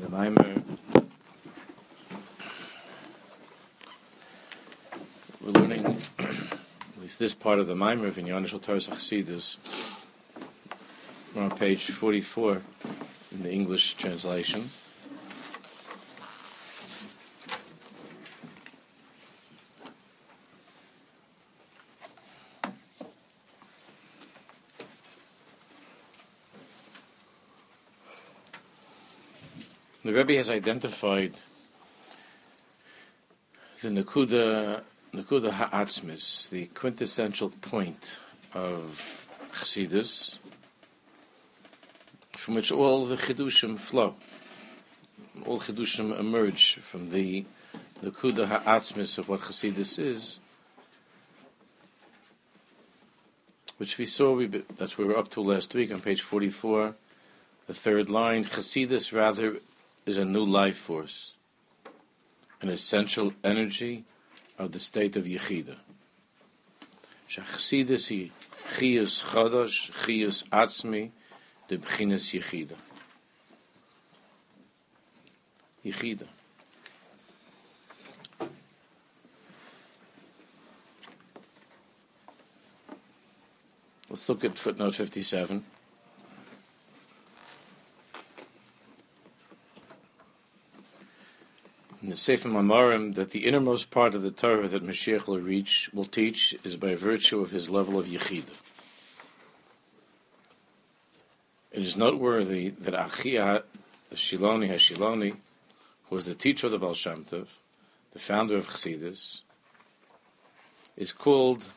the 0.00 0.08
Maimer. 0.08 0.62
We're 5.40 5.52
learning 5.52 5.86
at 6.18 7.00
least 7.00 7.18
this 7.18 7.34
part 7.34 7.58
of 7.58 7.66
the 7.66 7.74
Maimer 7.74 8.06
of 8.08 8.16
Inyanishal 8.16 8.60
Torah 8.60 8.78
Chassidus. 8.78 9.56
We're 11.34 11.42
on 11.44 11.50
page 11.50 11.90
44 11.90 12.62
in 13.32 13.42
the 13.42 13.50
English 13.50 13.94
translation. 13.94 14.68
Rebbe 30.16 30.32
has 30.36 30.48
identified 30.48 31.34
the 33.82 33.90
Nakuda, 33.90 34.80
Nakuda 35.12 35.50
Ha'atzmis, 35.50 36.48
the 36.48 36.68
quintessential 36.68 37.50
point 37.50 38.16
of 38.54 39.28
Chassidus, 39.52 40.38
from 42.30 42.54
which 42.54 42.72
all 42.72 43.04
the 43.04 43.18
Chidushim 43.18 43.78
flow. 43.78 44.14
All 45.44 45.60
Chidushim 45.60 46.18
emerge 46.18 46.76
from 46.76 47.10
the 47.10 47.44
Nakuda 48.02 48.46
Ha'atzmis 48.46 49.18
of 49.18 49.28
what 49.28 49.42
Chassidus 49.42 49.98
is, 49.98 50.38
which 53.76 53.98
we 53.98 54.06
saw, 54.06 54.34
we, 54.34 54.46
that's 54.46 54.96
where 54.96 55.06
we 55.06 55.12
were 55.12 55.20
up 55.20 55.28
to 55.32 55.42
last 55.42 55.74
week 55.74 55.92
on 55.92 56.00
page 56.00 56.22
44, 56.22 56.94
the 57.66 57.74
third 57.74 58.08
line, 58.08 58.46
Chassidus 58.46 59.12
rather 59.12 59.58
is 60.06 60.18
a 60.18 60.24
new 60.24 60.44
life 60.44 60.78
force, 60.78 61.32
an 62.62 62.68
essential 62.68 63.32
energy 63.42 64.04
of 64.56 64.70
the 64.70 64.78
state 64.78 65.16
of 65.16 65.24
Yechida. 65.24 65.74
Shachsidis 67.28 68.08
hi 68.08 68.30
chiyus 68.72 69.24
chodosh, 69.24 69.90
chiyus 69.90 70.48
atzmi, 70.48 71.10
de 71.66 71.76
b'chinas 71.76 72.32
Yechida. 72.32 72.76
Yechida. 75.84 76.26
Let's 84.08 84.28
look 84.28 84.44
at 84.44 84.56
footnote 84.56 84.94
57. 84.94 85.64
In 92.06 92.10
the 92.10 92.16
Sefer 92.16 92.48
Mamarim 92.48 93.16
that 93.16 93.32
the 93.32 93.46
innermost 93.46 93.90
part 93.90 94.14
of 94.14 94.22
the 94.22 94.30
Torah 94.30 94.68
that 94.68 94.86
Mashiach 94.86 95.26
will 95.26 95.40
reach 95.40 95.90
will 95.92 96.04
teach 96.04 96.54
is 96.62 96.76
by 96.76 96.94
virtue 96.94 97.40
of 97.40 97.50
his 97.50 97.68
level 97.68 97.98
of 97.98 98.06
Yechida. 98.06 98.54
It 101.72 101.82
is 101.82 101.96
noteworthy 101.96 102.68
that 102.68 102.94
Achia 102.94 103.64
the 104.08 104.14
Shiloni 104.14 104.70
Hashiloni, 104.70 105.34
who 106.04 106.14
was 106.14 106.26
the 106.26 106.36
teacher 106.36 106.68
of 106.68 106.70
the 106.70 106.78
Baal 106.78 106.94
Shem 106.94 107.24
Tov, 107.24 107.48
the 108.12 108.20
founder 108.20 108.56
of 108.56 108.68
Chassidus, 108.68 109.40
is 110.96 111.12
called 111.12 111.72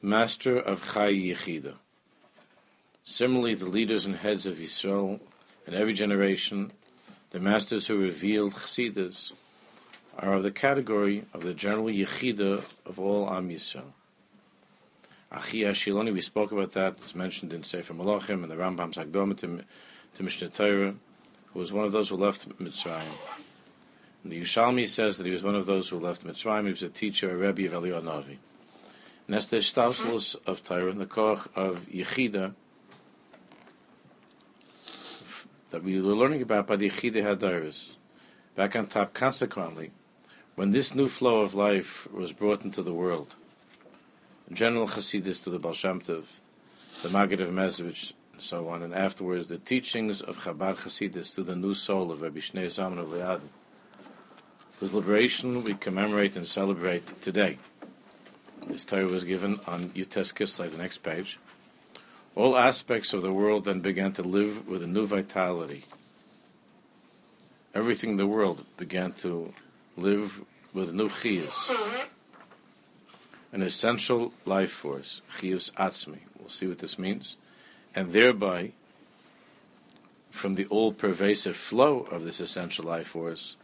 Master 0.00 0.56
of 0.56 0.94
Chai 0.94 1.12
Yechida. 1.12 1.74
Similarly, 3.02 3.52
the 3.52 3.66
leaders 3.66 4.06
and 4.06 4.16
heads 4.16 4.46
of 4.46 4.56
Yisrael 4.56 5.20
in 5.66 5.74
every 5.74 5.92
generation 5.92 6.72
the 7.34 7.40
masters 7.40 7.88
who 7.88 7.98
revealed 7.98 8.52
Chassidus 8.52 9.32
are 10.16 10.34
of 10.34 10.44
the 10.44 10.52
category 10.52 11.24
of 11.34 11.42
the 11.42 11.52
general 11.52 11.86
Yechida 11.86 12.62
of 12.86 13.00
all 13.00 13.28
Am 13.28 13.48
Yisrael. 13.48 13.82
Achi 15.32 15.62
Ashiloni, 15.62 16.12
we 16.12 16.20
spoke 16.20 16.52
about 16.52 16.70
that, 16.74 16.94
it's 16.98 17.16
mentioned 17.16 17.52
in 17.52 17.64
Sefer 17.64 17.92
Malachim 17.92 18.44
and 18.44 18.52
the 18.52 18.54
Rambam's 18.54 18.98
Hagdoma 18.98 19.36
to, 19.38 19.64
to 20.14 20.22
Mishnah 20.22 20.50
Torah, 20.50 20.94
who 21.52 21.58
was 21.58 21.72
one 21.72 21.84
of 21.84 21.90
those 21.90 22.10
who 22.10 22.16
left 22.16 22.48
Mitzrayim. 22.60 23.02
And 24.22 24.30
the 24.30 24.40
Yerushalmi 24.40 24.86
says 24.86 25.16
that 25.16 25.26
he 25.26 25.32
was 25.32 25.42
one 25.42 25.56
of 25.56 25.66
those 25.66 25.88
who 25.88 25.98
left 25.98 26.24
Mitzrayim. 26.24 26.66
He 26.66 26.70
was 26.70 26.84
a 26.84 26.88
teacher, 26.88 27.32
a 27.32 27.36
Rebbe 27.36 27.66
of 27.66 27.82
Eliyahu 27.82 28.04
Navi. 28.04 28.36
And 29.26 29.34
that's 29.34 29.46
the 29.46 29.56
Shtauslos 29.56 30.36
of 30.46 30.62
Torah, 30.62 30.92
the 30.92 31.04
Koch 31.04 31.50
of 31.56 31.84
Yechida, 31.92 32.54
that 35.74 35.82
we 35.82 36.00
were 36.00 36.14
learning 36.14 36.40
about 36.40 36.68
by 36.68 36.76
the 36.76 36.88
Yechide 36.88 37.14
Hadaris. 37.14 37.96
Back 38.54 38.76
on 38.76 38.86
top, 38.86 39.12
consequently, 39.12 39.90
when 40.54 40.70
this 40.70 40.94
new 40.94 41.08
flow 41.08 41.40
of 41.40 41.52
life 41.52 42.06
was 42.12 42.30
brought 42.30 42.62
into 42.62 42.80
the 42.80 42.94
world, 42.94 43.34
general 44.52 44.86
Hasidus 44.86 45.42
to 45.42 45.50
the 45.50 45.58
Baal 45.58 45.72
Shem 45.72 46.00
Tov, 46.00 46.26
the 47.02 47.08
Maggid 47.08 47.40
of 47.40 47.48
Mezrich, 47.48 48.12
and 48.34 48.40
so 48.40 48.68
on, 48.68 48.84
and 48.84 48.94
afterwards 48.94 49.48
the 49.48 49.58
teachings 49.58 50.22
of 50.22 50.36
Chabad 50.36 50.76
Hasidus 50.76 51.34
to 51.34 51.42
the 51.42 51.56
new 51.56 51.74
soul 51.74 52.12
of 52.12 52.22
Rabbi 52.22 52.38
Shneur 52.38 52.66
Zalman 52.66 52.98
of 52.98 53.08
Liadin, 53.08 53.48
whose 54.78 54.94
liberation 54.94 55.64
we 55.64 55.74
commemorate 55.74 56.36
and 56.36 56.46
celebrate 56.46 57.20
today. 57.20 57.58
This 58.68 58.84
Torah 58.84 59.06
was 59.06 59.24
given 59.24 59.58
on 59.66 59.86
Yud 59.86 60.10
Tes 60.10 60.30
Kislev, 60.30 60.70
the 60.70 60.78
next 60.78 60.98
page 60.98 61.40
all 62.36 62.56
aspects 62.56 63.12
of 63.12 63.22
the 63.22 63.32
world 63.32 63.64
then 63.64 63.80
began 63.80 64.12
to 64.12 64.22
live 64.22 64.68
with 64.68 64.82
a 64.82 64.86
new 64.86 65.06
vitality. 65.06 65.84
Everything 67.74 68.10
in 68.10 68.16
the 68.16 68.26
world 68.26 68.64
began 68.76 69.12
to 69.12 69.52
live 69.96 70.40
with 70.72 70.92
new 70.92 71.08
chiyus, 71.08 71.70
an 73.52 73.62
essential 73.62 74.32
life 74.44 74.72
force, 74.72 75.20
chiyus 75.38 75.72
atzmi. 75.72 76.18
We'll 76.38 76.48
see 76.48 76.66
what 76.66 76.78
this 76.80 76.98
means. 76.98 77.36
And 77.94 78.12
thereby, 78.12 78.72
from 80.30 80.56
the 80.56 80.66
all 80.66 80.92
pervasive 80.92 81.56
flow 81.56 82.00
of 82.10 82.24
this 82.24 82.40
essential 82.40 82.84
life 82.84 83.08
force, 83.08 83.56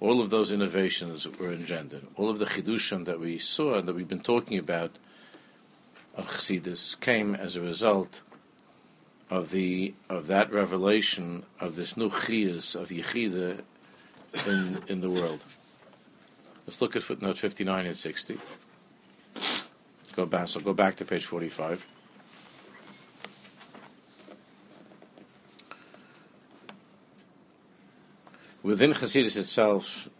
all 0.00 0.20
of 0.20 0.30
those 0.30 0.52
innovations 0.52 1.26
were 1.38 1.52
engendered. 1.52 2.06
All 2.16 2.28
of 2.28 2.38
the 2.38 2.46
chidushim 2.46 3.04
that 3.06 3.20
we 3.20 3.38
saw 3.38 3.74
and 3.74 3.88
that 3.88 3.94
we've 3.94 4.08
been 4.08 4.20
talking 4.20 4.58
about 4.58 4.92
of 6.20 6.28
Chassidus 6.28 7.00
came 7.00 7.34
as 7.34 7.56
a 7.56 7.62
result 7.62 8.20
of 9.30 9.50
the 9.50 9.94
of 10.10 10.26
that 10.26 10.52
revelation 10.52 11.44
of 11.58 11.76
this 11.76 11.96
new 11.96 12.10
chiyas 12.10 12.76
of 12.76 12.90
Yechida 12.90 13.62
in 14.46 14.78
in 14.86 15.00
the 15.00 15.08
world. 15.08 15.40
Let's 16.66 16.82
look 16.82 16.94
at 16.94 17.02
footnote 17.02 17.38
fifty 17.38 17.64
nine 17.64 17.86
and 17.86 17.96
sixty. 17.96 18.38
Let's 19.34 20.12
go 20.14 20.26
back. 20.26 20.48
So 20.48 20.60
go 20.60 20.74
back 20.74 20.96
to 20.96 21.06
page 21.06 21.24
forty 21.24 21.48
five. 21.48 21.86
Within 28.62 28.92
Chassidus 28.92 29.38
itself, 29.38 30.10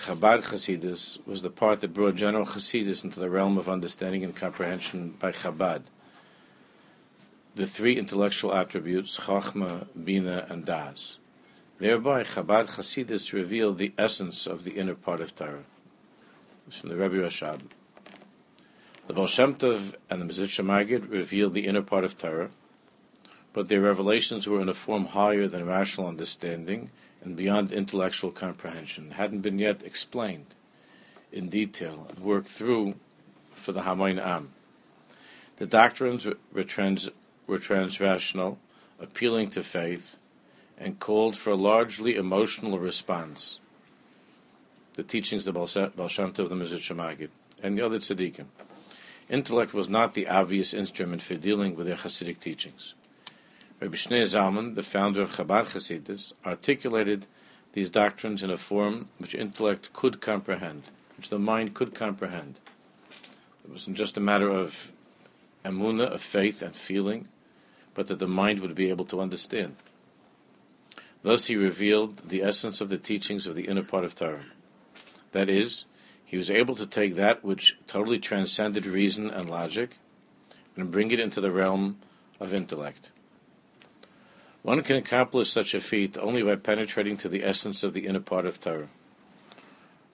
Chabad 0.00 0.42
Chassidus 0.42 1.24
was 1.26 1.42
the 1.42 1.50
part 1.50 1.80
that 1.80 1.94
brought 1.94 2.16
general 2.16 2.44
Chassidus 2.44 3.04
into 3.04 3.20
the 3.20 3.30
realm 3.30 3.56
of 3.56 3.68
understanding 3.68 4.24
and 4.24 4.34
comprehension 4.34 5.14
by 5.18 5.32
Chabad. 5.32 5.82
The 7.54 7.66
three 7.66 7.96
intellectual 7.96 8.52
attributes, 8.52 9.20
Chachma, 9.20 9.86
Bina, 10.04 10.46
and 10.50 10.66
Das. 10.66 11.18
Thereby, 11.78 12.24
Chabad 12.24 12.74
Chassidus 12.74 13.32
revealed 13.32 13.78
the 13.78 13.94
essence 13.96 14.46
of 14.46 14.64
the 14.64 14.72
inner 14.72 14.94
part 14.94 15.20
of 15.20 15.34
Torah. 15.34 15.64
It's 16.66 16.80
from 16.80 16.90
the 16.90 16.96
Rebbe 16.96 17.16
Rashab. 17.16 17.60
The 19.06 19.14
Baal 19.14 19.26
Shem 19.26 19.54
Tov 19.54 19.94
and 20.10 20.20
the 20.20 20.26
Mezritch 20.26 20.62
Maggid 20.64 21.06
revealed 21.06 21.54
the 21.54 21.66
inner 21.66 21.82
part 21.82 22.04
of 22.04 22.18
Torah, 22.18 22.50
but 23.52 23.68
their 23.68 23.80
revelations 23.80 24.48
were 24.48 24.60
in 24.60 24.68
a 24.68 24.74
form 24.74 25.06
higher 25.06 25.46
than 25.46 25.66
rational 25.66 26.08
understanding 26.08 26.90
and 27.24 27.36
beyond 27.36 27.72
intellectual 27.72 28.30
comprehension, 28.30 29.12
hadn't 29.12 29.40
been 29.40 29.58
yet 29.58 29.82
explained 29.82 30.54
in 31.32 31.48
detail 31.48 32.06
and 32.08 32.18
worked 32.18 32.48
through 32.48 32.94
for 33.54 33.72
the 33.72 33.82
Hamoin 33.82 34.20
Am. 34.20 34.52
The 35.56 35.66
doctrines 35.66 36.26
were, 36.52 36.64
trans, 36.64 37.10
were 37.46 37.58
transrational, 37.58 38.58
appealing 39.00 39.50
to 39.50 39.62
faith, 39.62 40.16
and 40.78 41.00
called 41.00 41.36
for 41.36 41.50
a 41.50 41.56
largely 41.56 42.16
emotional 42.16 42.78
response. 42.78 43.58
The 44.94 45.02
teachings 45.02 45.46
of 45.46 45.54
the 45.54 45.58
Baal 45.58 45.64
of 45.64 46.48
the 46.48 46.54
Mezritch 46.54 46.94
Maggid, 46.94 47.30
and 47.62 47.76
the 47.76 47.82
other 47.82 47.98
tzaddikim. 47.98 48.46
Intellect 49.28 49.72
was 49.72 49.88
not 49.88 50.14
the 50.14 50.28
obvious 50.28 50.74
instrument 50.74 51.22
for 51.22 51.34
dealing 51.34 51.74
with 51.74 51.86
their 51.86 51.96
Hasidic 51.96 52.40
teachings. 52.40 52.94
Rabbi 53.80 53.96
Shneur 53.96 54.24
Zalman, 54.24 54.76
the 54.76 54.82
founder 54.82 55.20
of 55.20 55.32
Chabad 55.32 55.72
Hasidus, 55.72 56.32
articulated 56.46 57.26
these 57.72 57.90
doctrines 57.90 58.42
in 58.42 58.50
a 58.50 58.56
form 58.56 59.08
which 59.18 59.34
intellect 59.34 59.92
could 59.92 60.20
comprehend, 60.20 60.84
which 61.16 61.28
the 61.28 61.38
mind 61.38 61.74
could 61.74 61.92
comprehend. 61.92 62.60
It 63.64 63.70
wasn't 63.70 63.96
just 63.96 64.16
a 64.16 64.20
matter 64.20 64.48
of 64.48 64.92
emuna, 65.64 66.04
of 66.12 66.22
faith 66.22 66.62
and 66.62 66.74
feeling, 66.74 67.26
but 67.94 68.06
that 68.06 68.20
the 68.20 68.28
mind 68.28 68.60
would 68.60 68.74
be 68.74 68.90
able 68.90 69.04
to 69.06 69.20
understand. 69.20 69.76
Thus 71.22 71.46
he 71.46 71.56
revealed 71.56 72.28
the 72.28 72.42
essence 72.42 72.80
of 72.80 72.90
the 72.90 72.98
teachings 72.98 73.46
of 73.46 73.56
the 73.56 73.66
inner 73.66 73.82
part 73.82 74.04
of 74.04 74.14
Torah. 74.14 74.44
That 75.32 75.48
is, 75.48 75.84
he 76.24 76.36
was 76.36 76.50
able 76.50 76.76
to 76.76 76.86
take 76.86 77.14
that 77.14 77.44
which 77.44 77.76
totally 77.86 78.18
transcended 78.18 78.86
reason 78.86 79.30
and 79.30 79.50
logic 79.50 79.96
and 80.76 80.90
bring 80.90 81.10
it 81.10 81.20
into 81.20 81.40
the 81.40 81.50
realm 81.50 81.98
of 82.38 82.52
intellect. 82.52 83.10
One 84.64 84.80
can 84.80 84.96
accomplish 84.96 85.50
such 85.50 85.74
a 85.74 85.80
feat 85.80 86.16
only 86.16 86.42
by 86.42 86.56
penetrating 86.56 87.18
to 87.18 87.28
the 87.28 87.44
essence 87.44 87.82
of 87.82 87.92
the 87.92 88.06
inner 88.06 88.18
part 88.18 88.46
of 88.46 88.58
Torah. 88.58 88.88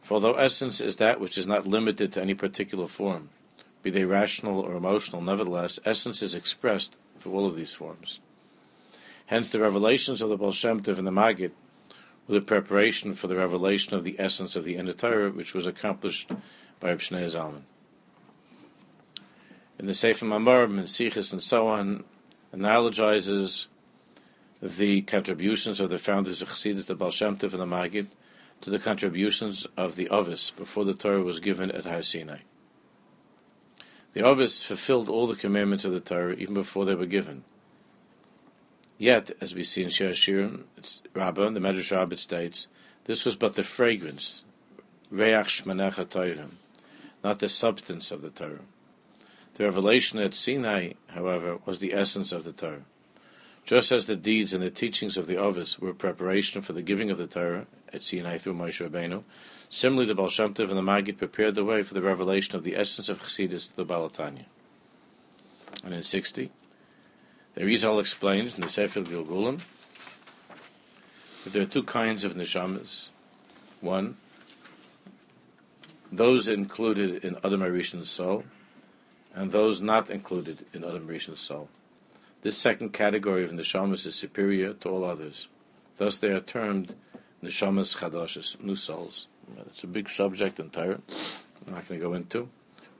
For 0.03 0.15
although 0.15 0.35
essence 0.35 0.81
is 0.81 0.97
that 0.97 1.21
which 1.21 1.39
is 1.39 1.47
not 1.47 1.69
limited 1.69 2.13
to 2.13 2.21
any 2.21 2.35
particular 2.35 2.89
form, 2.89 3.29
be 3.85 3.91
they 3.91 4.05
rational 4.05 4.59
or 4.59 4.75
emotional, 4.75 5.23
nevertheless, 5.23 5.79
essence 5.85 6.21
is 6.21 6.35
expressed 6.35 6.97
through 7.17 7.33
all 7.33 7.47
of 7.47 7.55
these 7.55 7.75
forms. 7.75 8.19
Hence, 9.27 9.51
the 9.51 9.61
revelations 9.61 10.21
of 10.21 10.31
the 10.31 10.37
Baal 10.37 10.51
Shem 10.51 10.83
Tov 10.83 10.99
and 10.99 11.07
the 11.07 11.13
Maggid 11.13 11.53
were 12.27 12.35
the 12.35 12.41
preparation 12.41 13.15
for 13.15 13.29
the 13.29 13.37
revelation 13.37 13.95
of 13.95 14.03
the 14.03 14.17
essence 14.19 14.57
of 14.57 14.65
the 14.65 14.75
inner 14.75 14.93
Torah, 14.93 15.31
which 15.31 15.55
was 15.55 15.65
accomplished 15.65 16.29
by 16.81 16.89
Reb 16.89 16.99
Zalman. 16.99 17.63
In 19.79 19.87
the 19.87 19.95
Sefer 19.95 20.27
Mamorim 20.27 20.77
and 20.77 20.89
Sichos 20.89 21.33
and 21.33 21.41
so 21.41 21.69
on, 21.69 22.03
analogizes 22.53 23.69
the 24.63 25.03
contributions 25.03 25.81
of 25.81 25.91
the 25.91 25.99
founders 25.99 26.43
of 26.43 26.49
Chassidus, 26.49 26.87
the 26.87 26.95
Baal 26.95 27.11
Shem 27.11 27.37
Tov 27.37 27.53
and 27.53 27.63
the 27.63 27.67
Maggid, 27.67 28.09
to 28.61 28.71
the 28.71 28.79
contributions 28.79 29.67
of 29.77 29.97
the 29.97 30.09
Ovis 30.11 30.51
before 30.51 30.85
the 30.85 30.95
Torah 30.95 31.23
was 31.23 31.41
given 31.41 31.71
at 31.71 31.87
Har 31.87 32.03
Sinai. 32.03 32.41
The 34.13 34.23
Ovis 34.23 34.63
fulfilled 34.63 35.09
all 35.09 35.27
the 35.27 35.37
commandments 35.37 35.85
of 35.85 35.93
the 35.93 36.01
Torah 36.01 36.35
even 36.35 36.55
before 36.55 36.85
they 36.85 36.95
were 36.95 37.07
given. 37.07 37.45
Yet, 38.99 39.31
as 39.41 39.55
we 39.55 39.65
see 39.65 39.83
in 39.83 39.89
Shir 39.89 40.11
Shirim, 40.11 40.65
it's 40.77 41.01
Rabbah, 41.15 41.51
the 41.51 41.61
Medrash 41.61 41.91
Rabbah 41.91 42.17
states, 42.17 42.67
this 43.05 43.25
was 43.25 43.35
but 43.35 43.55
the 43.55 43.65
fragrance, 43.65 44.45
Reach 45.11 45.65
Shmanecha 45.65 46.05
Toivim, 46.05 46.51
not 47.25 47.39
the 47.39 47.49
substance 47.49 48.11
of 48.11 48.21
the 48.21 48.31
Torah. 48.31 48.61
The 49.55 49.65
revelation 49.65 50.19
at 50.19 50.35
Sinai, 50.35 50.93
however, 51.09 51.59
was 51.65 51.79
the 51.79 51.95
essence 51.95 52.31
of 52.31 52.45
the 52.45 52.53
Torah. 52.53 52.85
Just 53.65 53.93
as 53.93 54.07
the 54.07 54.17
deeds 54.17 54.53
and 54.53 54.63
the 54.63 54.71
teachings 54.71 55.17
of 55.17 55.27
the 55.27 55.37
Ovis 55.37 55.79
were 55.79 55.95
preparation 55.95 56.61
for 56.63 56.73
the 56.73 56.83
giving 56.83 57.11
of 57.11 57.19
the 57.19 57.27
Torah 57.27 57.67
at 57.93 58.03
Sinai 58.03 58.39
through 58.39 58.55
Moshe 58.55 58.87
Rabbeinu, 58.87 59.23
similarly 59.69 60.07
the 60.07 60.15
Baal 60.15 60.29
Shem 60.29 60.55
Tov 60.55 60.69
and 60.69 60.79
the 60.79 60.83
Maggid 60.83 61.19
prepared 61.19 61.55
the 61.55 61.65
way 61.65 61.83
for 61.83 61.95
the 61.95 62.03
revelation 62.03 62.57
of 62.57 62.65
the 62.65 62.77
essence 62.77 63.09
of 63.09 63.21
Chassidus 63.21 63.71
to 63.71 63.77
the 63.77 63.87
Balatanya. 63.87 64.47
And 65.85 65.95
in 65.95 66.03
60, 66.03 66.51
the 67.55 67.61
Arizal 67.61 68.01
explains 68.01 68.57
in 68.57 68.63
the 68.63 68.69
Sefer 68.69 69.03
Gilgulim 69.03 69.61
that 71.45 71.53
there 71.53 71.63
are 71.63 71.67
two 71.67 71.83
kinds 71.83 72.25
of 72.25 72.35
neshamas. 72.35 73.09
One, 73.81 74.17
those 76.13 76.49
included 76.49 77.25
in 77.25 77.37
Adam 77.45 77.63
Arishan's 77.63 78.11
soul, 78.11 78.45
and 79.35 79.53
those 79.53 79.81
not 79.81 80.11
included 80.11 80.67
in 80.73 80.85
Adam 80.85 81.09
Arishan's 81.09 81.41
soul. 81.41 81.69
This 82.43 82.57
second 82.57 82.95
category 82.95 83.45
of 83.45 83.51
neshamas 83.51 84.07
is 84.07 84.15
superior 84.15 84.73
to 84.73 84.89
all 84.89 85.05
others. 85.05 85.49
Thus, 85.99 86.19
they 86.19 86.33
are 86.33 86.41
termed 86.41 86.95
neshamas 87.43 87.97
chadoshes, 87.99 88.59
new 88.63 88.77
souls. 88.77 89.27
It's 89.67 89.85
a 89.85 89.87
big 89.87 90.09
subject 90.09 90.57
Torah. 90.73 91.01
I'm 91.67 91.75
not 91.75 91.87
going 91.89 92.01
to 92.01 92.07
go 92.07 92.15
into. 92.15 92.49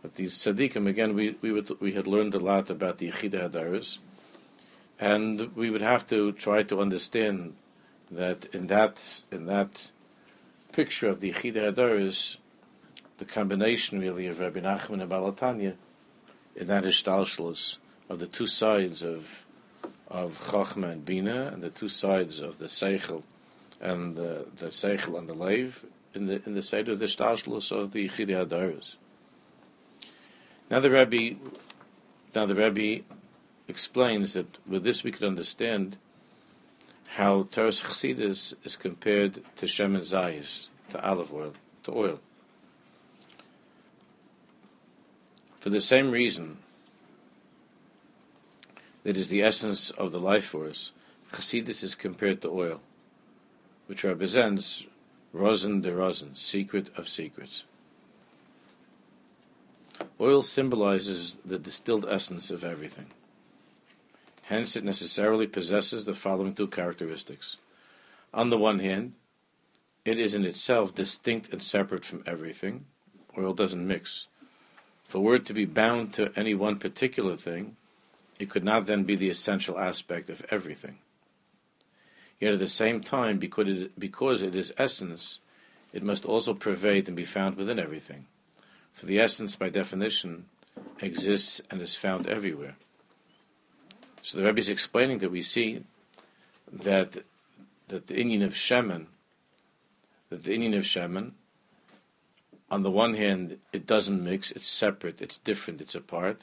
But 0.03 0.17
these 0.17 0.35
tzaddikim, 0.35 0.87
again, 0.87 1.15
we, 1.15 1.37
we, 1.41 1.53
would, 1.53 1.81
we 1.81 1.93
had 1.93 2.07
learned 2.07 2.35
a 2.35 2.39
lot 2.39 2.69
about 2.71 2.99
the 2.99 3.11
Yechida 3.11 3.51
Hadaris, 3.51 3.99
and 4.99 5.55
we 5.57 5.71
would 5.71 5.83
have 5.83 6.07
to 6.09 6.33
try 6.33 6.63
to 6.65 6.81
understand 6.81 7.55
that 8.11 8.47
in 8.55 8.67
that 8.67 9.23
in 9.31 9.47
that 9.47 9.91
picture 10.73 11.09
of 11.09 11.21
the 11.21 11.33
Yechida 11.33 11.73
Hadaris, 11.73 12.37
the 13.19 13.25
combination 13.25 14.01
really 14.01 14.27
of 14.27 14.41
Rabbi 14.41 14.61
Nachman 14.61 15.03
and 15.03 15.11
Balatanya, 15.11 15.75
in 16.57 16.67
that 16.67 16.85
ishtalshlus 16.85 17.79
of 18.11 18.19
the 18.19 18.27
two 18.27 18.49
sides 18.49 19.03
of 19.03 19.47
of 20.09 20.41
Chachma 20.51 20.91
and 20.91 21.05
Bina, 21.05 21.51
and 21.53 21.63
the 21.63 21.71
two 21.71 21.89
sides 21.89 22.41
of 22.41 22.59
the 22.59 22.67
Seichel 22.67 23.23
and 23.81 24.17
the, 24.17 24.49
the 24.57 24.67
Seichel 24.67 25.17
and 25.17 25.29
the 25.29 25.35
Leiv, 25.35 25.85
in 26.13 26.27
the 26.27 26.43
in 26.45 26.55
the 26.55 26.63
side 26.63 26.89
of 26.89 26.99
the 26.99 27.07
ishtalshlus 27.07 27.71
of 27.71 27.93
the 27.93 28.09
Hadaris. 28.09 28.97
Now 30.69 30.81
the 30.81 30.91
Rebbe, 30.91 31.39
now 32.35 32.47
the 32.47 32.57
Rebbe 32.57 33.05
explains 33.69 34.33
that 34.33 34.59
with 34.67 34.83
this 34.83 35.05
we 35.05 35.13
could 35.13 35.25
understand 35.25 35.97
how 37.15 37.45
Teres 37.45 37.81
Chassidus 37.81 38.55
is 38.65 38.75
compared 38.75 39.35
to 39.57 39.67
Shemen 39.67 40.01
Zayis, 40.01 40.69
to 40.91 41.05
olive 41.05 41.33
oil, 41.33 41.55
to 41.85 41.93
oil. 41.93 42.21
For 45.61 45.71
the 45.71 45.81
same 45.81 46.11
reason 46.11 46.59
that 49.03 49.17
is 49.17 49.29
the 49.29 49.43
essence 49.43 49.91
of 49.91 50.13
the 50.13 50.21
life 50.21 50.47
force, 50.47 50.93
Chassidus 51.33 51.83
is 51.83 51.95
compared 51.95 52.43
to 52.43 52.51
oil, 52.51 52.81
which 53.87 54.05
represents 54.05 54.87
Rosin 55.33 55.81
de 55.81 55.95
Rosin, 55.95 56.35
secret 56.35 56.91
of 56.97 57.09
secrets. 57.09 57.65
Oil 60.21 60.43
symbolizes 60.43 61.37
the 61.45 61.59
distilled 61.59 62.07
essence 62.09 62.51
of 62.51 62.65
everything. 62.65 63.07
Hence, 64.43 64.75
it 64.75 64.85
necessarily 64.85 65.47
possesses 65.47 66.05
the 66.05 66.15
following 66.15 66.55
two 66.55 66.67
characteristics. 66.67 67.57
On 68.35 68.51
the 68.51 68.59
one 68.59 68.81
hand, 68.81 69.13
it 70.05 70.19
is 70.19 70.35
in 70.35 70.45
itself 70.45 70.95
distinct 70.95 71.53
and 71.53 71.63
separate 71.63 72.05
from 72.05 72.25
everything. 72.27 72.87
Oil 73.39 73.55
doesn't 73.55 73.87
mix. 73.87 74.27
For 75.05 75.21
were 75.21 75.37
it 75.37 75.47
to 75.47 75.55
be 75.55 75.65
bound 75.65 76.13
to 76.15 76.33
any 76.37 76.55
one 76.55 76.77
particular 76.77 77.37
thing, 77.37 77.77
it 78.41 78.49
could 78.49 78.65
not 78.65 78.87
then 78.87 79.05
be 79.05 79.17
the 79.17 79.29
essential 79.29 79.79
aspect 79.79 80.31
of 80.31 80.45
everything. 80.51 80.97
Yet 82.41 82.55
at 82.55 82.59
the 82.59 82.69
same 82.69 83.03
time, 83.03 83.37
because 83.37 83.69
it, 83.69 84.01
because 84.01 84.41
it 84.41 84.55
is 84.55 84.73
essence, 84.79 85.41
it 85.93 86.03
must 86.03 86.25
also 86.25 86.55
pervade 86.55 87.07
and 87.07 87.17
be 87.17 87.25
found 87.25 87.57
within 87.57 87.79
everything. 87.79 88.25
For 88.95 89.05
the 89.05 89.21
essence, 89.21 89.57
by 89.57 89.69
definition, 89.69 90.47
exists 91.01 91.61
and 91.71 91.83
is 91.83 91.97
found 91.97 92.27
everywhere. 92.27 92.77
So 94.23 94.39
the 94.39 94.45
Rebbe 94.45 94.61
is 94.61 94.71
explaining 94.71 95.19
that 95.19 95.31
we 95.31 95.43
see 95.43 95.85
that 96.73 97.19
that 97.89 98.07
the 98.07 98.15
inyan 98.15 98.43
of 98.43 98.55
Shemen, 98.55 99.07
that 100.31 100.45
the 100.45 100.57
inyan 100.57 100.79
of 100.79 100.85
Shemen, 100.85 101.33
on 102.71 102.85
the 102.85 102.91
one 102.91 103.15
hand, 103.15 103.59
it 103.73 103.85
doesn't 103.85 104.25
mix; 104.25 104.51
it's 104.51 104.69
separate, 104.69 105.21
it's 105.21 105.37
different, 105.37 105.83
it's 105.83 105.95
apart, 105.95 106.41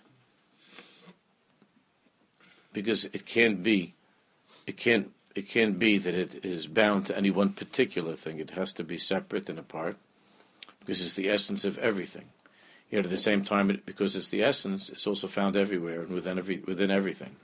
because 2.78 3.06
it 3.06 3.26
can't 3.26 3.64
be, 3.64 3.96
it 4.68 4.78
can't, 4.78 5.12
it 5.34 5.50
can't 5.50 5.80
be 5.80 5.98
that 5.98 6.14
it 6.14 6.46
is 6.46 6.68
bound 6.68 7.08
to 7.08 7.18
any 7.18 7.32
one 7.32 7.50
particular 7.50 8.16
thing. 8.16 8.38
It 8.38 8.52
has 8.52 8.72
to 8.74 8.84
be 8.84 9.00
separate 9.00 9.50
and 9.50 9.58
apart, 9.58 9.98
because 10.82 11.02
it's 11.02 11.16
the 11.16 11.28
essence 11.28 11.66
of 11.66 11.80
everything. 11.80 12.26
Yet 12.92 13.06
at 13.06 13.10
the 13.10 13.18
same 13.18 13.44
time, 13.44 13.82
because 13.84 14.16
it's 14.16 14.30
the 14.30 14.44
essence, 14.44 14.92
it's 14.92 15.08
also 15.08 15.26
found 15.26 15.56
everywhere 15.56 16.02
and 16.02 16.12
within 16.12 16.38
every 16.38 16.60
within 16.60 16.92
everything. 16.92 17.38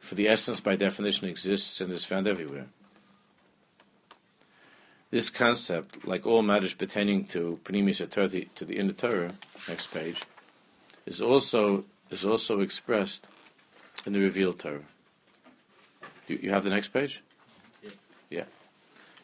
For 0.00 0.14
the 0.14 0.28
essence, 0.28 0.62
by 0.62 0.76
definition, 0.76 1.28
exists 1.28 1.82
and 1.82 1.92
is 1.92 2.06
found 2.06 2.26
everywhere. 2.26 2.68
This 5.10 5.28
concept, 5.28 6.08
like 6.08 6.24
all 6.24 6.40
matters 6.40 6.72
pertaining 6.72 7.26
to 7.26 7.60
Torah, 7.66 8.28
to 8.30 8.64
the 8.64 8.78
inner 8.78 8.94
Torah, 8.94 9.34
next 9.68 9.88
page, 9.88 10.22
is 11.04 11.20
also 11.20 11.84
is 12.08 12.24
also 12.24 12.60
expressed 12.60 13.26
in 14.06 14.12
the 14.12 14.20
revealed 14.20 14.58
Torah. 14.58 14.80
You, 16.28 16.38
you 16.42 16.50
have 16.50 16.64
the 16.64 16.70
next 16.70 16.88
page? 16.88 17.22
Yeah. 17.82 17.90
yeah. 18.30 18.44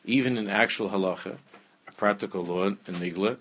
Even 0.05 0.37
in 0.37 0.49
actual 0.49 0.91
halacha, 0.91 1.39
a 1.87 1.93
practical 1.93 2.45
law 2.45 2.67
in 2.67 2.77
Nigla, 2.87 3.39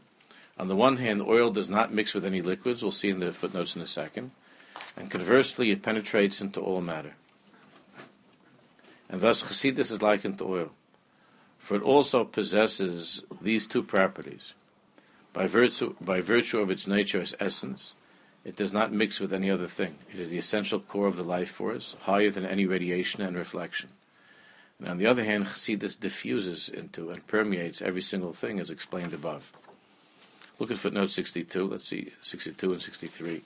on 0.58 0.67
the 0.67 0.75
one 0.75 0.98
hand, 0.98 1.22
oil 1.22 1.51
does 1.51 1.70
not 1.70 1.94
mix 1.94 2.13
with 2.13 2.25
any 2.25 2.41
liquids, 2.41 2.82
we'll 2.82 2.91
see 2.91 3.10
in 3.10 3.20
the 3.20 3.32
footnotes 3.32 3.75
in 3.75 3.82
a 3.82 3.88
second, 3.88 4.32
and 4.96 5.12
conversely, 5.12 5.70
it 5.72 5.84
penetrates 5.84 6.41
into 6.41 6.60
all 6.60 6.82
matter 6.82 7.13
and 9.10 9.22
thus 9.22 9.44
Chassidus 9.44 9.91
is 9.91 10.01
likened 10.01 10.38
to 10.39 10.46
oil, 10.46 10.72
for 11.58 11.75
it 11.75 11.84
also 11.84 12.24
possesses 12.24 13.24
these 13.41 13.67
two 13.67 13.84
properties. 13.84 14.53
By 15.34 15.48
virtue, 15.48 15.96
by 16.01 16.22
virtue 16.22 16.60
of 16.60 16.72
its 16.72 16.88
nature 16.88 17.22
as 17.22 17.36
essence, 17.39 17.94
it 18.47 18.55
does 18.55 18.71
not 18.71 18.93
mix 18.93 19.19
with 19.19 19.33
any 19.33 19.51
other 19.51 19.67
thing. 19.67 19.97
It 20.13 20.21
is 20.21 20.29
the 20.29 20.37
essential 20.37 20.79
core 20.79 21.07
of 21.07 21.17
the 21.17 21.23
life 21.23 21.51
force, 21.51 21.97
higher 22.03 22.29
than 22.29 22.45
any 22.45 22.65
radiation 22.65 23.21
and 23.21 23.35
reflection. 23.35 23.89
And 24.79 24.87
on 24.87 24.97
the 24.97 25.05
other 25.05 25.25
hand, 25.25 25.47
Chassidus 25.47 25.99
diffuses 25.99 26.69
into 26.69 27.09
and 27.09 27.27
permeates 27.27 27.81
every 27.81 28.01
single 28.01 28.31
thing 28.31 28.61
as 28.61 28.69
explained 28.69 29.13
above. 29.13 29.51
Look 30.59 30.71
at 30.71 30.77
footnote 30.77 31.11
62. 31.11 31.67
Let's 31.67 31.89
see, 31.89 32.13
62 32.21 32.71
and 32.71 32.81
63. 32.81 33.41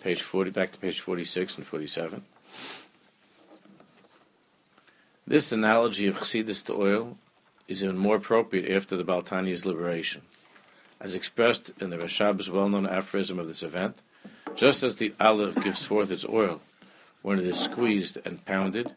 Page 0.00 0.22
40, 0.22 0.50
back 0.50 0.72
to 0.72 0.78
page 0.78 0.98
46 0.98 1.58
and 1.58 1.66
47. 1.66 2.24
This 5.24 5.52
analogy 5.52 6.08
of 6.08 6.16
chassidus 6.16 6.64
to 6.64 6.74
oil 6.74 7.18
is 7.68 7.84
even 7.84 7.96
more 7.96 8.16
appropriate 8.16 8.68
after 8.68 8.96
the 8.96 9.04
Baltani's 9.04 9.64
liberation. 9.64 10.22
As 11.02 11.16
expressed 11.16 11.72
in 11.80 11.90
the 11.90 11.98
Rashab's 11.98 12.48
well-known 12.48 12.86
aphorism 12.86 13.40
of 13.40 13.48
this 13.48 13.64
event, 13.64 13.96
just 14.54 14.84
as 14.84 14.94
the 14.94 15.12
olive 15.18 15.56
gives 15.64 15.84
forth 15.84 16.12
its 16.12 16.24
oil 16.24 16.60
when 17.22 17.40
it 17.40 17.44
is 17.44 17.58
squeezed 17.58 18.18
and 18.24 18.44
pounded, 18.44 18.94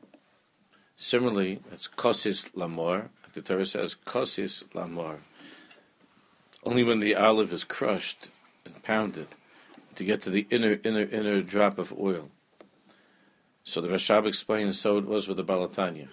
similarly, 0.95 1.61
it's 1.71 1.87
kosis 1.87 2.51
lamor, 2.53 3.09
the 3.33 3.41
Torah 3.41 3.65
says 3.65 3.95
kosis 4.05 4.63
lamor. 4.75 5.17
Only 6.63 6.83
when 6.83 6.99
the 6.99 7.15
olive 7.15 7.51
is 7.51 7.63
crushed 7.63 8.29
and 8.65 8.83
pounded 8.83 9.29
to 9.95 10.03
get 10.03 10.21
to 10.21 10.29
the 10.29 10.45
inner, 10.51 10.77
inner, 10.83 11.01
inner 11.01 11.41
drop 11.41 11.79
of 11.79 11.91
oil. 11.97 12.29
So 13.63 13.81
the 13.81 13.87
Rashab 13.87 14.27
explains, 14.27 14.79
so 14.79 14.99
it 14.99 15.05
was 15.05 15.27
with 15.27 15.37
the 15.37 15.43
Balatanya. 15.43 16.09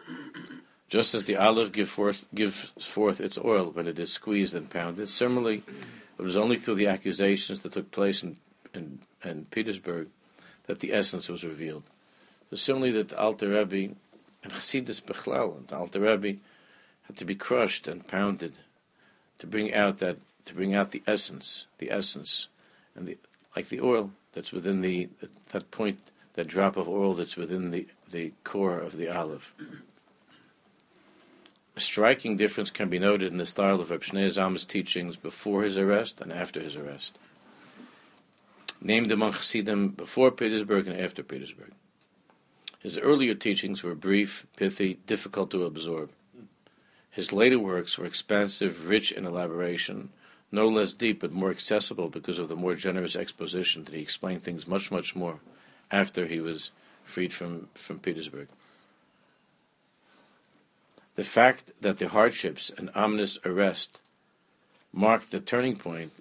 Just 0.93 1.15
as 1.15 1.25
the 1.25 1.37
olive 1.37 1.73
give 1.73 1.89
forth, 1.89 2.27
gives 2.35 2.67
forth 2.79 3.19
its 3.19 3.39
oil 3.39 3.71
when 3.71 3.89
it 3.89 3.99
is 3.99 4.13
squeezed 4.13 4.55
and 4.55 4.69
pounded, 4.69 5.09
similarly, 5.09 5.63
it 6.19 6.23
was 6.23 6.37
only 6.37 6.59
through 6.59 6.75
the 6.75 6.87
accusations 6.87 7.63
that 7.63 7.73
took 7.73 7.91
place 7.91 8.23
in, 8.23 8.37
in, 8.75 8.99
in 9.25 9.47
Petersburg 9.47 10.09
that 10.67 10.81
the 10.81 10.93
essence 10.93 11.31
was 11.31 11.45
revealed. 11.45 11.85
So 12.51 12.57
similarly, 12.57 12.93
that 12.93 13.15
Alter 13.15 13.49
Rebbe 13.49 13.95
and 14.45 14.53
Chassidus 14.53 15.01
Bechlal 15.01 15.57
and 15.57 15.73
Alter 15.73 16.01
Rebbe 16.01 16.41
had 17.05 17.17
to 17.17 17.25
be 17.25 17.37
crushed 17.37 17.89
and 17.89 18.07
pounded 18.07 18.53
to 19.39 19.47
bring 19.47 19.73
out 19.73 19.97
that 20.01 20.19
to 20.45 20.55
bring 20.55 20.75
out 20.75 20.91
the 20.91 21.03
essence, 21.07 21.65
the 21.79 21.91
essence, 21.91 22.49
and 22.95 23.07
the 23.07 23.17
like 23.57 23.71
the 23.71 23.81
oil 23.81 24.11
that's 24.35 24.53
within 24.53 24.83
the 24.83 25.09
that 25.53 25.71
point, 25.71 26.11
that 26.35 26.49
drop 26.49 26.77
of 26.77 26.87
oil 26.87 27.15
that's 27.15 27.39
within 27.39 27.71
the 27.71 27.87
the 28.11 28.33
core 28.45 28.79
of 28.79 28.99
the 28.99 29.09
olive. 29.09 29.55
A 31.75 31.81
striking 31.81 32.37
difference 32.37 32.71
can 32.71 32.89
be 32.89 32.99
noted 32.99 33.33
in 33.33 33.39
the 33.39 33.47
style 33.47 33.81
of 33.81 33.91
Reb 33.91 34.03
Shneur 34.03 34.31
Zalman's 34.31 34.65
teachings 34.65 35.17
before 35.17 35.63
his 35.63 35.79
arrest 35.79 36.21
and 36.21 36.33
after 36.33 36.61
his 36.61 36.77
arrest. 36.77 37.19
Named 38.81 39.11
among 39.11 39.33
Chassidim 39.33 39.89
before 39.89 40.31
Petersburg 40.31 40.87
and 40.87 41.01
after 41.01 41.23
Petersburg. 41.23 41.73
His 42.79 42.99
earlier 42.99 43.35
teachings 43.35 43.83
were 43.83 43.95
brief, 43.95 44.45
pithy, 44.57 44.99
difficult 45.07 45.51
to 45.53 45.65
absorb. 45.65 46.11
His 47.11 47.33
later 47.33 47.59
works 47.59 47.97
were 47.97 48.07
expansive, 48.07 48.89
rich 48.89 49.13
in 49.13 49.25
elaboration, 49.25 50.11
no 50.51 50.69
less 50.69 50.93
deep 50.93 51.21
but 51.21 51.33
more 51.33 51.51
accessible 51.51 52.09
because 52.09 52.39
of 52.39 52.49
the 52.49 52.57
more 52.57 52.75
generous 52.75 53.17
exposition 53.17 53.85
that 53.85 53.95
he 53.95 54.03
explained 54.03 54.43
things 54.43 54.67
much, 54.67 54.91
much 54.91 55.15
more 55.15 55.41
after 55.91 56.27
he 56.27 56.41
was 56.41 56.71
freed 57.05 57.33
from, 57.33 57.69
from 57.75 57.99
Petersburg. 57.99 58.49
The 61.15 61.25
fact 61.25 61.73
that 61.81 61.99
the 61.99 62.09
hardships 62.09 62.71
and 62.77 62.91
ominous 62.95 63.39
arrest 63.45 64.01
marked 64.93 65.31
the 65.31 65.41
turning 65.41 65.77
point 65.77 66.13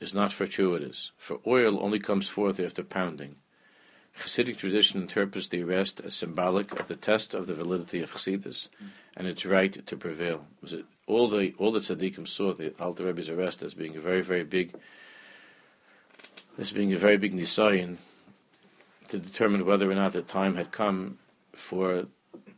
is 0.00 0.14
not 0.14 0.32
fortuitous, 0.32 1.10
for 1.16 1.40
oil 1.46 1.82
only 1.82 1.98
comes 1.98 2.28
forth 2.28 2.60
after 2.60 2.84
pounding. 2.84 3.36
Hasidic 4.16 4.58
tradition 4.58 5.00
interprets 5.00 5.48
the 5.48 5.62
arrest 5.62 6.00
as 6.00 6.14
symbolic 6.14 6.78
of 6.78 6.88
the 6.88 6.96
test 6.96 7.34
of 7.34 7.46
the 7.46 7.54
validity 7.54 8.00
of 8.00 8.12
Chassidus 8.12 8.68
and 9.16 9.26
its 9.26 9.44
right 9.46 9.86
to 9.86 9.96
prevail. 9.96 10.46
All 11.06 11.28
the 11.28 11.54
all 11.58 11.72
the 11.72 11.80
tzaddikim 11.80 12.26
saw 12.26 12.52
the 12.52 12.74
Alter 12.80 13.04
Rebbe's 13.04 13.28
arrest 13.28 13.62
as 13.62 13.74
being 13.74 13.96
a 13.96 14.00
very 14.00 14.22
very 14.22 14.44
big 14.44 14.74
as 16.58 16.72
being 16.72 16.92
a 16.92 16.98
very 16.98 17.16
big 17.16 17.32
nisayin 17.32 17.96
to 19.08 19.18
determine 19.18 19.64
whether 19.64 19.90
or 19.90 19.94
not 19.94 20.12
the 20.12 20.22
time 20.22 20.56
had 20.56 20.72
come 20.72 21.18
for 21.52 22.06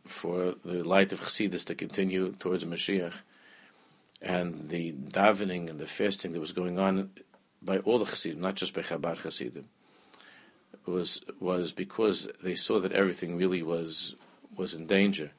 for 0.06 0.54
the 0.64 0.82
light 0.82 1.12
of 1.12 1.20
Chassidus 1.20 1.64
to 1.66 1.74
continue 1.74 2.32
towards 2.32 2.64
Mashiach, 2.64 3.14
and 4.22 4.68
the 4.68 4.92
davening 4.92 5.68
and 5.68 5.78
the 5.78 5.86
fasting 5.86 6.32
that 6.32 6.40
was 6.40 6.52
going 6.52 6.78
on 6.78 7.10
by 7.62 7.78
all 7.78 7.98
the 7.98 8.04
Chassidim, 8.04 8.40
not 8.40 8.54
just 8.54 8.74
by 8.74 8.82
Chabad 8.82 9.22
Chassidim, 9.22 9.66
was 10.86 11.20
was 11.38 11.72
because 11.72 12.28
they 12.42 12.54
saw 12.54 12.78
that 12.80 12.92
everything 12.92 13.36
really 13.36 13.62
was 13.62 14.14
was 14.56 14.74
in 14.74 14.86
danger, 14.86 15.30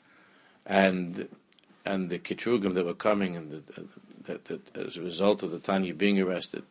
and 0.66 1.28
and 1.86 2.10
the 2.10 2.20
kitrugim 2.20 2.74
that 2.74 2.86
were 2.86 2.94
coming 2.94 3.36
and 3.36 3.52
the, 3.52 3.88
that, 4.26 4.46
that 4.46 4.78
as 4.78 4.98
a 4.98 5.02
result 5.02 5.44
of 5.44 5.52
the 5.52 5.60
Tanya 5.60 5.94
being 5.94 6.20
arrested 6.20 6.64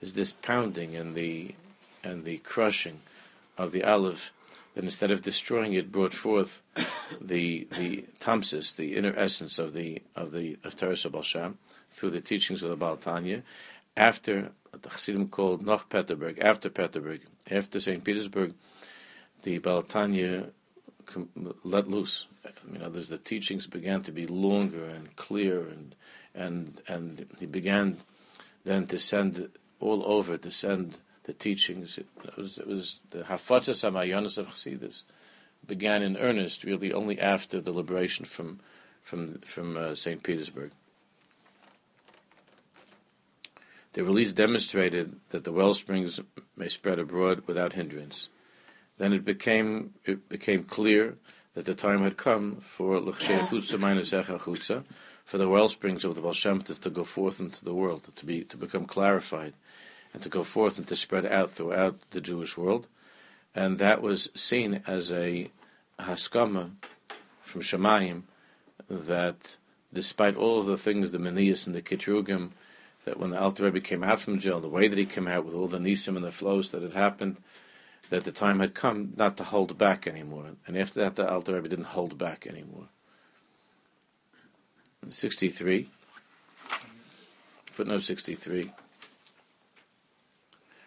is 0.00 0.12
this 0.12 0.32
pounding 0.32 0.94
and 0.94 1.14
the 1.14 1.54
and 2.02 2.24
the 2.24 2.38
crushing 2.38 3.00
of 3.56 3.72
the 3.72 3.82
olive 3.82 4.32
that 4.74 4.84
instead 4.84 5.10
of 5.10 5.22
destroying 5.22 5.72
it 5.72 5.92
brought 5.92 6.14
forth 6.14 6.62
the 7.20 7.66
the 7.76 8.04
tamsis, 8.20 8.74
the 8.74 8.96
inner 8.96 9.14
essence 9.16 9.58
of 9.58 9.72
the 9.72 10.02
of 10.14 10.32
the 10.32 10.56
of 10.64 10.76
Teres 10.76 11.06
Sham 11.22 11.58
through 11.90 12.10
the 12.10 12.20
teachings 12.20 12.62
of 12.62 12.70
the 12.70 12.76
Baal 12.76 12.96
Tanya 12.96 13.42
after 13.96 14.50
the 14.72 14.88
Chassidim 14.88 15.28
called 15.28 15.64
Noch 15.64 15.88
Peterburg, 15.88 16.38
after 16.40 16.68
Peterburg, 16.68 17.20
after 17.50 17.78
St. 17.78 18.02
Petersburg, 18.02 18.54
the 19.42 19.58
Baal 19.58 19.82
Tanya 19.82 20.48
let 21.62 21.88
loose. 21.88 22.26
You 22.72 22.78
know, 22.78 22.88
the 22.88 23.18
teachings 23.18 23.66
began 23.66 24.02
to 24.02 24.12
be 24.12 24.26
longer 24.26 24.84
and 24.84 25.14
clear, 25.16 25.60
and 25.60 25.94
and 26.34 26.80
and 26.88 27.26
he 27.38 27.46
began 27.46 27.98
then 28.64 28.86
to 28.86 28.98
send 28.98 29.50
all 29.80 30.02
over 30.06 30.36
to 30.38 30.50
send 30.50 30.98
the 31.24 31.32
teachings. 31.32 31.98
It 31.98 32.06
was, 32.36 32.58
it 32.58 32.66
was 32.66 33.00
the 33.10 33.24
Hafatzas 33.24 33.82
Hamayonis 33.82 34.38
of 34.38 34.48
Chassidus 34.48 35.02
began 35.66 36.02
in 36.02 36.16
earnest 36.16 36.64
really 36.64 36.92
only 36.92 37.18
after 37.20 37.60
the 37.60 37.72
liberation 37.72 38.24
from 38.24 38.60
from 39.00 39.38
from 39.40 39.76
uh, 39.76 39.94
St. 39.94 40.22
Petersburg. 40.22 40.72
The 43.92 44.04
release 44.04 44.32
demonstrated 44.32 45.20
that 45.30 45.44
the 45.44 45.52
well 45.52 45.74
springs 45.74 46.20
may 46.56 46.68
spread 46.68 46.98
abroad 46.98 47.42
without 47.46 47.74
hindrance. 47.74 48.28
Then 48.98 49.12
it 49.12 49.24
became 49.24 49.94
it 50.04 50.28
became 50.28 50.64
clear 50.64 51.16
that 51.54 51.64
the 51.64 51.74
time 51.74 52.02
had 52.02 52.16
come 52.16 52.56
for 52.56 53.00
for 55.24 55.38
the 55.38 55.48
well 55.48 55.68
springs 55.68 56.04
of 56.04 56.14
the 56.14 56.20
Baal 56.20 56.32
Shem 56.32 56.60
to 56.60 56.90
go 56.90 57.04
forth 57.04 57.40
into 57.40 57.64
the 57.64 57.74
world, 57.74 58.10
to 58.16 58.26
be 58.26 58.42
to 58.44 58.56
become 58.56 58.84
clarified, 58.84 59.54
and 60.14 60.22
to 60.22 60.30
go 60.30 60.42
forth 60.42 60.78
and 60.78 60.86
to 60.86 60.96
spread 60.96 61.26
out 61.26 61.50
throughout 61.50 62.00
the 62.10 62.20
Jewish 62.20 62.56
world, 62.56 62.86
and 63.54 63.78
that 63.78 64.00
was 64.00 64.30
seen 64.34 64.82
as 64.86 65.12
a 65.12 65.50
haskama 65.98 66.70
from 67.42 67.60
Shemayim 67.60 68.22
that 68.88 69.56
despite 69.92 70.36
all 70.36 70.60
of 70.60 70.66
the 70.66 70.78
things, 70.78 71.12
the 71.12 71.18
Menias 71.18 71.66
and 71.66 71.74
the 71.74 71.82
Kitrugim, 71.82 72.50
that 73.04 73.18
when 73.18 73.30
the 73.30 73.40
Alter 73.40 73.64
Rebbe 73.64 73.80
came 73.80 74.02
out 74.02 74.20
from 74.20 74.38
jail, 74.38 74.60
the 74.60 74.68
way 74.68 74.88
that 74.88 74.98
he 74.98 75.04
came 75.04 75.28
out 75.28 75.44
with 75.44 75.54
all 75.54 75.68
the 75.68 75.78
nisim 75.78 76.16
and 76.16 76.24
the 76.24 76.32
flows 76.32 76.70
that 76.70 76.82
had 76.82 76.94
happened, 76.94 77.36
that 78.08 78.24
the 78.24 78.32
time 78.32 78.60
had 78.60 78.74
come 78.74 79.12
not 79.16 79.36
to 79.36 79.44
hold 79.44 79.76
back 79.78 80.06
anymore. 80.06 80.46
And 80.66 80.76
after 80.76 81.00
that, 81.00 81.16
the 81.16 81.30
Alter 81.30 81.54
Rebbe 81.54 81.68
didn't 81.68 81.86
hold 81.86 82.18
back 82.18 82.46
anymore. 82.46 82.88
63, 85.08 85.88
footnote 87.66 88.02
63. 88.02 88.72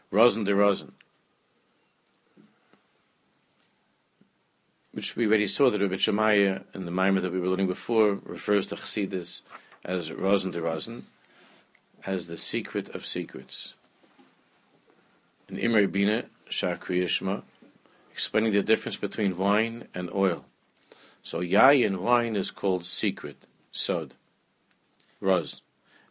Rosen 0.09 0.45
de 0.45 0.55
Rosen. 0.55 0.93
Which 4.93 5.15
we 5.15 5.27
already 5.27 5.47
saw 5.47 5.69
that 5.69 5.81
Rabbi 5.81 5.95
Shemaya 5.95 6.63
in 6.73 6.85
the 6.85 6.91
Maimer 6.91 7.21
that 7.21 7.31
we 7.31 7.39
were 7.39 7.49
learning 7.49 7.67
before 7.67 8.15
refers 8.23 8.67
to 8.67 8.75
Chassidus 8.75 9.41
as 9.83 10.11
Rosen 10.11 10.51
de 10.51 10.61
Rosen, 10.61 11.07
as 12.05 12.27
the 12.27 12.37
secret 12.37 12.89
of 12.95 13.05
secrets. 13.05 13.73
In 15.49 15.57
Imre 15.57 15.87
Bina, 15.87 16.25
Shar 16.49 16.77
Kriyashma, 16.77 17.43
explaining 18.11 18.53
the 18.53 18.63
difference 18.63 18.97
between 18.97 19.37
wine 19.37 19.87
and 19.93 20.09
oil. 20.13 20.45
So 21.21 21.41
yayin 21.41 21.97
wine 21.97 22.35
is 22.35 22.51
called 22.51 22.85
secret, 22.85 23.45
sod, 23.71 24.15
roz, 25.19 25.61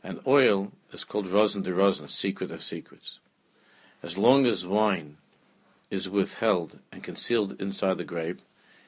and 0.05 0.21
oil 0.27 0.73
is 0.93 1.05
called 1.05 1.27
rosin 1.27 1.63
de 1.63 1.73
rosin, 1.73 2.09
secret 2.09 2.51
of 2.51 2.63
secrets. 2.63 3.19
As 4.07 4.17
long 4.17 4.47
as 4.47 4.65
wine 4.65 5.17
is 5.91 6.09
withheld 6.09 6.79
and 6.93 7.03
concealed 7.03 7.61
inside 7.61 7.99
the 7.99 8.05
grape, 8.05 8.41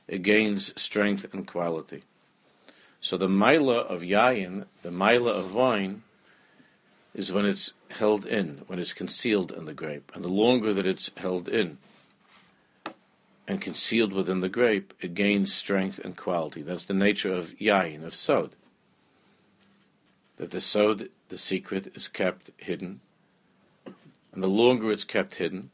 it 0.06 0.22
gains 0.22 0.72
strength 0.80 1.26
and 1.34 1.44
quality. 1.44 2.04
So 3.00 3.16
the 3.16 3.28
mila 3.28 3.78
of 3.78 4.02
yayin, 4.02 4.66
the 4.82 4.92
mila 4.92 5.32
of 5.32 5.52
wine, 5.52 6.04
is 7.14 7.32
when 7.32 7.46
it's 7.46 7.72
held 7.90 8.26
in, 8.26 8.62
when 8.68 8.78
it's 8.78 8.92
concealed 8.92 9.50
in 9.50 9.64
the 9.64 9.74
grape. 9.74 10.12
And 10.14 10.22
the 10.22 10.28
longer 10.28 10.72
that 10.72 10.86
it's 10.86 11.10
held 11.16 11.48
in 11.48 11.78
and 13.48 13.60
concealed 13.60 14.12
within 14.12 14.38
the 14.38 14.48
grape, 14.48 14.94
it 15.00 15.14
gains 15.14 15.52
strength 15.52 15.98
and 15.98 16.16
quality. 16.16 16.62
That's 16.62 16.84
the 16.84 16.94
nature 16.94 17.32
of 17.32 17.58
yayin, 17.58 18.04
of 18.04 18.14
sod. 18.14 18.54
That 20.36 20.52
the 20.52 20.60
sod, 20.60 21.08
the 21.28 21.38
secret, 21.38 21.90
is 21.96 22.06
kept 22.06 22.52
hidden. 22.58 23.00
And 24.32 24.42
the 24.42 24.48
longer 24.48 24.90
it's 24.90 25.04
kept 25.04 25.36
hidden, 25.36 25.70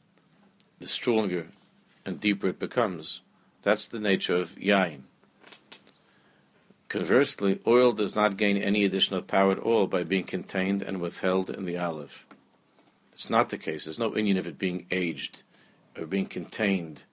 the 0.80 0.88
stronger 0.88 1.48
and 2.04 2.20
deeper 2.20 2.48
it 2.48 2.58
becomes. 2.58 3.20
That's 3.62 3.86
the 3.86 4.00
nature 4.00 4.36
of 4.36 4.56
yayin. 4.56 5.02
Conversely, 6.88 7.60
oil 7.66 7.92
does 7.92 8.14
not 8.14 8.36
gain 8.36 8.56
any 8.56 8.84
additional 8.84 9.22
power 9.22 9.52
at 9.52 9.58
all 9.58 9.86
by 9.86 10.04
being 10.04 10.24
contained 10.24 10.82
and 10.82 11.00
withheld 11.00 11.50
in 11.50 11.64
the 11.64 11.76
olive. 11.76 12.24
It's 13.12 13.30
not 13.30 13.48
the 13.48 13.58
case. 13.58 13.84
There's 13.84 13.98
no 13.98 14.10
inyan 14.10 14.38
of 14.38 14.46
it 14.46 14.58
being 14.58 14.86
aged 14.90 15.42
or 15.98 16.06
being 16.06 16.26
contained 16.26 17.04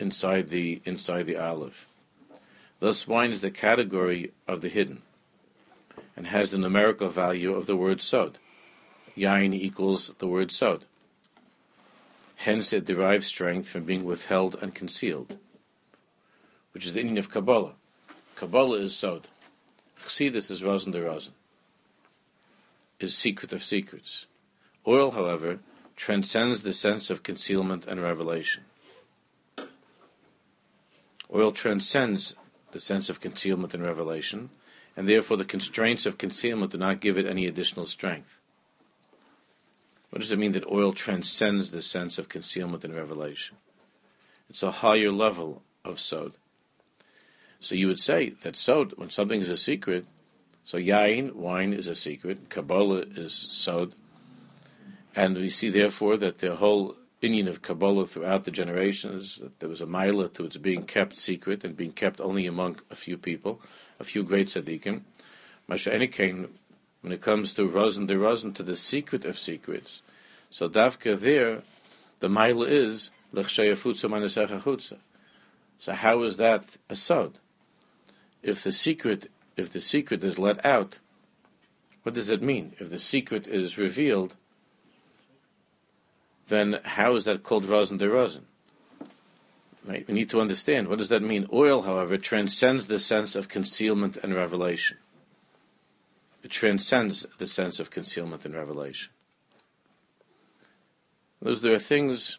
inside 0.00 0.48
the 0.48 0.82
inside 0.84 1.26
the 1.26 1.36
olive. 1.36 1.86
Thus, 2.80 3.06
wine 3.06 3.30
is 3.30 3.40
the 3.40 3.50
category 3.50 4.32
of 4.48 4.60
the 4.60 4.68
hidden 4.68 5.02
and 6.16 6.26
has 6.26 6.50
the 6.50 6.58
numerical 6.58 7.08
value 7.08 7.54
of 7.54 7.66
the 7.66 7.76
word 7.76 8.00
sod. 8.00 8.38
Yain 9.16 9.54
equals 9.54 10.12
the 10.18 10.26
word 10.26 10.50
sod. 10.50 10.86
Hence, 12.36 12.72
it 12.72 12.84
derives 12.84 13.26
strength 13.26 13.68
from 13.68 13.84
being 13.84 14.04
withheld 14.04 14.56
and 14.60 14.74
concealed, 14.74 15.38
which 16.72 16.86
is 16.86 16.94
the 16.94 17.02
inyan 17.02 17.18
of 17.18 17.30
Kabbalah. 17.30 17.74
Kabbalah 18.34 18.78
is 18.78 18.96
Sod. 18.96 19.28
Chassidus 20.00 20.50
is 20.50 20.64
Rosen 20.64 20.90
de 20.90 21.00
Rosen. 21.00 21.34
Is 22.98 23.16
secret 23.16 23.52
of 23.52 23.62
secrets. 23.62 24.26
Oil, 24.86 25.12
however, 25.12 25.60
transcends 25.94 26.62
the 26.62 26.72
sense 26.72 27.10
of 27.10 27.22
concealment 27.22 27.86
and 27.86 28.02
revelation. 28.02 28.64
Oil 31.32 31.52
transcends 31.52 32.34
the 32.72 32.80
sense 32.80 33.08
of 33.08 33.20
concealment 33.20 33.74
and 33.74 33.82
revelation, 33.82 34.50
and 34.96 35.08
therefore 35.08 35.36
the 35.36 35.44
constraints 35.44 36.04
of 36.04 36.18
concealment 36.18 36.72
do 36.72 36.78
not 36.78 37.00
give 37.00 37.16
it 37.16 37.26
any 37.26 37.46
additional 37.46 37.86
strength. 37.86 38.41
What 40.12 40.20
does 40.20 40.30
it 40.30 40.38
mean 40.38 40.52
that 40.52 40.70
oil 40.70 40.92
transcends 40.92 41.70
the 41.70 41.80
sense 41.80 42.18
of 42.18 42.28
concealment 42.28 42.84
and 42.84 42.94
revelation? 42.94 43.56
It's 44.50 44.62
a 44.62 44.70
higher 44.70 45.10
level 45.10 45.62
of 45.86 45.98
sod. 45.98 46.34
So 47.60 47.74
you 47.74 47.86
would 47.86 47.98
say 47.98 48.34
that 48.42 48.54
sod, 48.54 48.92
when 48.96 49.08
something 49.08 49.40
is 49.40 49.48
a 49.48 49.56
secret, 49.56 50.04
so 50.64 50.76
yain, 50.76 51.32
wine 51.32 51.72
is 51.72 51.88
a 51.88 51.94
secret, 51.94 52.50
Kabbalah 52.50 53.06
is 53.16 53.32
sod, 53.32 53.94
and 55.16 55.38
we 55.38 55.48
see 55.48 55.70
therefore 55.70 56.18
that 56.18 56.40
the 56.40 56.56
whole 56.56 56.96
inyan 57.22 57.48
of 57.48 57.62
Kabbalah 57.62 58.04
throughout 58.04 58.44
the 58.44 58.50
generations, 58.50 59.36
that 59.36 59.60
there 59.60 59.68
was 59.70 59.80
a 59.80 59.86
mila 59.86 60.28
to 60.28 60.44
its 60.44 60.58
being 60.58 60.82
kept 60.82 61.16
secret 61.16 61.64
and 61.64 61.74
being 61.74 61.92
kept 61.92 62.20
only 62.20 62.44
among 62.44 62.80
a 62.90 62.96
few 62.96 63.16
people, 63.16 63.62
a 63.98 64.04
few 64.04 64.24
great 64.24 64.48
tzaddikim. 64.48 65.04
Masha 65.66 65.90
when 67.02 67.12
it 67.12 67.20
comes 67.20 67.54
to 67.54 67.68
Rosen 67.68 68.06
de 68.06 68.18
Rosen, 68.18 68.52
to 68.54 68.62
the 68.62 68.76
secret 68.76 69.24
of 69.24 69.38
secrets, 69.38 70.02
so 70.50 70.68
Davka 70.68 71.18
there, 71.18 71.62
the 72.20 72.28
mila 72.28 72.66
is, 72.66 73.10
so 75.76 75.92
how 75.92 76.22
is 76.22 76.36
that 76.36 76.76
a 76.88 76.96
sod? 76.96 77.38
if 78.42 78.62
the 78.62 78.72
secret 78.72 79.30
if 79.56 79.72
the 79.72 79.80
secret 79.80 80.24
is 80.24 80.38
let 80.38 80.64
out, 80.64 80.98
what 82.02 82.14
does 82.14 82.30
it 82.30 82.42
mean? 82.42 82.74
If 82.80 82.88
the 82.88 82.98
secret 82.98 83.46
is 83.46 83.76
revealed, 83.76 84.34
then 86.48 86.80
how 86.84 87.14
is 87.14 87.26
that 87.26 87.42
called 87.42 87.66
rosin 87.66 87.98
de 87.98 88.08
rosin? 88.08 88.46
Right? 89.84 90.06
We 90.08 90.14
need 90.14 90.30
to 90.30 90.40
understand 90.40 90.88
what 90.88 90.98
does 90.98 91.10
that 91.10 91.22
mean. 91.22 91.46
Oil, 91.52 91.82
however, 91.82 92.16
transcends 92.16 92.86
the 92.86 92.98
sense 92.98 93.36
of 93.36 93.48
concealment 93.48 94.16
and 94.16 94.34
revelation. 94.34 94.96
It 96.42 96.50
transcends 96.50 97.26
the 97.38 97.46
sense 97.46 97.78
of 97.78 97.90
concealment 97.90 98.44
and 98.44 98.54
revelation. 98.54 99.12
Those 101.40 101.62
there 101.62 101.74
are 101.74 101.78
things 101.78 102.38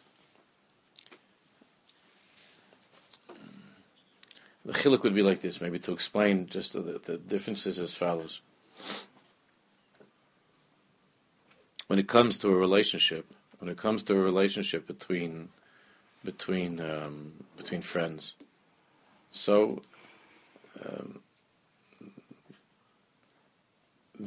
The 4.64 4.72
chiluk 4.72 5.02
would 5.02 5.14
be 5.14 5.22
like 5.22 5.42
this, 5.42 5.60
maybe 5.60 5.78
to 5.80 5.92
explain 5.92 6.46
just 6.46 6.72
the, 6.72 7.00
the 7.04 7.18
differences 7.18 7.78
as 7.78 7.94
follows. 7.94 8.40
When 11.86 11.98
it 11.98 12.08
comes 12.08 12.38
to 12.38 12.48
a 12.48 12.56
relationship, 12.56 13.26
when 13.58 13.70
it 13.70 13.76
comes 13.76 14.02
to 14.04 14.14
a 14.14 14.20
relationship 14.20 14.86
between 14.86 15.50
between 16.24 16.80
um, 16.80 17.44
between 17.58 17.82
friends, 17.82 18.32
so 19.30 19.82
um, 20.82 21.20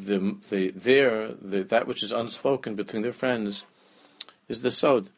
the 0.05 0.38
the 0.49 0.71
there 0.71 1.33
the, 1.33 1.63
that 1.63 1.88
which 1.88 2.03
is 2.03 2.12
unspoken 2.12 2.75
between 2.75 3.01
their 3.01 3.13
friends 3.13 3.63
is 4.47 4.62
the 4.62 4.71
sod 4.71 5.10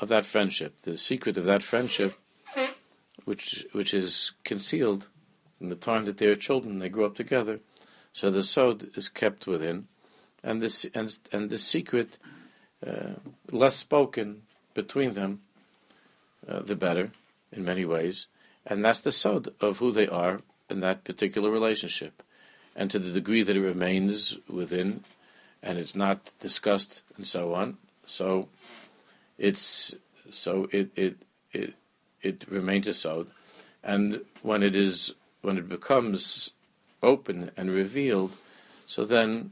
of 0.00 0.08
that 0.08 0.24
friendship. 0.24 0.80
The 0.82 0.96
secret 0.96 1.36
of 1.36 1.44
that 1.44 1.62
friendship 1.62 2.14
which 3.24 3.66
which 3.72 3.92
is 3.92 4.32
concealed 4.44 5.08
in 5.60 5.68
the 5.68 5.76
time 5.76 6.04
that 6.06 6.16
they 6.18 6.26
are 6.26 6.36
children, 6.36 6.78
they 6.78 6.88
grow 6.88 7.06
up 7.06 7.14
together. 7.14 7.60
So 8.12 8.30
the 8.30 8.42
sod 8.42 8.88
is 8.94 9.08
kept 9.08 9.46
within, 9.46 9.88
and 10.42 10.62
this 10.62 10.86
and 10.94 11.18
and 11.30 11.50
the 11.50 11.58
secret, 11.58 12.18
uh, 12.86 13.14
less 13.50 13.76
spoken 13.76 14.42
between 14.72 15.14
them, 15.14 15.42
uh, 16.48 16.60
the 16.60 16.76
better, 16.76 17.10
in 17.52 17.64
many 17.64 17.84
ways, 17.84 18.28
and 18.64 18.84
that's 18.84 19.00
the 19.00 19.12
sod 19.12 19.48
of 19.60 19.78
who 19.78 19.92
they 19.92 20.08
are 20.08 20.40
in 20.70 20.80
that 20.80 21.04
particular 21.04 21.50
relationship, 21.50 22.22
and 22.78 22.92
to 22.92 22.98
the 23.00 23.10
degree 23.10 23.42
that 23.42 23.56
it 23.56 23.60
remains 23.60 24.38
within, 24.48 25.02
and 25.60 25.78
it's 25.78 25.96
not 25.96 26.32
discussed 26.38 27.02
and 27.16 27.26
so 27.26 27.52
on. 27.52 27.76
So, 28.06 28.48
it's 29.36 29.94
so 30.30 30.68
it 30.70 30.90
it 30.94 31.16
it 31.52 31.74
it 32.22 32.44
remains 32.48 32.86
a 32.86 32.94
sod, 32.94 33.26
and 33.82 34.20
when 34.42 34.62
it 34.62 34.76
is 34.76 35.14
when 35.42 35.58
it 35.58 35.68
becomes 35.68 36.52
open 37.02 37.50
and 37.56 37.70
revealed, 37.70 38.36
so 38.86 39.04
then 39.04 39.50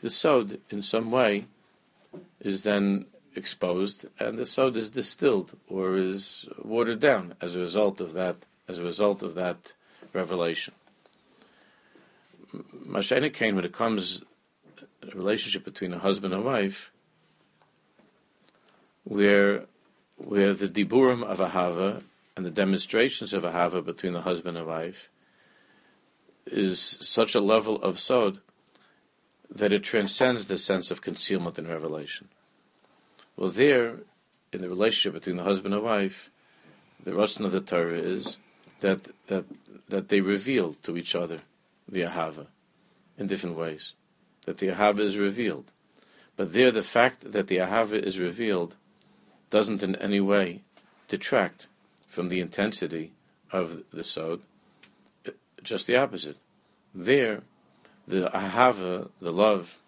the 0.00 0.10
sod 0.10 0.58
in 0.70 0.80
some 0.80 1.10
way 1.10 1.46
is 2.40 2.62
then 2.62 3.06
exposed, 3.34 4.06
and 4.20 4.38
the 4.38 4.46
sod 4.46 4.76
is 4.76 4.90
distilled 4.90 5.56
or 5.68 5.96
is 5.96 6.48
watered 6.62 7.00
down 7.00 7.34
as 7.40 7.56
a 7.56 7.60
result 7.60 8.00
of 8.00 8.12
that 8.12 8.46
as 8.68 8.78
a 8.78 8.84
result 8.84 9.22
of 9.24 9.34
that 9.34 9.72
revelation. 10.12 10.74
Mashayna 12.54 13.32
Kane, 13.32 13.56
when 13.56 13.64
it 13.64 13.72
comes 13.72 14.22
a 15.02 15.16
relationship 15.16 15.64
between 15.64 15.92
a 15.92 15.98
husband 15.98 16.34
and 16.34 16.44
wife, 16.44 16.90
where 19.04 19.64
where 20.16 20.52
the 20.52 20.68
diburim 20.68 21.22
of 21.22 21.38
ahava 21.38 22.02
and 22.36 22.44
the 22.44 22.50
demonstrations 22.50 23.32
of 23.32 23.42
ahava 23.42 23.84
between 23.84 24.12
the 24.12 24.20
husband 24.22 24.56
and 24.58 24.66
wife 24.66 25.08
is 26.46 26.80
such 27.00 27.34
a 27.34 27.40
level 27.40 27.76
of 27.82 27.98
sod 27.98 28.40
that 29.48 29.72
it 29.72 29.82
transcends 29.82 30.46
the 30.46 30.58
sense 30.58 30.90
of 30.90 31.00
concealment 31.00 31.58
and 31.58 31.68
revelation. 31.68 32.28
Well, 33.36 33.48
there, 33.48 34.00
in 34.52 34.60
the 34.60 34.68
relationship 34.68 35.14
between 35.14 35.36
the 35.36 35.44
husband 35.44 35.74
and 35.74 35.82
wife, 35.82 36.30
the 37.02 37.12
rasson 37.12 37.44
of 37.44 37.52
the 37.52 37.60
Torah 37.60 37.98
is 37.98 38.36
that 38.80 39.08
that 39.28 39.44
that 39.88 40.08
they 40.08 40.20
reveal 40.20 40.74
to 40.82 40.96
each 40.96 41.14
other 41.14 41.40
the 41.90 42.02
ahava 42.02 42.46
in 43.18 43.26
different 43.26 43.56
ways. 43.56 43.94
That 44.46 44.58
the 44.58 44.68
ahava 44.68 45.00
is 45.00 45.18
revealed, 45.18 45.72
but 46.36 46.54
there, 46.54 46.70
the 46.70 46.82
fact 46.82 47.32
that 47.32 47.48
the 47.48 47.58
ahava 47.58 48.02
is 48.02 48.18
revealed 48.18 48.76
doesn't 49.50 49.82
in 49.82 49.94
any 49.96 50.20
way 50.20 50.62
detract 51.06 51.66
from 52.06 52.30
the 52.30 52.40
intensity 52.40 53.12
of 53.52 53.82
the 53.92 54.04
sod. 54.04 54.40
Just 55.62 55.86
the 55.86 55.96
opposite. 55.96 56.38
There, 56.94 57.42
the 58.08 58.30
ahava, 58.30 59.10
the 59.20 59.32
love, 59.32 59.82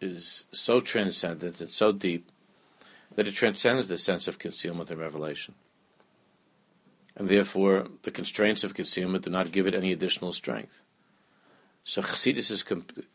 is 0.00 0.46
so 0.50 0.80
transcendent 0.80 1.60
and 1.60 1.70
so 1.70 1.92
deep 1.92 2.30
that 3.14 3.28
it 3.28 3.34
transcends 3.34 3.88
the 3.88 3.98
sense 3.98 4.26
of 4.26 4.38
concealment 4.38 4.90
and 4.90 4.98
revelation. 4.98 5.54
And 7.14 7.28
therefore, 7.28 7.88
the 8.04 8.10
constraints 8.10 8.64
of 8.64 8.72
concealment 8.72 9.24
do 9.24 9.30
not 9.30 9.52
give 9.52 9.66
it 9.66 9.74
any 9.74 9.92
additional 9.92 10.32
strength. 10.32 10.80
So 11.84 12.02
Chassidus 12.02 12.50
is, 12.50 12.64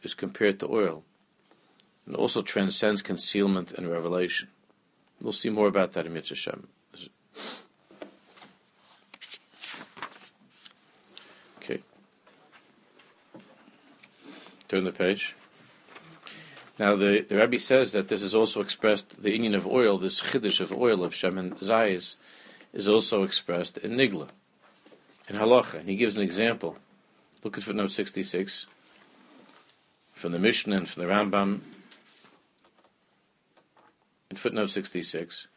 is 0.04 0.14
compared 0.14 0.60
to 0.60 0.68
oil, 0.68 1.04
and 2.06 2.16
also 2.16 2.42
transcends 2.42 3.02
concealment 3.02 3.72
and 3.72 3.90
revelation. 3.90 4.50
We'll 5.22 5.34
see 5.34 5.50
more 5.50 5.68
about 5.68 5.94
that 5.94 6.06
in 6.06 6.14
Mitzvah 6.14 6.60
Okay. 11.58 11.82
Turn 14.68 14.84
the 14.84 14.92
page. 14.92 15.36
Now 16.80 16.96
the, 16.96 17.22
the 17.28 17.38
Rabbi 17.38 17.58
says 17.58 17.92
that 17.94 18.08
this 18.08 18.22
is 18.22 18.36
also 18.36 18.62
expressed, 18.62 19.22
the 19.24 19.38
inyan 19.38 19.56
of 19.56 19.66
oil, 19.66 19.98
this 19.98 20.22
chiddush 20.22 20.60
of 20.62 20.72
oil 20.72 21.04
of 21.04 21.14
Shemen 21.14 21.58
Zayis, 21.58 22.16
is 22.74 22.88
also 22.88 23.24
expressed 23.24 23.80
in 23.80 23.94
Nigla, 23.94 24.30
in 25.28 25.38
Halacha. 25.38 25.80
And 25.80 25.90
he 25.90 25.96
gives 25.96 26.16
an 26.16 26.22
example. 26.22 26.78
Look 27.44 27.58
at 27.58 27.64
footnote 27.64 27.92
66 27.92 28.66
from 30.14 30.32
the 30.32 30.40
Mishnah 30.40 30.76
and 30.76 30.90
from 30.90 31.04
the 31.04 31.10
Rambam 31.10 31.60
in 34.32 34.38
footnote 34.38 34.72
66. 34.72 35.48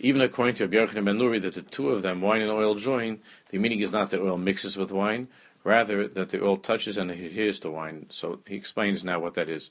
Even 0.00 0.20
according 0.22 0.54
to 0.54 0.64
Rabbi 0.64 0.76
Yochanan 0.76 1.04
ben 1.04 1.18
Nuri, 1.18 1.42
that 1.42 1.54
the 1.54 1.62
two 1.62 1.90
of 1.90 2.02
them, 2.02 2.20
wine 2.20 2.40
and 2.40 2.50
oil, 2.50 2.76
join, 2.76 3.18
the 3.50 3.58
meaning 3.58 3.80
is 3.80 3.90
not 3.90 4.10
that 4.10 4.20
oil 4.20 4.38
mixes 4.38 4.76
with 4.76 4.92
wine, 4.92 5.28
rather 5.64 6.06
that 6.06 6.28
the 6.30 6.42
oil 6.42 6.56
touches 6.56 6.96
and 6.96 7.10
adheres 7.10 7.58
to 7.58 7.70
wine. 7.70 8.06
So 8.10 8.40
he 8.46 8.54
explains 8.54 9.02
now 9.02 9.18
what 9.18 9.34
that 9.34 9.48
is. 9.48 9.70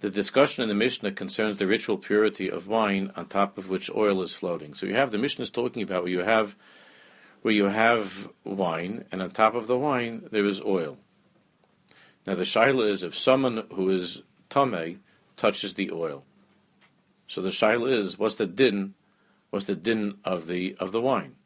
The 0.00 0.10
discussion 0.10 0.62
in 0.62 0.70
the 0.70 0.74
Mishnah 0.74 1.12
concerns 1.12 1.58
the 1.58 1.66
ritual 1.66 1.98
purity 1.98 2.50
of 2.50 2.66
wine 2.66 3.12
on 3.16 3.26
top 3.26 3.58
of 3.58 3.68
which 3.68 3.90
oil 3.94 4.22
is 4.22 4.34
floating. 4.34 4.74
So 4.74 4.86
you 4.86 4.94
have 4.94 5.10
the 5.10 5.18
Mishnah 5.18 5.42
is 5.42 5.50
talking 5.50 5.82
about 5.82 6.04
where 6.04 6.12
you 6.12 6.20
have 6.20 6.56
where 7.42 7.54
you 7.54 7.66
have 7.66 8.28
wine, 8.44 9.06
and 9.10 9.22
on 9.22 9.30
top 9.30 9.54
of 9.54 9.66
the 9.66 9.76
wine 9.76 10.28
there 10.30 10.44
is 10.44 10.60
oil. 10.62 10.98
Now 12.26 12.34
the 12.34 12.44
shaila 12.44 12.88
is 12.88 13.02
if 13.02 13.14
someone 13.14 13.64
who 13.74 13.90
is 13.90 14.22
tamei 14.48 14.98
touches 15.36 15.74
the 15.74 15.90
oil. 15.90 16.24
So 17.26 17.42
the 17.42 17.50
shaila 17.50 17.90
is 17.90 18.18
what's 18.18 18.36
the 18.36 18.46
din 18.46 18.94
was 19.50 19.66
the 19.66 19.76
din 19.76 20.16
of 20.24 20.46
the 20.46 20.76
of 20.80 20.92
the 20.92 21.00
wine. 21.00 21.36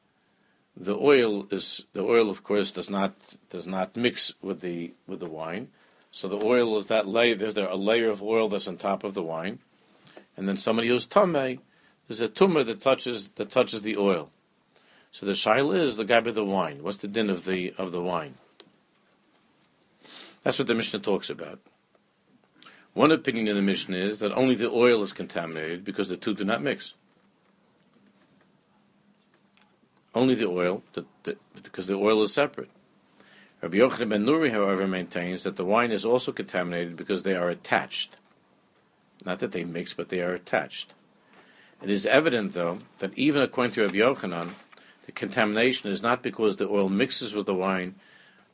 The 0.77 0.97
oil 0.97 1.47
is 1.51 1.87
the 1.93 2.03
oil, 2.03 2.31
of 2.31 2.43
course, 2.43 2.71
does 2.71 2.91
not 2.91 3.15
does 3.51 3.67
not 3.67 3.97
mix 3.97 4.33
with 4.43 4.61
the 4.61 4.95
with 5.07 5.21
the 5.21 5.31
wine. 5.31 5.69
So 6.15 6.29
the 6.29 6.41
oil 6.41 6.79
is 6.79 6.87
that 6.87 7.09
layer. 7.09 7.35
There's 7.35 7.55
there 7.55 7.67
a 7.67 7.75
layer 7.75 8.09
of 8.09 8.23
oil 8.23 8.49
that's 8.49 8.69
on 8.69 8.77
top 8.77 9.03
of 9.03 9.15
the 9.15 9.23
wine, 9.23 9.59
and 10.37 10.49
then 10.49 10.57
somebody 10.57 10.87
who's 10.87 11.09
tamei, 11.09 11.59
there's 12.07 12.21
a 12.21 12.29
tumor 12.29 12.63
that 12.63 12.81
touches 12.81 13.31
that 13.31 13.51
touches 13.51 13.83
the 13.83 13.97
oil. 13.97 14.31
So 15.11 15.27
the 15.27 15.33
shaila 15.33 15.77
is 15.77 15.97
the 15.97 16.05
guy 16.05 16.21
with 16.21 16.37
the 16.37 16.45
wine. 16.45 16.85
What's 16.85 16.99
the 16.99 17.09
din 17.09 17.31
of 17.31 17.45
the 17.45 17.75
of 17.77 17.91
the 17.91 18.01
wine? 18.01 18.37
That's 20.45 20.61
what 20.61 20.69
the 20.69 20.75
Mishnah 20.77 21.01
talks 21.01 21.31
about. 21.31 21.59
One 22.93 23.11
opinion 23.11 23.49
in 23.49 23.57
the 23.57 23.63
Mishnah 23.63 23.97
is 23.97 24.21
that 24.21 24.31
only 24.35 24.55
the 24.55 24.71
oil 24.71 25.03
is 25.03 25.13
contaminated 25.13 25.83
because 25.83 26.11
the 26.11 26.17
two 26.17 26.35
do 26.35 26.45
not 26.45 26.63
mix. 26.63 26.95
only 30.15 30.35
the 30.35 30.47
oil, 30.47 30.83
the, 30.93 31.05
the, 31.25 31.37
because 31.61 31.89
the 31.89 31.97
oil 31.97 32.23
is 32.23 32.33
separate. 32.33 32.71
Rabbi 33.65 33.79
Yochanan 33.79 34.11
ben 34.11 34.27
Nuri, 34.27 34.51
however, 34.51 34.87
maintains 34.87 35.45
that 35.45 35.57
the 35.57 35.65
wine 35.65 35.91
is 35.91 36.05
also 36.05 36.33
contaminated 36.33 36.97
because 36.97 37.23
they 37.23 37.35
are 37.35 37.49
attached. 37.49 38.19
Not 39.25 39.39
that 39.39 39.53
they 39.53 39.65
mix, 39.65 39.95
but 39.95 40.11
they 40.11 40.21
are 40.21 40.35
attached. 40.35 40.93
It 41.83 41.89
is 41.89 42.05
evident, 42.05 42.53
though, 42.53 42.81
that 42.99 43.17
even 43.17 43.41
according 43.41 43.73
to 43.73 43.87
Rabbi 43.87 43.97
Yochanan, 43.97 44.51
the 45.07 45.13
contamination 45.13 45.89
is 45.91 46.03
not 46.03 46.23
because 46.23 46.57
the 46.57 46.69
oil 46.69 46.91
mixes 46.91 47.35
with 47.35 47.47
the 47.47 47.55
wine, 47.55 47.95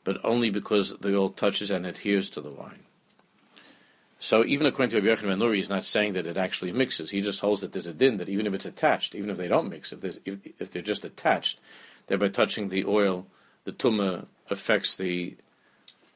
but 0.05 0.23
only 0.23 0.49
because 0.49 0.97
the 0.99 1.13
oil 1.13 1.27
touches 1.27 1.69
and 1.69 1.85
adheres 1.85 2.29
to 2.29 2.39
the 2.39 2.49
wine. 2.49 2.83
So 4.17 4.45
even 4.45 4.65
according 4.65 4.91
to 4.91 5.01
Rabbi 5.01 5.21
Yochanan 5.21 5.27
Ben 5.27 5.39
Nuri, 5.39 5.55
he's 5.57 5.67
not 5.67 5.83
saying 5.83 6.13
that 6.13 6.25
it 6.25 6.37
actually 6.37 6.71
mixes. 6.71 7.09
He 7.09 7.19
just 7.19 7.41
holds 7.41 7.59
that 7.59 7.73
there's 7.73 7.85
a 7.85 7.93
din 7.93 8.15
that 8.15 8.29
even 8.29 8.47
if 8.47 8.53
it's 8.53 8.65
attached, 8.65 9.13
even 9.13 9.29
if 9.29 9.35
they 9.35 9.49
don't 9.49 9.67
mix, 9.67 9.91
if, 9.91 10.05
if, 10.25 10.39
if 10.57 10.71
they're 10.71 10.81
just 10.81 11.03
attached, 11.03 11.59
thereby 12.07 12.29
touching 12.29 12.69
the 12.69 12.85
oil, 12.85 13.27
the 13.63 13.71
tuma 13.71 14.25
affects 14.49 14.95
the 14.95 15.35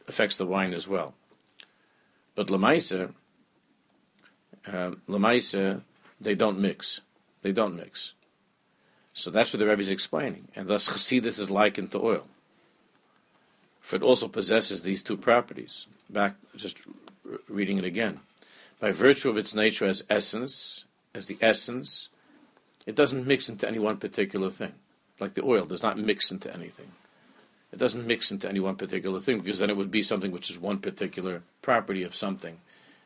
affects 0.08 0.38
the 0.38 0.46
wine 0.46 0.74
as 0.74 0.88
well. 0.88 1.14
But 2.36 2.48
lemaisa, 2.48 3.14
uh, 4.68 4.92
lemaisa, 5.08 5.82
they 6.20 6.36
don't 6.36 6.60
mix. 6.60 7.02
They 7.42 7.52
don't 7.52 7.76
mix. 7.76 8.14
So 9.14 9.30
that's 9.32 9.54
what 9.54 9.60
the 9.60 9.68
Rebbe 9.68 9.82
is 9.82 9.90
explaining, 9.90 10.50
and 10.56 10.68
thus 10.68 10.90
chassidus 10.90 11.40
is 11.40 11.50
likened 11.50 11.92
to 11.92 12.04
oil. 12.04 12.28
For 13.80 13.96
it 13.96 14.02
also 14.02 14.28
possesses 14.28 14.84
these 14.84 15.04
two 15.04 15.16
properties. 15.16 15.88
Back 16.10 16.36
just 16.56 16.82
reading 17.48 17.78
it 17.78 17.86
again. 17.86 18.20
By 18.80 18.92
virtue 18.92 19.30
of 19.30 19.38
its 19.38 19.54
nature 19.56 19.86
as 19.86 20.04
essence, 20.10 20.86
as 21.14 21.28
the 21.28 21.38
essence, 21.40 22.10
it 22.86 22.96
doesn't 22.96 23.26
mix 23.26 23.48
into 23.48 23.68
any 23.68 23.80
one 23.80 23.98
particular 23.98 24.50
thing. 24.50 24.74
Like 25.20 25.34
the 25.34 25.44
oil 25.44 25.66
does 25.66 25.82
not 25.82 25.98
mix 25.98 26.30
into 26.30 26.54
anything. 26.54 26.92
It 27.76 27.80
doesn't 27.80 28.08
mix 28.08 28.32
into 28.32 28.48
any 28.48 28.62
one 28.62 28.78
particular 28.78 29.20
thing 29.20 29.42
because 29.42 29.60
then 29.60 29.70
it 29.70 29.76
would 29.76 29.92
be 29.92 30.02
something 30.02 30.32
which 30.32 30.50
is 30.50 30.58
one 30.58 30.78
particular 30.78 31.44
property 31.62 32.04
of 32.04 32.16
something. 32.16 32.60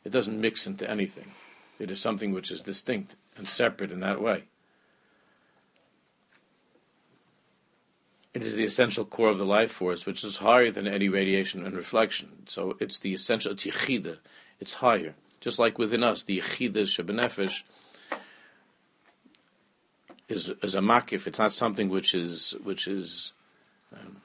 It 0.05 0.11
doesn't 0.11 0.39
mix 0.39 0.67
into 0.67 0.87
anything. 0.87 1.31
It 1.79 1.89
is 1.89 1.99
something 1.99 2.31
which 2.31 2.51
is 2.51 2.61
distinct 2.61 3.15
and 3.35 3.47
separate 3.47 3.91
in 3.91 3.99
that 4.01 4.21
way. 4.21 4.43
It 8.35 8.43
is 8.43 8.53
the 8.53 8.63
essential 8.63 9.05
core 9.05 9.29
of 9.29 9.39
the 9.39 9.43
life 9.43 9.71
force, 9.71 10.05
which 10.05 10.23
is 10.23 10.37
higher 10.37 10.69
than 10.69 10.87
any 10.87 11.09
radiation 11.09 11.65
and 11.65 11.75
reflection. 11.75 12.43
So 12.45 12.77
it's 12.79 12.99
the 12.99 13.15
essential, 13.15 13.53
it's 13.53 13.65
yichida, 13.65 14.19
it's 14.59 14.75
higher. 14.75 15.15
Just 15.41 15.57
like 15.57 15.79
within 15.79 16.03
us, 16.03 16.21
the 16.21 16.37
yichida 16.37 16.83
shebenefesh 16.83 17.63
is, 20.27 20.49
is 20.61 20.75
a 20.75 20.79
makif. 20.79 21.25
It's 21.25 21.39
not 21.39 21.53
something 21.53 21.89
which 21.89 22.13
is 22.13 22.53
which 22.63 22.87
is 22.87 23.33
um, 23.91 24.18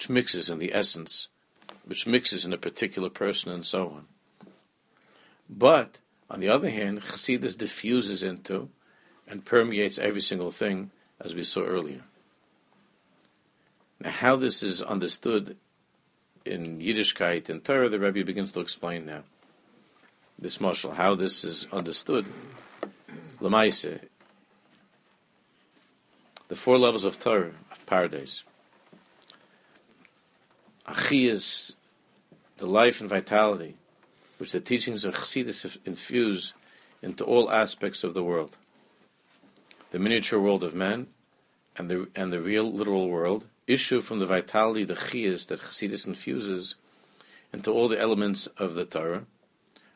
which 0.00 0.08
mixes 0.08 0.48
in 0.48 0.58
the 0.58 0.72
essence, 0.72 1.28
which 1.84 2.06
mixes 2.06 2.46
in 2.46 2.54
a 2.54 2.56
particular 2.56 3.10
person 3.10 3.52
and 3.52 3.66
so 3.66 3.88
on. 3.88 4.06
But 5.46 5.98
on 6.30 6.40
the 6.40 6.48
other 6.48 6.70
hand, 6.70 7.02
chassidus 7.02 7.54
diffuses 7.54 8.22
into 8.22 8.70
and 9.28 9.44
permeates 9.44 9.98
every 9.98 10.22
single 10.22 10.50
thing, 10.50 10.90
as 11.20 11.34
we 11.34 11.42
saw 11.42 11.64
earlier. 11.64 12.00
Now, 14.00 14.08
how 14.08 14.36
this 14.36 14.62
is 14.62 14.80
understood 14.80 15.58
in 16.46 16.78
Yiddishkeit 16.78 17.50
and 17.50 17.62
Torah, 17.62 17.90
the 17.90 18.00
Rebbe 18.00 18.24
begins 18.24 18.52
to 18.52 18.60
explain 18.60 19.04
now. 19.04 19.24
This 20.38 20.62
marshal, 20.62 20.92
how 20.92 21.14
this 21.14 21.44
is 21.44 21.66
understood. 21.70 22.24
Lamaise, 23.38 24.00
the 26.48 26.56
four 26.56 26.78
levels 26.78 27.04
of 27.04 27.18
Torah, 27.18 27.52
of 27.70 27.84
Pardes. 27.84 28.44
Achi 30.90 31.30
the 31.30 32.66
life 32.66 33.00
and 33.00 33.08
vitality 33.08 33.76
which 34.38 34.52
the 34.52 34.60
teachings 34.60 35.04
of 35.04 35.14
Chassidus 35.14 35.78
infuse 35.84 36.52
into 37.00 37.24
all 37.24 37.50
aspects 37.50 38.02
of 38.02 38.14
the 38.14 38.24
world. 38.24 38.56
The 39.90 39.98
miniature 39.98 40.40
world 40.40 40.64
of 40.64 40.74
man 40.74 41.06
and 41.76 41.90
the, 41.90 42.08
and 42.16 42.32
the 42.32 42.40
real 42.40 42.72
literal 42.72 43.08
world, 43.08 43.46
issue 43.66 44.00
from 44.00 44.18
the 44.18 44.26
vitality, 44.26 44.82
the 44.84 44.94
chiyas 44.94 45.46
that 45.46 45.60
Chassidus 45.60 46.06
infuses 46.06 46.74
into 47.52 47.70
all 47.70 47.86
the 47.86 48.00
elements 48.00 48.46
of 48.58 48.74
the 48.74 48.84
Torah, 48.84 49.26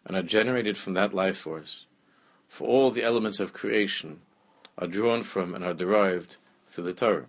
and 0.04 0.16
are 0.16 0.22
generated 0.22 0.78
from 0.78 0.94
that 0.94 1.12
life 1.12 1.38
force. 1.38 1.86
For 2.48 2.68
all 2.68 2.90
the 2.90 3.02
elements 3.02 3.40
of 3.40 3.52
creation 3.52 4.20
are 4.78 4.86
drawn 4.86 5.22
from 5.22 5.54
and 5.54 5.64
are 5.64 5.74
derived 5.74 6.36
through 6.68 6.84
the 6.84 6.92
Torah. 6.92 7.26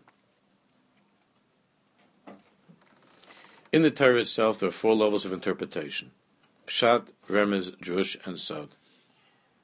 In 3.76 3.82
the 3.82 3.92
Torah 3.92 4.22
itself, 4.22 4.58
there 4.58 4.70
are 4.70 4.72
four 4.72 4.96
levels 4.96 5.26
of 5.26 5.34
interpretation: 5.34 6.12
Pshat, 6.66 7.10
Remez, 7.30 7.76
Drush, 7.76 8.16
and 8.26 8.40
Sod. 8.40 8.70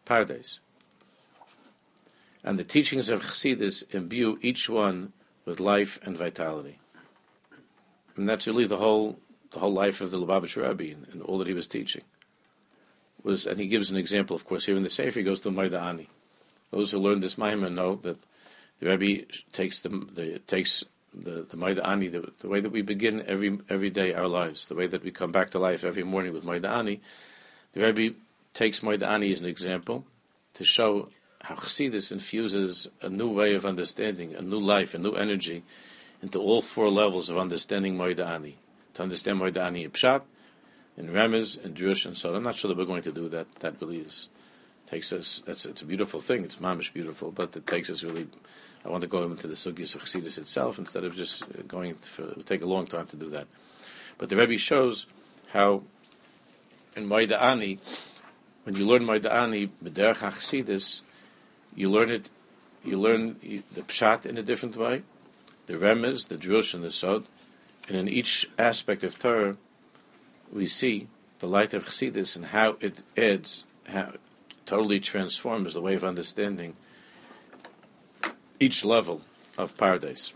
Pardes. 0.06 0.60
And 2.44 2.60
the 2.60 2.66
teachings 2.66 3.08
of 3.08 3.22
Chassidus 3.22 3.86
imbue 3.96 4.38
each 4.42 4.68
one 4.68 5.14
with 5.46 5.62
life 5.62 5.98
and 6.04 6.18
vitality. 6.18 6.80
And 8.18 8.28
that's 8.28 8.48
really 8.48 8.66
the 8.66 8.80
whole 8.80 9.18
the 9.52 9.60
whole 9.60 9.72
life 9.72 10.02
of 10.02 10.12
the 10.12 10.20
Lubavitcher 10.20 10.68
Rebbe 10.68 10.94
and, 10.94 11.08
and, 11.14 11.22
all 11.22 11.38
that 11.38 11.48
he 11.48 11.54
was 11.54 11.66
teaching. 11.66 12.04
Was 13.24 13.46
and 13.46 13.62
he 13.62 13.68
gives 13.68 13.90
an 13.92 13.96
example, 13.96 14.36
of 14.36 14.44
course, 14.44 14.66
here 14.66 14.76
in 14.76 14.84
the 14.84 14.90
Sefer 14.90 15.20
he 15.20 15.24
goes 15.24 15.40
to 15.40 15.52
Maida 15.52 15.80
Ani. 15.80 16.10
Those 16.72 16.92
who 16.92 17.00
learn 17.00 17.22
this 17.22 17.36
Maimer 17.36 17.72
know 17.72 17.96
that 17.96 18.18
the 18.82 18.90
Rebbe 18.90 19.24
takes 19.54 19.80
the, 19.80 19.88
the 19.88 20.40
takes 20.40 20.84
the 21.14 21.46
the 21.50 21.58
Maida 21.58 21.88
Ani, 21.88 22.08
the, 22.08 22.32
the, 22.40 22.48
way 22.48 22.60
that 22.62 22.72
we 22.72 22.82
begin 22.82 23.24
every 23.28 23.60
every 23.70 23.90
day 23.90 24.14
our 24.14 24.28
lives, 24.28 24.66
the 24.68 24.76
way 24.76 24.88
that 24.88 25.04
we 25.04 25.12
come 25.12 25.32
back 25.32 25.50
to 25.52 25.60
life 25.60 25.84
every 25.84 26.04
morning 26.04 26.34
with 26.34 26.46
Maida 26.46 26.70
Ani. 26.70 27.02
The 27.74 27.82
Rebbe 27.82 28.16
takes 28.54 28.84
Maida 28.84 29.10
Ani 29.10 29.32
as 29.32 29.40
an 29.40 29.46
example 29.46 30.06
to 30.54 30.66
show 30.66 31.10
how 31.42 31.56
Chassidus 31.56 32.12
infuses 32.12 32.88
a 33.02 33.10
new 33.10 33.30
way 33.30 33.56
of 33.56 33.66
understanding, 33.66 34.36
a 34.36 34.42
new 34.42 34.60
life, 34.60 34.94
a 34.94 34.98
new 34.98 35.14
energy 35.14 35.64
into 36.22 36.40
all 36.40 36.62
four 36.62 36.90
levels 36.90 37.30
of 37.30 37.38
understanding 37.38 37.98
Moida 37.98 38.28
Ani. 38.28 38.58
To 38.96 39.04
understand 39.04 39.40
Moida 39.40 39.66
Ani 39.66 39.84
in 39.86 39.92
Pshat, 39.92 40.22
in 40.98 41.08
Remez, 41.10 41.64
in 41.64 41.74
Drush, 41.74 42.06
and 42.06 42.16
so 42.16 42.30
on. 42.30 42.36
I'm 42.36 42.44
not 42.44 42.56
sure 42.56 42.70
that 42.70 42.78
we're 42.78 42.86
going 42.86 43.04
to 43.04 43.12
do 43.12 43.30
that. 43.30 43.48
That 43.60 43.82
really 43.82 44.00
is 44.00 44.28
takes 44.88 45.14
us. 45.14 45.42
That's 45.46 45.66
it's 45.66 45.82
a 45.82 45.86
beautiful 45.86 46.20
thing. 46.20 46.44
It's 46.44 46.58
mamish 46.58 46.94
beautiful, 46.94 47.32
but 47.32 47.56
it 47.56 47.68
takes 47.68 47.90
us 47.90 48.04
really. 48.04 48.28
I 48.84 48.90
want 48.90 49.02
to 49.02 49.08
go 49.08 49.24
into 49.24 49.48
the 49.48 49.54
sugyas 49.54 49.96
of 49.96 50.02
Chassidus 50.02 50.38
itself 50.38 50.80
instead 50.80 51.04
of 51.04 51.16
just 51.16 51.44
going. 51.68 51.96
For, 51.96 52.24
it 52.24 52.38
would 52.38 52.46
take 52.46 52.62
a 52.62 52.66
long 52.66 52.88
time 52.88 53.06
to 53.08 53.16
do 53.16 53.30
that. 53.30 53.48
But 54.18 54.30
the 54.30 54.36
Rebbe 54.36 54.58
shows 54.58 55.06
how 55.50 55.84
in 56.96 57.08
Moida 57.08 57.42
Ani, 57.42 57.80
when 58.64 58.76
you 58.76 58.86
learn 58.86 59.04
Moida 59.04 59.32
Ani, 59.32 59.72
B'derech 59.84 60.18
HaChassidus, 60.18 61.02
you 61.76 61.90
learn 61.90 62.10
it, 62.10 62.30
you 62.84 63.00
learn 63.00 63.38
the 63.42 63.82
pshat 63.82 64.26
in 64.26 64.38
a 64.38 64.44
different 64.44 64.76
way, 64.76 65.04
the 65.68 65.74
remez, 65.74 66.28
the 66.28 66.38
drush, 66.38 66.74
and 66.74 66.84
the 66.84 66.92
sod, 66.92 67.26
and 67.88 67.98
in 67.98 68.08
each 68.08 68.50
aspect 68.58 69.04
of 69.04 69.18
Torah, 69.18 69.58
we 70.52 70.68
see 70.68 71.08
the 71.40 71.48
light 71.48 71.74
of 71.74 71.86
Chassidus 71.86 72.36
and 72.36 72.48
how 72.48 72.78
it 72.82 73.02
adds, 73.18 73.64
how 73.88 74.14
totally 74.66 75.00
transforms 75.00 75.74
the 75.74 75.82
way 75.82 75.96
of 75.96 76.04
understanding 76.04 76.76
each 78.60 78.86
level 78.86 79.22
of 79.58 79.76
Pardes. 79.78 80.32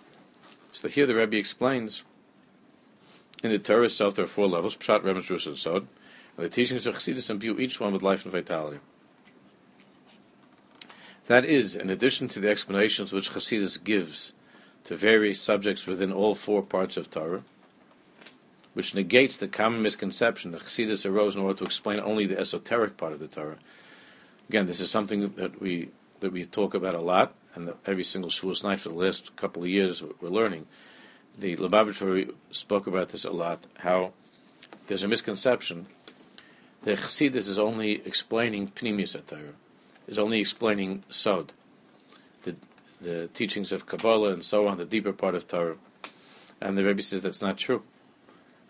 So 0.72 0.88
here 0.88 1.06
the 1.06 1.16
Rebbe 1.16 1.38
explains 1.38 2.04
in 3.44 3.52
the 3.52 3.60
Torah 3.60 3.86
itself 3.86 4.16
there 4.16 4.26
are 4.26 4.28
four 4.28 4.48
levels: 4.48 4.76
Pshat, 4.76 5.04
Remes, 5.04 5.28
Drush, 5.28 5.46
and 5.46 5.58
Sod. 5.58 5.88
And 6.38 6.46
the 6.46 6.50
teachings 6.50 6.86
of 6.86 6.96
Chassidus 6.96 7.30
imbue 7.30 7.58
each 7.60 7.80
one 7.80 7.94
with 7.94 8.02
life 8.02 8.26
and 8.26 8.32
vitality. 8.32 8.80
That 11.28 11.46
is, 11.46 11.76
in 11.76 11.90
addition 11.90 12.28
to 12.30 12.40
the 12.40 12.50
explanations 12.50 13.14
which 13.14 13.32
Chassidus 13.32 13.82
gives 13.82 14.34
to 14.84 14.96
various 14.96 15.40
subjects 15.40 15.88
within 15.88 16.12
all 16.12 16.36
four 16.36 16.62
parts 16.62 16.98
of 16.98 17.10
Torah, 17.10 17.44
which 18.74 18.94
negates 18.94 19.38
the 19.38 19.48
common 19.48 19.82
misconception 19.82 20.52
that 20.52 20.62
Chassidus 20.62 21.10
arose 21.10 21.36
in 21.36 21.42
order 21.42 21.58
to 21.60 21.66
explain 21.66 22.00
only 22.02 22.26
the 22.26 22.40
esoteric 22.40 22.98
part 22.98 23.14
of 23.14 23.20
the 23.20 23.28
Torah. 23.28 23.58
Again, 24.50 24.68
this 24.68 24.80
is 24.80 24.92
something 24.92 25.34
that 25.36 25.60
we 25.60 25.90
that 26.20 26.32
we 26.32 26.46
talk 26.46 26.74
about 26.74 26.94
a 26.94 27.02
lot, 27.02 27.34
and 27.56 27.74
every 27.86 28.04
single 28.04 28.30
Shavuos 28.30 28.64
night 28.64 28.80
for 28.80 28.90
the 28.90 28.96
last 28.96 29.36
couple 29.36 29.64
of 29.64 29.70
years 29.70 30.04
we're 30.22 30.30
learning. 30.30 30.68
The 31.38 31.58
Lubavitcher 31.58 32.34
spoke 32.52 32.88
about 32.88 33.10
this 33.10 33.26
a 33.26 33.32
lot. 33.32 33.66
How 33.80 34.14
there's 34.88 35.04
a 35.04 35.08
misconception 35.08 35.88
that 36.84 37.00
Chassidus 37.00 37.48
is 37.50 37.60
only 37.60 38.06
explaining 38.06 38.70
Pnimius 38.70 39.14
Torah, 39.26 39.56
is 40.08 40.20
only 40.20 40.40
explaining 40.40 41.04
Sod, 41.10 41.54
the 42.44 42.56
the 43.02 43.28
teachings 43.34 43.72
of 43.72 43.86
Kabbalah 43.88 44.32
and 44.34 44.46
so 44.46 44.68
on, 44.68 44.78
the 44.78 44.86
deeper 44.86 45.12
part 45.12 45.36
of 45.36 45.48
Torah. 45.48 45.78
And 46.62 46.78
the 46.78 46.86
Rebbe 46.86 47.02
says 47.02 47.22
that's 47.22 47.42
not 47.42 47.58
true. 47.58 47.84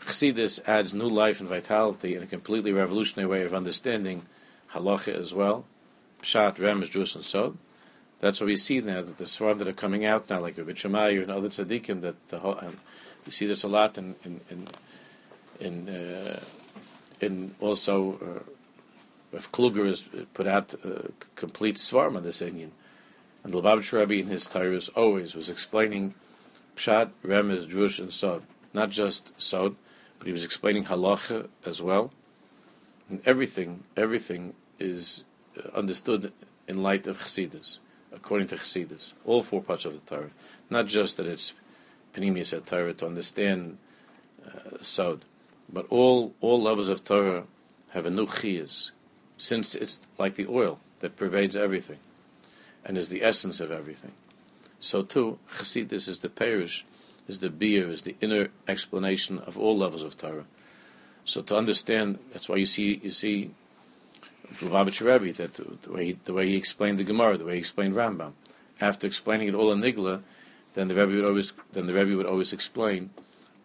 Chassidus 0.01 0.59
adds 0.67 0.93
new 0.93 1.07
life 1.07 1.39
and 1.39 1.49
vitality 1.49 2.15
in 2.15 2.23
a 2.23 2.27
completely 2.27 2.71
revolutionary 2.71 3.29
way 3.29 3.43
of 3.43 3.53
understanding 3.53 4.23
halacha 4.75 5.13
as 5.15 5.33
well, 5.33 5.65
pshat, 6.21 6.57
remes, 6.57 6.91
Drush, 6.91 7.15
and 7.15 7.23
sod. 7.23 7.57
That's 8.19 8.39
what 8.39 8.47
we 8.47 8.57
see 8.57 8.79
now 8.81 9.01
that 9.01 9.17
the 9.17 9.25
svarim 9.25 9.57
that 9.59 9.67
are 9.67 9.73
coming 9.73 10.05
out 10.05 10.29
now, 10.29 10.39
like 10.39 10.57
Rabbi 10.57 10.71
Shemayu 10.71 11.23
and 11.23 11.31
other 11.31 11.49
tzaddikim, 11.49 12.01
that 12.01 12.27
the 12.29 12.39
whole, 12.39 12.57
and 12.57 12.77
we 13.25 13.31
see 13.31 13.45
this 13.45 13.63
a 13.63 13.67
lot 13.67 13.97
in 13.97 14.15
in 14.23 14.41
in 14.49 14.67
in, 15.59 15.89
uh, 15.89 16.39
in 17.19 17.55
also. 17.59 18.43
Uh, 18.45 18.51
if 19.33 19.51
Kluger 19.51 19.85
has 19.85 20.05
put 20.33 20.47
out 20.47 20.73
a 20.85 21.11
complete 21.35 21.75
svarm 21.75 22.15
on 22.15 22.23
this 22.23 22.41
inyan, 22.41 22.69
and 23.43 23.53
the 23.53 23.61
Lubavitcher 23.61 23.99
Rebbe 23.99 24.15
in 24.15 24.27
his 24.27 24.47
Tyrus 24.47 24.89
always 24.89 25.35
was 25.35 25.49
explaining 25.49 26.13
Pshat, 26.75 27.11
Remez, 27.23 27.67
Drush, 27.67 27.99
and 27.99 28.13
Sod. 28.13 28.43
Not 28.73 28.89
just 28.89 29.39
Sod, 29.39 29.75
but 30.17 30.27
he 30.27 30.33
was 30.33 30.43
explaining 30.43 30.85
halacha 30.85 31.47
as 31.65 31.81
well. 31.81 32.11
And 33.09 33.21
everything, 33.25 33.83
everything 33.95 34.53
is 34.79 35.23
understood 35.73 36.33
in 36.67 36.83
light 36.83 37.07
of 37.07 37.19
Chassidus, 37.19 37.79
according 38.11 38.47
to 38.47 38.55
Chassidus. 38.55 39.13
All 39.25 39.43
four 39.43 39.61
parts 39.61 39.85
of 39.85 39.93
the 39.93 39.99
Torah. 39.99 40.31
Not 40.69 40.88
just 40.88 41.17
that 41.17 41.27
it's 41.27 41.53
Pnimius 42.13 42.55
at 42.55 42.65
Torah 42.65 42.93
to 42.93 43.05
understand 43.05 43.77
uh, 44.45 44.77
Sod, 44.81 45.25
but 45.71 45.85
all, 45.89 46.33
all 46.41 46.61
levels 46.61 46.89
of 46.89 47.03
Torah 47.03 47.45
have 47.91 48.05
a 48.05 48.09
new 48.09 48.25
chiyas, 48.25 48.91
since 49.38 49.75
it's 49.75 49.99
like 50.17 50.35
the 50.35 50.47
oil 50.47 50.79
that 50.99 51.15
pervades 51.15 51.55
everything 51.55 51.99
and 52.83 52.97
is 52.97 53.09
the 53.09 53.23
essence 53.23 53.59
of 53.59 53.71
everything. 53.71 54.11
So 54.79 55.01
too, 55.01 55.39
Chassidus 55.53 56.07
is 56.07 56.19
the 56.19 56.29
parish 56.29 56.85
is 57.27 57.39
the 57.39 57.49
biur, 57.49 57.89
is 57.89 58.03
the 58.03 58.15
inner 58.21 58.49
explanation 58.67 59.39
of 59.39 59.57
all 59.57 59.77
levels 59.77 60.03
of 60.03 60.17
Torah. 60.17 60.45
So 61.23 61.41
to 61.41 61.57
understand, 61.57 62.19
that's 62.31 62.47
why 62.47 62.57
you 62.57 62.65
see 62.65 62.99
you 63.03 63.11
see 63.11 63.51
Lubavitcher 64.53 65.05
Rebbe 65.05 65.34
that 65.34 65.53
the 65.53 65.91
way 65.91 66.05
he, 66.05 66.19
the 66.25 66.34
way 66.34 66.47
he 66.47 66.55
explained 66.55 66.97
the 66.97 67.03
Gemara, 67.03 67.38
the 67.38 67.45
way 67.45 67.53
he 67.53 67.60
explained 67.60 67.95
Rambam. 67.95 68.34
After 68.79 69.08
explaining 69.08 69.47
it 69.47 69.55
all 69.55 69.71
in 69.71 69.81
Nigla, 69.81 70.21
then 70.73 70.88
the 70.88 70.95
Rebbe 70.95 71.15
would 71.15 71.25
always 71.25 71.53
then 71.73 71.88
the 71.88 71.93
Rebbe 71.93 72.15
would 72.15 72.25
always 72.25 72.53
explain 72.53 73.10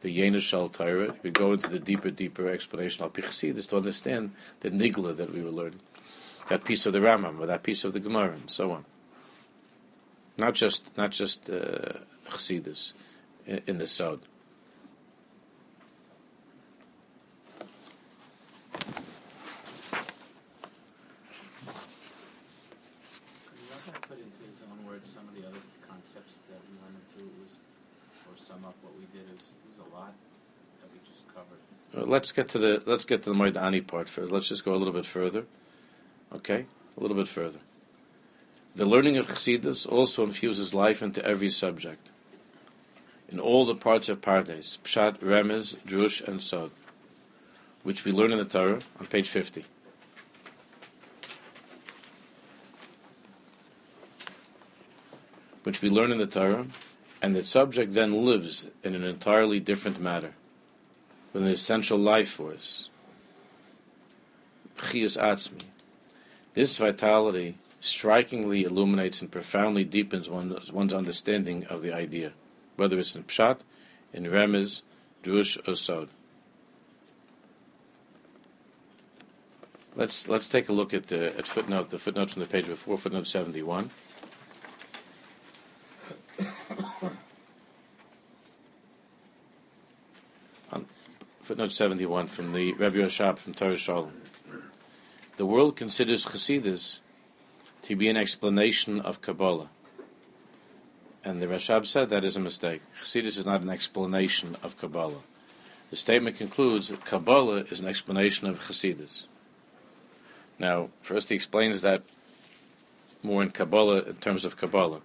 the 0.01 0.17
Yena 0.17 0.41
Shal. 0.41 0.69
He 0.69 1.21
would 1.23 1.35
go 1.35 1.53
into 1.53 1.69
the 1.69 1.79
deeper, 1.79 2.11
deeper 2.11 2.49
explanation 2.49 3.05
of 3.05 3.13
Pichsidis 3.13 3.69
to 3.69 3.77
understand 3.77 4.33
the 4.61 4.71
Nigla 4.71 5.17
that 5.17 5.35
we 5.35 5.43
were 5.43 5.51
learning, 5.51 5.81
that 6.49 6.65
piece 6.65 6.87
of 6.87 6.93
the 6.93 7.01
Rambam 7.01 7.39
or 7.39 7.47
that 7.47 7.63
piece 7.63 7.85
of 7.85 7.93
the 7.93 8.01
Gemara, 8.01 8.33
and 8.33 8.51
so 8.51 8.71
on. 8.71 8.85
Not 10.39 10.55
just 10.55 10.97
not 10.97 11.11
just 11.11 11.51
uh, 11.51 12.01
Chassidus 12.29 12.93
in, 13.47 13.61
in 13.67 13.79
the 13.79 13.87
Sod. 13.87 14.21
put 24.11 24.19
into 24.19 24.43
his 24.43 24.59
own 24.67 24.85
words 24.87 25.07
some 25.07 25.23
of 25.29 25.35
the 25.39 25.47
other 25.47 25.63
concepts 25.87 26.43
that 26.51 26.59
we 26.67 26.75
went 26.83 26.99
into 26.99 27.23
was, 27.39 27.63
or 28.27 28.35
sum 28.35 28.65
up 28.67 28.75
what 28.83 28.91
we 28.99 29.07
did 29.15 29.23
is 29.31 29.39
there's 29.63 29.79
a 29.87 29.95
lot 29.95 30.15
that 30.83 30.91
we 30.91 30.99
just 31.07 31.23
covered. 31.31 31.63
Uh, 31.95 32.00
let's 32.11 32.33
get 32.33 32.49
to 32.49 32.59
the 32.59 32.83
let's 32.87 33.05
get 33.05 33.23
to 33.23 33.31
the 33.31 33.37
Moedani 33.37 33.87
part 33.87 34.09
first. 34.09 34.33
Let's 34.33 34.49
just 34.49 34.65
go 34.65 34.75
a 34.75 34.77
little 34.77 34.93
bit 34.93 35.07
further. 35.07 35.47
Okay, 36.35 36.67
a 36.97 37.01
little 37.01 37.17
bit 37.17 37.29
further. 37.29 37.61
The 38.75 38.87
learning 38.87 39.17
of 39.17 39.29
Chassidus 39.29 39.91
also 39.91 40.25
infuses 40.25 40.75
life 40.75 41.03
into 41.03 41.25
every 41.25 41.51
subject 41.51 42.11
in 43.29 43.39
all 43.39 43.65
the 43.65 43.75
parts 43.75 44.09
of 44.09 44.21
Pardes, 44.21 44.79
Pshat, 44.79 45.19
Remez, 45.19 45.77
Drush, 45.87 46.27
and 46.27 46.43
Sod, 46.43 46.73
which 47.85 48.05
we 48.05 48.11
learn 48.11 48.33
in 48.33 48.39
the 48.39 48.45
Torah 48.45 48.81
on 48.99 49.07
page 49.07 49.29
50. 49.29 49.65
Which 55.63 55.81
we 55.81 55.91
learn 55.91 56.11
in 56.11 56.19
the 56.19 56.27
Torah, 56.27 56.67
and 57.23 57.37
the 57.37 57.45
subject 57.45 57.95
then 57.95 58.25
lives 58.25 58.67
in 58.83 58.95
an 58.97 59.05
entirely 59.05 59.61
different 59.61 60.01
matter, 60.01 60.35
with 61.33 61.43
an 61.43 61.49
essential 61.49 61.99
life 61.99 62.31
force. 62.31 62.89
Chias 64.77 65.17
Atzmi. 65.21 65.67
This 66.55 66.79
vitality 66.79 67.57
strikingly 67.81 68.65
illuminates 68.65 69.21
and 69.21 69.31
profoundly 69.31 69.85
deepens 69.85 70.29
one's, 70.29 70.73
one's 70.73 70.93
understanding 70.93 71.65
of 71.67 71.83
the 71.83 71.93
idea 71.93 72.33
whether 72.81 72.99
it's 72.99 73.15
in 73.15 73.25
Pshat, 73.25 73.59
in 74.11 74.25
Remez, 74.25 74.81
Drush, 75.23 75.59
or 75.69 75.77
Sod. 75.77 76.09
Let's 79.95 80.29
let's 80.29 80.49
take 80.49 80.71
a 80.71 80.73
look 80.73 80.95
at 80.95 81.09
the 81.09 81.37
at 81.37 81.47
footnote 81.47 81.91
the 81.91 81.99
footnote 81.99 82.31
from 82.31 82.41
the 82.41 82.49
page 82.49 82.67
before 82.67 82.97
footnote 82.97 83.27
seventy 83.27 83.63
one. 83.63 83.91
On 90.73 90.87
footnote 91.51 91.73
seventy 91.73 92.07
one 92.07 92.29
from 92.29 92.53
the 92.53 92.73
Rebbe 92.75 92.99
Rashab 92.99 93.37
from 93.37 93.55
Toras 93.55 93.79
Shalom. 93.79 94.13
The 95.37 95.45
world 95.45 95.75
considers 95.75 96.25
Chassidus 96.25 97.01
to 97.83 97.97
be 97.97 98.09
an 98.09 98.17
explanation 98.17 99.01
of 99.01 99.21
Kabbalah. 99.21 99.69
And 101.25 101.43
the 101.43 101.49
Rashab 101.49 101.87
said 101.87 102.09
that 102.09 102.23
is 102.23 102.37
a 102.37 102.41
mistake. 102.41 102.83
Chassidus 103.03 103.37
is 103.37 103.45
not 103.45 103.63
an 103.63 103.69
explanation 103.69 104.55
of 104.63 104.79
Kabbalah. 104.79 105.23
The 105.91 105.97
statement 105.97 106.37
concludes 106.37 106.87
that 106.87 107.05
Kabbalah 107.05 107.65
is 107.69 107.81
an 107.81 107.89
explanation 107.89 108.47
of 108.47 108.61
Chassidus. 108.61 109.25
Now, 110.57 110.91
first 111.03 111.31
he 111.31 111.35
explains 111.35 111.81
that 111.81 112.05
more 113.25 113.43
in 113.43 113.51
Kabbalah, 113.51 114.03
in 114.03 114.15
terms 114.19 114.45
of 114.45 114.57
Kabbalah. 114.57 115.01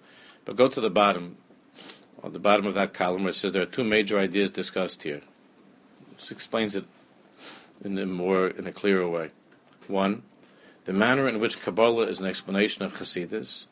But 0.45 0.57
go 0.57 0.67
to 0.67 0.79
the 0.79 0.91
bottom, 0.91 1.37
on 2.21 2.33
the 2.33 2.39
bottom 2.39 2.67
of 2.67 2.75
that 2.75 2.93
column 2.93 3.23
where 3.23 3.31
it 3.31 3.35
says 3.35 3.53
there 3.53 3.63
are 3.63 3.65
two 3.65 3.83
major 3.83 4.19
ideas 4.19 4.51
discussed 4.51 5.01
here. 5.01 5.21
Explains 6.31 6.75
it 6.75 6.85
in 7.83 7.97
a 7.97 8.05
more, 8.05 8.47
in 8.47 8.67
a 8.67 8.71
clearer 8.71 9.07
way. 9.07 9.31
One, 9.87 10.23
the 10.85 10.93
manner 10.93 11.27
in 11.27 11.39
which 11.39 11.61
Kabbalah 11.61 12.07
is 12.07 12.19
an 12.19 12.25
explanation 12.25 12.83
of 12.83 12.93
Chassidus, 12.93 13.65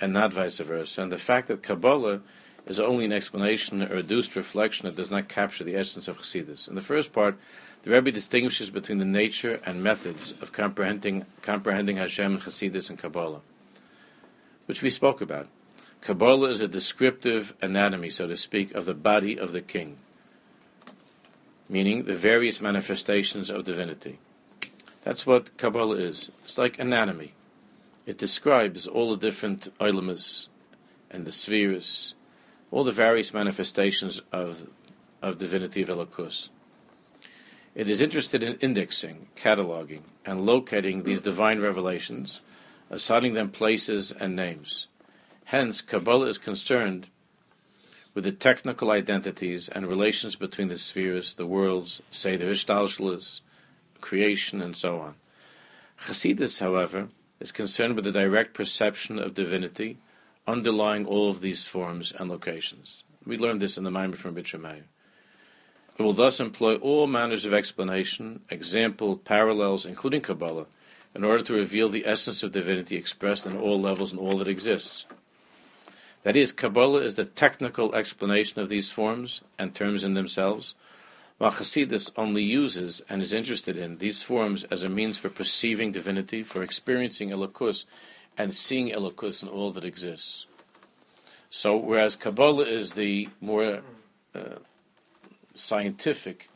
and 0.00 0.12
not 0.12 0.32
vice 0.32 0.58
versa. 0.58 1.02
And 1.02 1.12
the 1.12 1.18
fact 1.18 1.48
that 1.48 1.62
Kabbalah 1.62 2.20
is 2.66 2.78
only 2.78 3.04
an 3.04 3.12
explanation, 3.12 3.82
a 3.82 3.88
reduced 3.88 4.36
reflection 4.36 4.86
that 4.86 4.96
does 4.96 5.10
not 5.10 5.28
capture 5.28 5.64
the 5.64 5.76
essence 5.76 6.08
of 6.08 6.18
Chassidus. 6.18 6.68
In 6.68 6.74
the 6.74 6.82
first 6.82 7.12
part, 7.12 7.36
the 7.82 7.90
Rebbe 7.90 8.12
distinguishes 8.12 8.70
between 8.70 8.98
the 8.98 9.04
nature 9.04 9.60
and 9.64 9.82
methods 9.82 10.34
of 10.42 10.52
comprehending, 10.52 11.24
comprehending 11.42 11.96
Hashem 11.96 12.34
and 12.34 12.42
Chassidus 12.42 12.90
and 12.90 12.98
Kabbalah, 12.98 13.40
which 14.66 14.82
we 14.82 14.90
spoke 14.90 15.20
about. 15.20 15.48
Kabbalah 16.00 16.50
is 16.50 16.60
a 16.60 16.68
descriptive 16.68 17.54
anatomy, 17.60 18.10
so 18.10 18.26
to 18.26 18.36
speak, 18.36 18.72
of 18.74 18.84
the 18.84 18.94
body 18.94 19.38
of 19.38 19.52
the 19.52 19.62
king, 19.62 19.96
meaning 21.68 22.04
the 22.04 22.14
various 22.14 22.60
manifestations 22.60 23.50
of 23.50 23.64
divinity. 23.64 24.18
That's 25.02 25.26
what 25.26 25.56
Kabbalah 25.56 25.96
is. 25.96 26.30
It's 26.44 26.58
like 26.58 26.78
anatomy. 26.78 27.34
It 28.06 28.18
describes 28.18 28.86
all 28.86 29.10
the 29.10 29.26
different 29.26 29.68
ilamas 29.78 30.48
and 31.10 31.24
the 31.24 31.32
spheres, 31.32 32.14
all 32.70 32.84
the 32.84 32.92
various 32.92 33.32
manifestations 33.34 34.20
of, 34.32 34.66
of 35.22 35.38
divinity 35.38 35.82
of 35.82 35.88
Elokus. 35.88 36.48
It 37.74 37.88
is 37.88 38.00
interested 38.00 38.42
in 38.42 38.54
indexing, 38.56 39.28
cataloging, 39.36 40.02
and 40.24 40.44
locating 40.44 41.02
these 41.02 41.20
divine 41.20 41.60
revelations, 41.60 42.40
assigning 42.90 43.34
them 43.34 43.50
places 43.50 44.10
and 44.10 44.34
names. 44.34 44.88
Hence, 45.44 45.80
Kabbalah 45.80 46.26
is 46.26 46.38
concerned 46.38 47.06
with 48.14 48.24
the 48.24 48.32
technical 48.32 48.90
identities 48.90 49.68
and 49.68 49.86
relations 49.86 50.36
between 50.36 50.68
the 50.68 50.76
spheres, 50.76 51.34
the 51.34 51.46
worlds, 51.46 52.02
say 52.10 52.36
the 52.36 52.46
Hishtalshelus, 52.46 53.40
creation, 54.00 54.60
and 54.62 54.76
so 54.76 54.98
on. 54.98 55.14
Hasidus, 56.06 56.60
however, 56.60 57.08
is 57.40 57.52
concerned 57.52 57.94
with 57.94 58.04
the 58.04 58.12
direct 58.12 58.54
perception 58.54 59.18
of 59.18 59.34
divinity 59.34 59.98
underlying 60.46 61.04
all 61.06 61.30
of 61.30 61.40
these 61.40 61.66
forms 61.66 62.12
and 62.18 62.30
locations. 62.30 63.04
We 63.26 63.36
learned 63.36 63.60
this 63.60 63.76
in 63.76 63.84
the 63.84 63.90
Maimer 63.90 64.16
from 64.16 64.34
Bitchemeyer. 64.34 64.84
It 65.98 66.02
will 66.02 66.12
thus 66.12 66.40
employ 66.40 66.76
all 66.76 67.06
manners 67.06 67.44
of 67.44 67.52
explanation, 67.52 68.40
example, 68.48 69.16
parallels, 69.16 69.84
including 69.84 70.22
Kabbalah, 70.22 70.66
in 71.14 71.24
order 71.24 71.42
to 71.42 71.52
reveal 71.52 71.88
the 71.88 72.06
essence 72.06 72.42
of 72.42 72.52
divinity 72.52 72.96
expressed 72.96 73.46
in 73.46 73.56
all 73.56 73.80
levels 73.80 74.12
and 74.12 74.20
all 74.20 74.38
that 74.38 74.48
exists. 74.48 75.04
That 76.24 76.36
is, 76.36 76.52
Kabbalah 76.52 77.00
is 77.00 77.14
the 77.14 77.24
technical 77.24 77.94
explanation 77.94 78.60
of 78.60 78.68
these 78.68 78.90
forms 78.90 79.40
and 79.58 79.74
terms 79.74 80.04
in 80.04 80.14
themselves, 80.14 80.74
while 81.38 81.52
Hasidus 81.52 82.10
only 82.16 82.42
uses 82.42 83.00
and 83.08 83.22
is 83.22 83.32
interested 83.32 83.76
in 83.76 83.98
these 83.98 84.22
forms 84.22 84.64
as 84.64 84.82
a 84.82 84.88
means 84.88 85.18
for 85.18 85.28
perceiving 85.28 85.92
divinity, 85.92 86.42
for 86.42 86.62
experiencing 86.62 87.30
Elokus, 87.30 87.84
and 88.36 88.54
seeing 88.54 88.90
Elokus 88.90 89.42
in 89.42 89.48
all 89.48 89.70
that 89.72 89.84
exists. 89.84 90.46
So, 91.50 91.76
whereas 91.76 92.16
Kabbalah 92.16 92.66
is 92.66 92.92
the 92.92 93.28
more 93.40 93.82
uh, 94.34 94.40
scientific, 95.54 96.50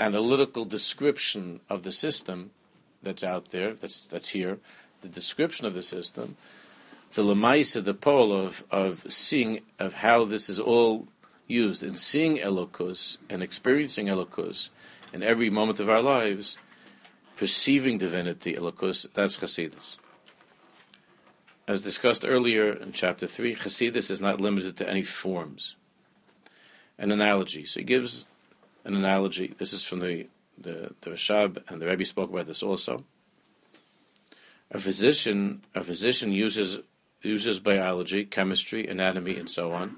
analytical 0.00 0.64
description 0.64 1.60
of 1.68 1.84
the 1.84 1.92
system 1.92 2.50
that's 3.02 3.22
out 3.22 3.50
there, 3.50 3.74
that's, 3.74 4.00
that's 4.00 4.30
here, 4.30 4.58
the 5.02 5.08
description 5.08 5.66
of 5.66 5.74
the 5.74 5.82
system, 5.82 6.36
the 7.14 7.22
lemaisa, 7.22 7.84
the 7.84 7.94
pole 7.94 8.32
of, 8.32 8.64
of 8.70 9.10
seeing 9.10 9.60
of 9.78 9.94
how 9.94 10.24
this 10.24 10.48
is 10.48 10.60
all 10.60 11.08
used 11.46 11.82
in 11.82 11.94
seeing 11.94 12.36
Elokus 12.36 13.18
and 13.28 13.42
experiencing 13.42 14.06
Elokus 14.06 14.68
in 15.12 15.22
every 15.22 15.50
moment 15.50 15.80
of 15.80 15.88
our 15.88 16.02
lives, 16.02 16.58
perceiving 17.36 17.98
divinity, 17.98 18.54
Elokus, 18.54 19.06
that's 19.14 19.36
Chasidus. 19.36 19.96
As 21.66 21.82
discussed 21.82 22.24
earlier 22.26 22.72
in 22.72 22.92
chapter 22.92 23.26
3, 23.26 23.56
Chasidus 23.56 24.10
is 24.10 24.20
not 24.20 24.40
limited 24.40 24.76
to 24.76 24.88
any 24.88 25.02
forms. 25.02 25.76
An 26.98 27.10
analogy. 27.10 27.64
So 27.64 27.80
he 27.80 27.84
gives 27.84 28.26
an 28.84 28.94
analogy. 28.94 29.54
This 29.58 29.72
is 29.72 29.84
from 29.84 30.00
the, 30.00 30.28
the, 30.56 30.94
the 31.00 31.10
Rashab, 31.10 31.62
and 31.68 31.80
the 31.80 31.86
Rebbe 31.86 32.04
spoke 32.04 32.30
about 32.30 32.46
this 32.46 32.62
also. 32.62 33.04
A 34.70 34.78
physician, 34.78 35.62
a 35.74 35.82
physician 35.82 36.32
uses 36.32 36.80
uses 37.22 37.60
biology, 37.60 38.24
chemistry, 38.24 38.86
anatomy, 38.86 39.36
and 39.36 39.50
so 39.50 39.72
on, 39.72 39.96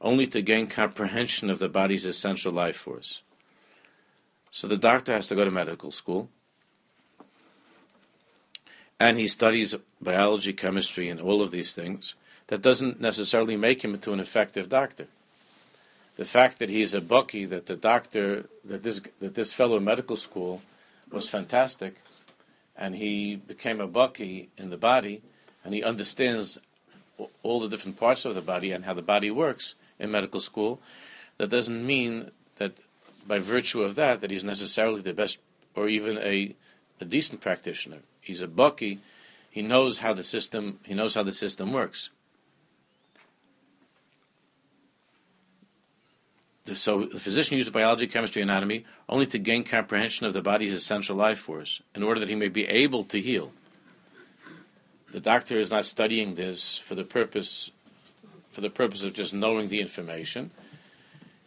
only 0.00 0.26
to 0.28 0.42
gain 0.42 0.66
comprehension 0.66 1.50
of 1.50 1.58
the 1.58 1.68
body's 1.68 2.04
essential 2.04 2.52
life 2.52 2.76
force. 2.76 3.22
So 4.50 4.68
the 4.68 4.76
doctor 4.76 5.12
has 5.12 5.26
to 5.28 5.34
go 5.34 5.44
to 5.44 5.50
medical 5.50 5.90
school, 5.90 6.28
and 9.00 9.18
he 9.18 9.26
studies 9.26 9.74
biology, 10.00 10.52
chemistry, 10.52 11.08
and 11.08 11.20
all 11.20 11.42
of 11.42 11.50
these 11.50 11.72
things. 11.72 12.14
That 12.48 12.62
doesn't 12.62 13.00
necessarily 13.00 13.56
make 13.56 13.82
him 13.82 13.94
into 13.94 14.12
an 14.12 14.20
effective 14.20 14.68
doctor. 14.68 15.08
The 16.16 16.24
fact 16.24 16.58
that 16.58 16.68
he 16.68 16.82
is 16.82 16.94
a 16.94 17.00
baki, 17.00 17.48
that 17.48 17.66
the 17.66 17.74
doctor, 17.74 18.48
that 18.64 18.82
this 18.82 19.00
that 19.20 19.34
this 19.34 19.52
fellow 19.52 19.78
in 19.78 19.84
medical 19.84 20.16
school 20.16 20.62
was 21.10 21.28
fantastic, 21.28 21.96
and 22.76 22.94
he 22.94 23.34
became 23.34 23.80
a 23.80 23.88
baki 23.88 24.48
in 24.56 24.70
the 24.70 24.76
body, 24.76 25.22
and 25.64 25.74
he 25.74 25.82
understands 25.82 26.58
all 27.42 27.60
the 27.60 27.68
different 27.68 27.98
parts 27.98 28.24
of 28.24 28.34
the 28.34 28.42
body 28.42 28.72
and 28.72 28.84
how 28.84 28.94
the 28.94 29.02
body 29.02 29.30
works 29.30 29.74
in 29.98 30.10
medical 30.10 30.40
school, 30.40 30.80
that 31.38 31.48
doesn't 31.48 31.86
mean 31.86 32.30
that 32.56 32.72
by 33.26 33.38
virtue 33.38 33.82
of 33.82 33.94
that 33.94 34.20
that 34.20 34.30
he's 34.30 34.44
necessarily 34.44 35.00
the 35.00 35.14
best 35.14 35.38
or 35.74 35.88
even 35.88 36.18
a, 36.18 36.54
a 37.00 37.04
decent 37.04 37.40
practitioner. 37.40 37.98
He's 38.20 38.42
a 38.42 38.46
baki. 38.46 38.98
He 39.50 39.62
knows 39.62 39.98
how 39.98 40.12
the 40.12 40.22
system 40.22 40.80
he 40.84 40.94
knows 40.94 41.14
how 41.14 41.22
the 41.22 41.32
system 41.32 41.72
works. 41.72 42.10
So 46.72 47.04
the 47.04 47.20
physician 47.20 47.58
uses 47.58 47.70
biology, 47.70 48.06
chemistry, 48.06 48.40
anatomy 48.40 48.86
only 49.06 49.26
to 49.26 49.38
gain 49.38 49.64
comprehension 49.64 50.26
of 50.26 50.32
the 50.32 50.40
body's 50.40 50.72
essential 50.72 51.14
life 51.14 51.38
force, 51.38 51.82
in 51.94 52.02
order 52.02 52.20
that 52.20 52.30
he 52.30 52.34
may 52.34 52.48
be 52.48 52.66
able 52.66 53.04
to 53.04 53.20
heal 53.20 53.52
the 55.14 55.20
doctor 55.20 55.60
is 55.60 55.70
not 55.70 55.86
studying 55.86 56.34
this 56.34 56.76
for 56.76 56.96
the 56.96 57.04
purpose 57.04 57.70
for 58.50 58.60
the 58.60 58.68
purpose 58.68 59.04
of 59.04 59.12
just 59.12 59.32
knowing 59.32 59.68
the 59.68 59.80
information. 59.80 60.50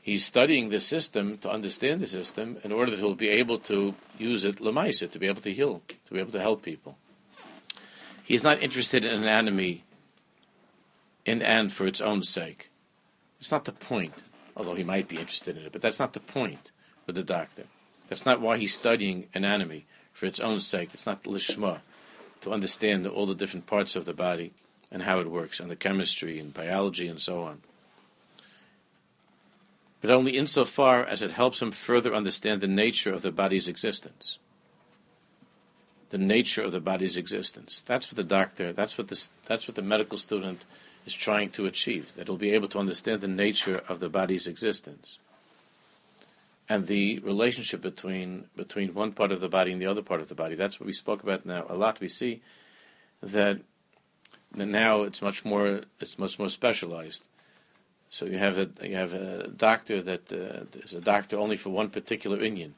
He's 0.01 0.23
studying 0.23 0.69
the 0.69 0.79
system 0.79 1.37
to 1.39 1.49
understand 1.49 1.99
the 1.99 2.07
system 2.07 2.57
in 2.63 2.71
order 2.71 2.91
that 2.91 2.99
he'll 2.99 3.13
be 3.13 3.27
able 3.27 3.59
to 3.59 3.95
use 4.17 4.45
it 4.45 4.61
lemaisa, 4.61 5.11
to 5.11 5.19
be 5.19 5.27
able 5.27 5.41
to 5.41 5.51
heal, 5.51 5.81
to 6.05 6.13
be 6.13 6.19
able 6.21 6.31
to 6.31 6.39
help 6.39 6.61
people. 6.61 6.97
He's 8.23 8.41
not 8.41 8.63
interested 8.63 9.03
in 9.03 9.21
anatomy 9.21 9.83
in 11.25 11.41
and 11.41 11.69
for 11.69 11.85
its 11.85 11.99
own 11.99 12.23
sake. 12.23 12.69
It's 13.41 13.51
not 13.51 13.65
the 13.65 13.73
point, 13.73 14.23
although 14.55 14.75
he 14.75 14.83
might 14.85 15.09
be 15.09 15.17
interested 15.17 15.57
in 15.57 15.65
it, 15.65 15.73
but 15.73 15.81
that's 15.81 15.99
not 15.99 16.13
the 16.13 16.21
point 16.21 16.71
with 17.05 17.17
the 17.17 17.23
doctor. 17.23 17.65
That's 18.07 18.25
not 18.25 18.39
why 18.39 18.59
he's 18.59 18.73
studying 18.73 19.27
anatomy 19.33 19.85
for 20.13 20.25
its 20.25 20.39
own 20.39 20.61
sake. 20.61 20.91
It's 20.93 21.05
not 21.05 21.23
lishma 21.23 21.81
to 22.41 22.51
understand 22.51 23.07
all 23.07 23.25
the 23.25 23.35
different 23.35 23.67
parts 23.67 23.95
of 23.95 24.05
the 24.05 24.13
body 24.13 24.53
and 24.91 25.03
how 25.03 25.19
it 25.19 25.29
works, 25.29 25.59
and 25.59 25.69
the 25.69 25.75
chemistry 25.75 26.39
and 26.39 26.53
biology 26.53 27.07
and 27.07 27.19
so 27.19 27.43
on. 27.43 27.61
But 29.99 30.11
only 30.11 30.37
insofar 30.37 31.03
as 31.03 31.21
it 31.21 31.31
helps 31.31 31.61
him 31.61 31.71
further 31.71 32.13
understand 32.13 32.61
the 32.61 32.67
nature 32.67 33.13
of 33.13 33.21
the 33.21 33.31
body's 33.31 33.67
existence. 33.67 34.37
The 36.09 36.17
nature 36.17 36.61
of 36.61 36.71
the 36.71 36.79
body's 36.79 37.17
existence. 37.17 37.81
That's 37.81 38.07
what 38.07 38.15
the 38.15 38.23
doctor, 38.23 38.71
that's 38.71 38.97
what, 38.97 39.09
this, 39.09 39.29
that's 39.45 39.67
what 39.67 39.75
the 39.75 39.81
medical 39.81 40.17
student 40.17 40.63
is 41.05 41.13
trying 41.13 41.49
to 41.51 41.65
achieve, 41.65 42.13
that 42.15 42.27
he'll 42.27 42.37
be 42.37 42.51
able 42.51 42.69
to 42.69 42.79
understand 42.79 43.19
the 43.19 43.27
nature 43.27 43.81
of 43.89 43.99
the 43.99 44.09
body's 44.09 44.47
existence 44.47 45.19
and 46.69 46.87
the 46.87 47.19
relationship 47.19 47.81
between 47.81 48.45
between 48.55 48.93
one 48.93 49.11
part 49.13 49.31
of 49.31 49.39
the 49.39 49.49
body 49.49 49.71
and 49.71 49.81
the 49.81 49.85
other 49.85 50.01
part 50.01 50.21
of 50.21 50.27
the 50.27 50.35
body. 50.35 50.55
That's 50.55 50.79
what 50.79 50.87
we 50.87 50.93
spoke 50.93 51.23
about 51.23 51.45
now 51.45 51.65
a 51.69 51.75
lot. 51.75 51.99
We 51.99 52.09
see 52.09 52.41
that, 53.21 53.61
that 54.55 54.65
now 54.65 55.03
it's 55.03 55.21
much 55.21 55.45
more 55.45 55.81
it's 55.99 56.19
much 56.19 56.37
more 56.37 56.49
specialized. 56.49 57.23
So 58.09 58.25
you 58.25 58.37
have 58.37 58.57
a 58.57 58.69
you 58.85 58.95
have 58.95 59.13
a 59.13 59.47
doctor 59.47 60.01
that 60.01 60.31
uh, 60.31 60.79
is 60.83 60.93
a 60.93 61.01
doctor 61.01 61.37
only 61.37 61.57
for 61.57 61.69
one 61.69 61.89
particular 61.89 62.41
Indian. 62.41 62.75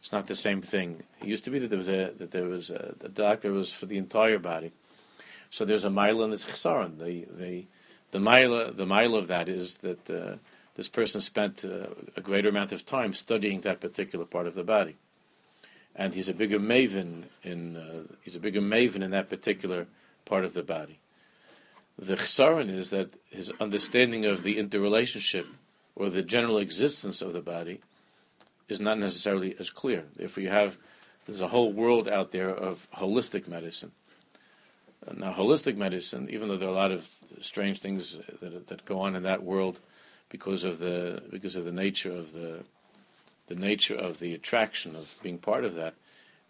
It's 0.00 0.12
not 0.12 0.26
the 0.26 0.36
same 0.36 0.62
thing. 0.62 1.02
It 1.20 1.26
used 1.26 1.44
to 1.44 1.50
be 1.50 1.58
that 1.58 1.68
there 1.68 1.78
was 1.78 1.88
a 1.88 2.12
that 2.18 2.30
there 2.30 2.44
was 2.44 2.70
a, 2.70 2.94
the 2.98 3.08
doctor 3.08 3.52
was 3.52 3.72
for 3.72 3.86
the 3.86 3.98
entire 3.98 4.38
body. 4.38 4.72
So 5.50 5.64
there's 5.64 5.84
a 5.84 5.90
mile 5.90 6.22
and 6.22 6.32
there's 6.32 6.44
chesaron. 6.44 6.98
The 6.98 7.26
the 7.30 7.66
the 8.12 8.20
mile 8.20 8.72
the 8.72 8.86
mile 8.86 9.16
of 9.16 9.26
that 9.26 9.48
is 9.48 9.78
that. 9.78 10.08
Uh, 10.08 10.36
this 10.76 10.88
person 10.88 11.20
spent 11.20 11.64
uh, 11.64 11.88
a 12.16 12.20
greater 12.20 12.50
amount 12.50 12.70
of 12.70 12.84
time 12.84 13.14
studying 13.14 13.60
that 13.60 13.80
particular 13.80 14.24
part 14.24 14.46
of 14.46 14.54
the 14.54 14.64
body, 14.64 14.96
and 15.94 16.14
he's 16.14 16.28
a 16.28 16.34
bigger 16.34 16.60
maven 16.60 17.24
in 17.42 17.76
uh, 17.76 18.14
he's 18.22 18.36
a 18.36 18.40
bigger 18.40 18.60
maven 18.60 19.02
in 19.02 19.10
that 19.10 19.30
particular 19.30 19.86
part 20.24 20.44
of 20.44 20.54
the 20.54 20.62
body. 20.62 20.98
The 21.98 22.16
chesaron 22.16 22.68
is 22.68 22.90
that 22.90 23.14
his 23.30 23.50
understanding 23.58 24.26
of 24.26 24.42
the 24.42 24.58
interrelationship 24.58 25.46
or 25.94 26.10
the 26.10 26.22
general 26.22 26.58
existence 26.58 27.22
of 27.22 27.32
the 27.32 27.40
body 27.40 27.80
is 28.68 28.80
not 28.80 28.98
necessarily 28.98 29.56
as 29.58 29.70
clear. 29.70 30.04
Therefore, 30.14 30.42
you 30.42 30.50
have 30.50 30.76
there's 31.26 31.40
a 31.40 31.48
whole 31.48 31.72
world 31.72 32.06
out 32.06 32.32
there 32.32 32.50
of 32.50 32.86
holistic 32.96 33.48
medicine. 33.48 33.92
Now, 35.14 35.32
holistic 35.32 35.76
medicine, 35.76 36.28
even 36.30 36.48
though 36.48 36.56
there 36.56 36.68
are 36.68 36.72
a 36.72 36.74
lot 36.74 36.92
of 36.92 37.08
strange 37.40 37.80
things 37.80 38.18
that, 38.40 38.66
that 38.68 38.84
go 38.84 39.00
on 39.00 39.16
in 39.16 39.22
that 39.22 39.42
world, 39.42 39.80
because 40.28 40.64
of 40.64 40.78
the 40.78 41.22
because 41.30 41.56
of 41.56 41.64
the 41.64 41.72
nature 41.72 42.12
of 42.12 42.32
the 42.32 42.64
the 43.46 43.54
nature 43.54 43.94
of 43.94 44.18
the 44.18 44.34
attraction 44.34 44.96
of 44.96 45.14
being 45.22 45.38
part 45.38 45.64
of 45.64 45.74
that, 45.74 45.94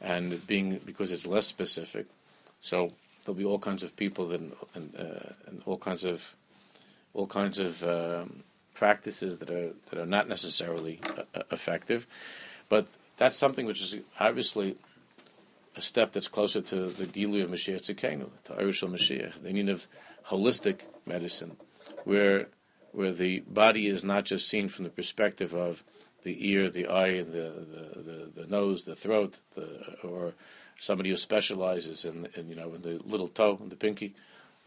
and 0.00 0.46
being 0.46 0.80
because 0.84 1.12
it's 1.12 1.26
less 1.26 1.46
specific. 1.46 2.06
So 2.60 2.92
there'll 3.24 3.36
be 3.36 3.44
all 3.44 3.58
kinds 3.58 3.82
of 3.82 3.96
people 3.96 4.32
and 4.32 4.52
and, 4.74 4.94
uh, 4.98 5.32
and 5.46 5.62
all 5.66 5.78
kinds 5.78 6.04
of 6.04 6.34
all 7.12 7.26
kinds 7.26 7.58
of 7.58 7.82
um, 7.82 8.42
practices 8.74 9.38
that 9.38 9.50
are 9.50 9.72
that 9.90 9.98
are 9.98 10.06
not 10.06 10.28
necessarily 10.28 11.00
uh, 11.34 11.42
effective, 11.50 12.06
but 12.68 12.86
that's 13.16 13.36
something 13.36 13.66
which 13.66 13.82
is 13.82 13.96
obviously 14.20 14.76
a 15.76 15.80
step 15.80 16.12
that's 16.12 16.28
closer 16.28 16.62
to 16.62 16.88
the 16.88 17.06
Gilu 17.06 17.42
of 17.42 17.50
Mashiach 17.50 17.82
Tzidkenu, 17.82 18.28
to 18.44 18.54
Irish 18.54 18.82
Mashiach, 18.82 19.42
the 19.42 19.52
need 19.52 19.68
of 19.68 19.86
holistic 20.28 20.80
medicine, 21.04 21.56
where 22.04 22.48
where 22.96 23.12
the 23.12 23.40
body 23.40 23.88
is 23.88 24.02
not 24.02 24.24
just 24.24 24.48
seen 24.48 24.68
from 24.68 24.84
the 24.84 24.90
perspective 24.90 25.52
of 25.52 25.84
the 26.22 26.48
ear, 26.48 26.70
the 26.70 26.86
eye, 26.86 27.08
and 27.08 27.30
the, 27.30 27.52
the, 27.74 28.02
the, 28.02 28.40
the 28.42 28.46
nose, 28.46 28.84
the 28.84 28.96
throat, 28.96 29.36
the, 29.52 29.98
or 30.02 30.32
somebody 30.78 31.10
who 31.10 31.16
specializes 31.16 32.06
in, 32.06 32.26
in, 32.34 32.48
you 32.48 32.56
know 32.56 32.72
in 32.72 32.80
the 32.80 32.98
little 33.04 33.28
toe 33.28 33.60
the 33.68 33.76
pinky, 33.76 34.14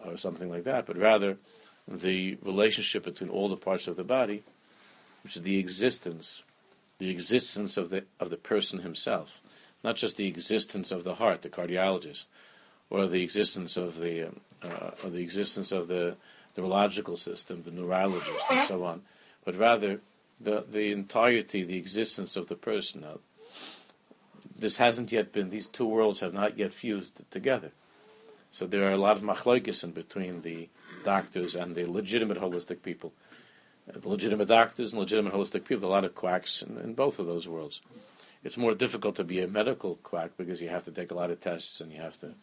or 0.06 0.16
something 0.16 0.48
like 0.48 0.64
that, 0.64 0.86
but 0.86 0.96
rather 0.96 1.38
the 1.88 2.38
relationship 2.44 3.04
between 3.04 3.32
all 3.32 3.50
the 3.50 3.58
parts 3.58 3.88
of 3.88 3.96
the 3.98 4.04
body, 4.04 4.44
which 5.24 5.36
is 5.36 5.42
the 5.42 5.58
existence, 5.58 6.44
the 7.00 7.10
existence 7.10 7.78
of 7.78 7.90
the 7.90 8.06
of 8.20 8.30
the 8.30 8.38
person 8.38 8.80
himself, 8.80 9.42
not 9.84 9.96
just 9.96 10.18
the 10.18 10.28
existence 10.28 10.92
of 10.92 11.04
the 11.04 11.16
heart, 11.16 11.42
the 11.42 11.50
cardiologist, 11.50 12.28
or 12.92 13.08
the 13.08 13.24
existence 13.24 13.76
of 13.76 13.98
the 14.00 14.30
uh, 14.62 14.92
or 15.04 15.10
the 15.10 15.24
existence 15.24 15.72
of 15.72 15.88
the 15.88 16.16
neurological 16.58 17.18
system, 17.18 17.64
the 17.64 17.72
neurologist, 17.72 18.46
and 18.52 18.68
so 18.68 18.84
on, 18.84 19.02
but 19.46 19.56
rather 19.56 20.02
the 20.40 20.66
the 20.70 20.92
entirety, 20.92 21.64
the 21.64 21.78
existence 21.78 22.36
of 22.36 22.48
the 22.48 22.56
person. 22.56 23.02
Now, 23.02 23.20
this 24.58 24.78
hasn't 24.78 25.12
yet 25.12 25.32
been; 25.32 25.50
these 25.50 25.68
two 25.68 25.86
worlds 25.86 26.20
have 26.22 26.34
not 26.34 26.58
yet 26.58 26.74
fused 26.74 27.22
together. 27.32 27.72
So 28.52 28.66
there 28.66 28.84
are 28.84 28.92
a 28.92 28.98
lot 28.98 29.18
of 29.18 29.24
machlokes 29.24 29.84
in 29.84 29.92
between 29.92 30.42
the 30.42 30.70
doctors 31.04 31.56
and 31.56 31.76
the 31.76 31.86
legitimate 31.86 32.40
holistic 32.40 32.82
people. 32.82 33.14
The 33.88 34.08
legitimate 34.08 34.48
doctors 34.48 34.92
and 34.92 35.00
legitimate 35.00 35.34
holistic 35.34 35.66
people, 35.66 35.90
a 35.90 35.92
lot 35.92 36.06
of 36.06 36.16
quacks 36.16 36.62
in, 36.62 36.78
in 36.78 36.94
both 36.94 37.20
of 37.20 37.26
those 37.26 37.48
worlds. 37.48 37.82
It's 38.44 38.58
more 38.58 38.74
difficult 38.74 39.16
to 39.16 39.24
be 39.24 39.42
a 39.42 39.48
medical 39.48 39.96
quack 40.02 40.32
because 40.38 40.62
you 40.62 40.70
have 40.70 40.84
to 40.86 40.92
take 40.92 41.12
a 41.12 41.16
lot 41.16 41.30
of 41.30 41.42
tests 41.42 41.82
and 41.82 41.92
you 41.92 42.00
have 42.02 42.20
to 42.22 42.36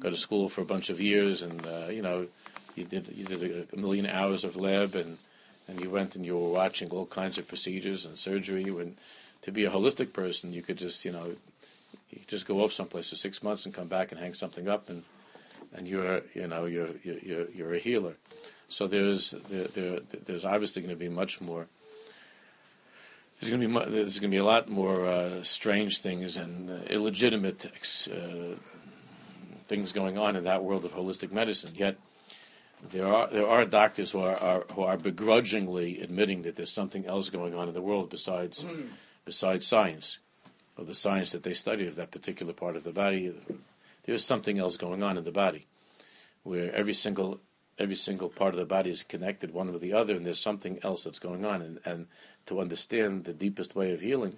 go 0.00 0.08
to 0.08 0.16
school 0.16 0.48
for 0.48 0.62
a 0.62 0.64
bunch 0.64 0.88
of 0.88 1.00
years 1.00 1.42
and 1.42 1.66
uh, 1.66 1.88
you 1.90 2.00
know 2.00 2.26
you 2.74 2.84
did 2.84 3.08
you 3.14 3.24
did 3.24 3.68
a, 3.72 3.76
million 3.76 4.06
hours 4.06 4.44
of 4.44 4.56
lab 4.56 4.94
and 4.94 5.18
and 5.68 5.80
you 5.80 5.90
went 5.90 6.16
and 6.16 6.24
you 6.24 6.36
were 6.36 6.52
watching 6.52 6.90
all 6.90 7.06
kinds 7.06 7.38
of 7.38 7.48
procedures 7.48 8.04
and 8.04 8.16
surgery. 8.16 8.64
When 8.70 8.96
to 9.42 9.52
be 9.52 9.64
a 9.64 9.70
holistic 9.70 10.12
person, 10.12 10.52
you 10.52 10.62
could 10.62 10.78
just 10.78 11.04
you 11.04 11.12
know 11.12 11.36
you 12.10 12.20
just 12.26 12.46
go 12.46 12.62
off 12.62 12.72
someplace 12.72 13.10
for 13.10 13.16
six 13.16 13.42
months 13.42 13.64
and 13.64 13.74
come 13.74 13.88
back 13.88 14.12
and 14.12 14.20
hang 14.20 14.34
something 14.34 14.68
up 14.68 14.88
and 14.88 15.04
and 15.74 15.86
you're 15.86 16.22
you 16.34 16.46
know 16.46 16.64
you're 16.66 16.90
you're 17.04 17.48
you're 17.50 17.74
a 17.74 17.78
healer. 17.78 18.16
So 18.68 18.86
there's 18.86 19.32
there, 19.50 19.68
there 19.68 20.00
there's 20.24 20.44
obviously 20.44 20.82
going 20.82 20.94
to 20.94 20.98
be 20.98 21.08
much 21.08 21.40
more 21.40 21.66
there's 23.42 23.50
going 23.50 23.60
to 23.60 23.66
be 23.66 23.90
there's 23.90 24.20
going 24.20 24.30
to 24.30 24.34
be 24.36 24.38
a 24.38 24.44
lot 24.44 24.68
more 24.68 25.04
uh, 25.04 25.42
strange 25.42 25.98
things 25.98 26.36
and 26.36 26.70
uh, 26.70 26.74
illegitimate 26.88 27.66
uh, 27.66 28.54
things 29.64 29.90
going 29.90 30.16
on 30.16 30.36
in 30.36 30.44
that 30.44 30.62
world 30.62 30.84
of 30.84 30.92
holistic 30.92 31.32
medicine. 31.32 31.72
Yet 31.74 31.96
there 32.82 33.06
are 33.06 33.28
there 33.28 33.48
are 33.48 33.64
doctors 33.64 34.10
who 34.10 34.20
are, 34.20 34.36
are 34.36 34.64
who 34.72 34.82
are 34.82 34.96
begrudgingly 34.96 36.00
admitting 36.00 36.42
that 36.42 36.56
there's 36.56 36.72
something 36.72 37.06
else 37.06 37.30
going 37.30 37.54
on 37.54 37.68
in 37.68 37.74
the 37.74 37.82
world 37.82 38.10
besides 38.10 38.64
mm. 38.64 38.88
besides 39.24 39.66
science, 39.66 40.18
or 40.76 40.84
the 40.84 40.94
science 40.94 41.32
that 41.32 41.44
they 41.44 41.54
study 41.54 41.86
of 41.86 41.96
that 41.96 42.10
particular 42.10 42.52
part 42.52 42.76
of 42.76 42.84
the 42.84 42.92
body. 42.92 43.32
There's 44.04 44.24
something 44.24 44.58
else 44.58 44.76
going 44.76 45.02
on 45.02 45.16
in 45.16 45.22
the 45.22 45.30
body, 45.30 45.66
where 46.42 46.74
every 46.74 46.94
single 46.94 47.40
every 47.78 47.94
single 47.94 48.28
part 48.28 48.54
of 48.54 48.58
the 48.58 48.66
body 48.66 48.90
is 48.90 49.02
connected 49.02 49.54
one 49.54 49.72
with 49.72 49.80
the 49.80 49.92
other, 49.92 50.14
and 50.14 50.26
there's 50.26 50.40
something 50.40 50.78
else 50.82 51.04
that's 51.04 51.18
going 51.18 51.44
on, 51.44 51.62
and, 51.62 51.80
and 51.84 52.06
to 52.46 52.60
understand 52.60 53.24
the 53.24 53.32
deepest 53.32 53.74
way 53.74 53.92
of 53.92 54.00
healing 54.00 54.36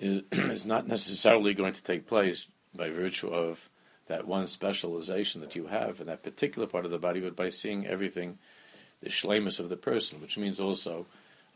is, 0.00 0.22
is 0.32 0.66
not 0.66 0.86
necessarily 0.86 1.54
going 1.54 1.74
to 1.74 1.82
take 1.82 2.06
place 2.06 2.46
by 2.74 2.90
virtue 2.90 3.28
of 3.28 3.68
that 4.06 4.26
one 4.26 4.46
specialization 4.46 5.40
that 5.40 5.56
you 5.56 5.66
have 5.66 6.00
in 6.00 6.06
that 6.06 6.22
particular 6.22 6.66
part 6.66 6.84
of 6.84 6.90
the 6.90 6.98
body, 6.98 7.20
but 7.20 7.36
by 7.36 7.50
seeing 7.50 7.86
everything, 7.86 8.38
the 9.02 9.10
shlemus 9.10 9.60
of 9.60 9.68
the 9.68 9.76
person, 9.76 10.20
which 10.20 10.38
means 10.38 10.60
also, 10.60 11.06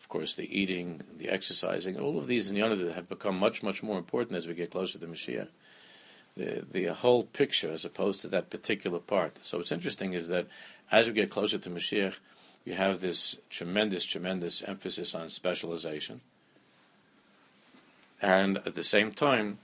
of 0.00 0.08
course, 0.08 0.34
the 0.34 0.58
eating, 0.58 1.02
the 1.16 1.28
exercising, 1.28 1.98
all 1.98 2.18
of 2.18 2.26
these 2.26 2.50
in 2.50 2.56
Yonah 2.56 2.92
have 2.92 3.08
become 3.08 3.38
much, 3.38 3.62
much 3.62 3.82
more 3.82 3.98
important 3.98 4.36
as 4.36 4.46
we 4.46 4.54
get 4.54 4.70
closer 4.70 4.98
to 4.98 5.06
Mashiach. 5.06 5.48
The, 6.36 6.64
the 6.70 6.86
whole 6.86 7.24
picture 7.24 7.72
as 7.72 7.84
opposed 7.84 8.20
to 8.20 8.28
that 8.28 8.50
particular 8.50 9.00
part. 9.00 9.36
So 9.42 9.58
what's 9.58 9.72
interesting 9.72 10.12
is 10.12 10.28
that 10.28 10.46
as 10.90 11.06
we 11.06 11.12
get 11.12 11.30
closer 11.30 11.58
to 11.58 11.70
Mashiach, 11.70 12.16
you 12.64 12.74
have 12.74 13.00
this 13.00 13.36
tremendous, 13.48 14.04
tremendous 14.04 14.62
emphasis 14.62 15.14
on 15.14 15.30
specialization. 15.30 16.20
And 18.22 18.58
at 18.58 18.74
the 18.74 18.84
same 18.84 19.12
time, 19.12 19.58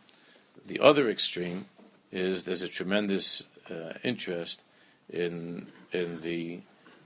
the 0.65 0.81
other 0.81 1.09
extreme 1.09 1.67
is 2.17 2.45
there's 2.45 2.63
a 2.63 2.69
tremendous 2.69 3.45
uh, 3.71 3.93
interest 4.03 4.63
in 5.09 5.67
in 5.93 6.21
the 6.23 6.61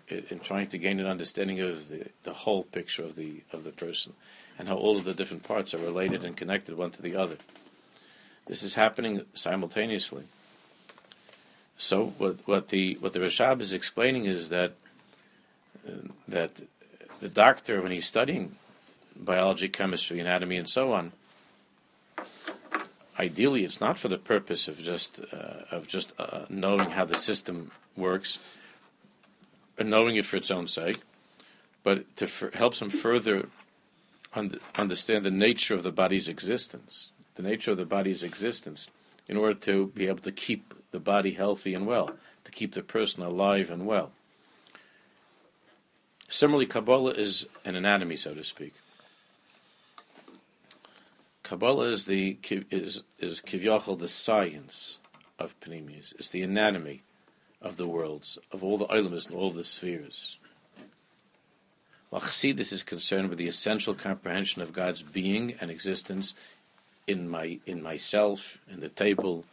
in 0.08 0.40
trying 0.40 0.66
to 0.66 0.78
gain 0.78 0.98
an 0.98 1.06
understanding 1.06 1.60
of 1.60 1.88
the, 1.88 2.06
the 2.24 2.32
whole 2.32 2.64
picture 2.64 3.04
of 3.04 3.16
the 3.16 3.42
of 3.52 3.64
the 3.64 3.70
person 3.70 4.12
and 4.58 4.68
how 4.68 4.76
all 4.76 4.96
of 4.96 5.04
the 5.04 5.14
different 5.14 5.42
parts 5.42 5.74
are 5.74 5.78
related 5.78 6.24
and 6.24 6.36
connected 6.36 6.76
one 6.76 6.90
to 6.90 7.02
the 7.02 7.16
other. 7.16 7.36
This 8.46 8.62
is 8.62 8.74
happening 8.74 9.24
simultaneously. 9.34 10.24
So 11.76 12.06
what 12.18 12.38
what 12.46 12.68
the 12.68 12.94
what 13.00 13.12
the 13.12 13.20
Rashab 13.20 13.60
is 13.60 13.72
explaining 13.72 14.24
is 14.26 14.48
that 14.48 14.74
that 16.28 16.52
the 17.20 17.28
doctor, 17.28 17.82
when 17.82 17.92
he's 17.92 18.06
studying 18.06 18.56
biology, 19.16 19.68
chemistry, 19.68 20.20
anatomy, 20.20 20.56
and 20.56 20.68
so 20.68 20.92
on, 20.92 21.12
ideally 23.18 23.64
it's 23.64 23.80
not 23.80 23.98
for 23.98 24.08
the 24.08 24.18
purpose 24.18 24.68
of 24.68 24.78
just 24.78 25.20
uh, 25.32 25.64
of 25.70 25.86
just 25.86 26.12
uh, 26.18 26.44
knowing 26.48 26.90
how 26.90 27.04
the 27.04 27.16
system 27.16 27.70
works, 27.96 28.56
or 29.78 29.84
knowing 29.84 30.16
it 30.16 30.26
for 30.26 30.36
its 30.36 30.50
own 30.50 30.68
sake, 30.68 31.00
but 31.82 32.16
to 32.16 32.24
f- 32.24 32.54
helps 32.54 32.80
him 32.80 32.90
further 32.90 33.48
un- 34.34 34.60
understand 34.76 35.24
the 35.24 35.30
nature 35.30 35.74
of 35.74 35.82
the 35.82 35.92
body's 35.92 36.28
existence, 36.28 37.10
the 37.34 37.42
nature 37.42 37.70
of 37.70 37.76
the 37.76 37.86
body's 37.86 38.22
existence, 38.22 38.88
in 39.28 39.36
order 39.36 39.54
to 39.54 39.88
be 39.88 40.06
able 40.06 40.18
to 40.20 40.32
keep 40.32 40.74
the 40.90 41.00
body 41.00 41.32
healthy 41.32 41.74
and 41.74 41.86
well, 41.86 42.10
to 42.44 42.50
keep 42.50 42.74
the 42.74 42.82
person 42.82 43.22
alive 43.22 43.70
and 43.70 43.86
well. 43.86 44.12
Similarly, 46.28 46.66
Kabbalah 46.66 47.12
is 47.12 47.46
an 47.64 47.74
anatomy, 47.74 48.16
so 48.16 48.34
to 48.34 48.44
speak. 48.44 48.74
Kabbalah 51.50 51.86
is 51.86 52.04
the 52.04 52.38
is 52.70 53.02
is 53.18 53.40
kivyachol 53.40 53.98
the 53.98 54.06
science 54.06 54.98
of 55.36 55.58
Pnimius. 55.58 56.14
It's 56.16 56.28
the 56.28 56.42
anatomy 56.42 57.02
of 57.60 57.76
the 57.76 57.88
worlds, 57.88 58.38
of 58.52 58.62
all 58.62 58.78
the 58.78 58.84
elements 58.84 59.26
and 59.26 59.34
all 59.34 59.50
the 59.50 59.64
spheres. 59.64 60.38
While 62.08 62.22
Chassidus 62.22 62.72
is 62.72 62.84
concerned 62.84 63.30
with 63.30 63.38
the 63.38 63.48
essential 63.48 63.94
comprehension 63.94 64.62
of 64.62 64.72
God's 64.72 65.02
being 65.02 65.54
and 65.60 65.72
existence 65.72 66.34
in 67.08 67.28
my 67.28 67.58
in 67.66 67.82
myself, 67.82 68.58
in 68.70 68.78
the 68.78 68.88
table, 68.88 69.44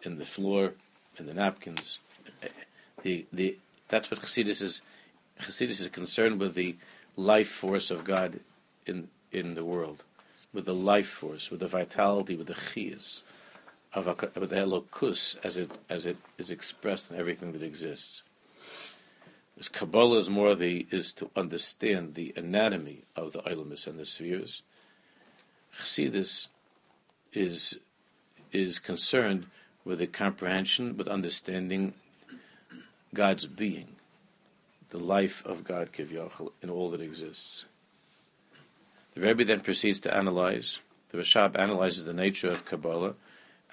in 0.00 0.16
the 0.16 0.24
floor, 0.24 0.72
in 1.18 1.26
the 1.26 1.34
napkins, 1.34 1.98
the 3.02 3.26
the 3.30 3.58
that's 3.88 4.10
what 4.10 4.22
Chassidus 4.22 4.62
is 4.62 4.80
Chassidus 5.38 5.82
is 5.82 5.88
concerned 5.88 6.40
with 6.40 6.54
the 6.54 6.76
life 7.14 7.50
force 7.50 7.90
of 7.90 8.04
God 8.04 8.40
in 8.86 9.08
in 9.30 9.52
the 9.52 9.66
world, 9.66 10.02
with 10.52 10.64
the 10.64 10.74
life 10.74 11.08
force, 11.08 11.50
with 11.50 11.60
the 11.60 11.68
vitality, 11.68 12.36
with 12.36 12.46
the 12.46 12.54
chiyas 12.54 13.22
of 13.94 14.06
with 14.06 14.50
the 14.50 14.56
elokus 14.56 15.36
as 15.44 15.56
it 15.56 15.70
as 15.88 16.06
it 16.06 16.16
is 16.38 16.50
expressed 16.50 17.10
in 17.10 17.18
everything 17.18 17.52
that 17.52 17.62
exists. 17.62 18.22
As 19.58 19.68
Kabbalah 19.68 20.18
is 20.18 20.30
more 20.30 20.54
the 20.54 20.86
is 20.90 21.12
to 21.14 21.30
understand 21.36 22.14
the 22.14 22.32
anatomy 22.36 23.02
of 23.14 23.32
the 23.32 23.40
ilamis 23.40 23.86
and 23.86 23.98
the 23.98 24.04
spheres. 24.04 24.62
Chassidus 25.76 26.48
is 27.32 27.78
is 28.50 28.78
concerned 28.78 29.46
with 29.84 29.98
the 29.98 30.06
comprehension, 30.06 30.96
with 30.96 31.08
understanding 31.08 31.94
God's 33.14 33.46
being 33.46 33.96
the 34.90 34.98
life 34.98 35.44
of 35.46 35.64
God, 35.64 35.90
Kivyachal, 35.92 36.52
in 36.60 36.70
all 36.70 36.90
that 36.90 37.00
exists. 37.00 37.64
The 39.14 39.20
Rebbe 39.20 39.44
then 39.44 39.60
proceeds 39.60 40.00
to 40.00 40.16
analyze, 40.16 40.80
the 41.10 41.18
Rashab 41.18 41.58
analyzes 41.58 42.04
the 42.04 42.14
nature 42.14 42.48
of 42.48 42.64
Kabbalah 42.64 43.14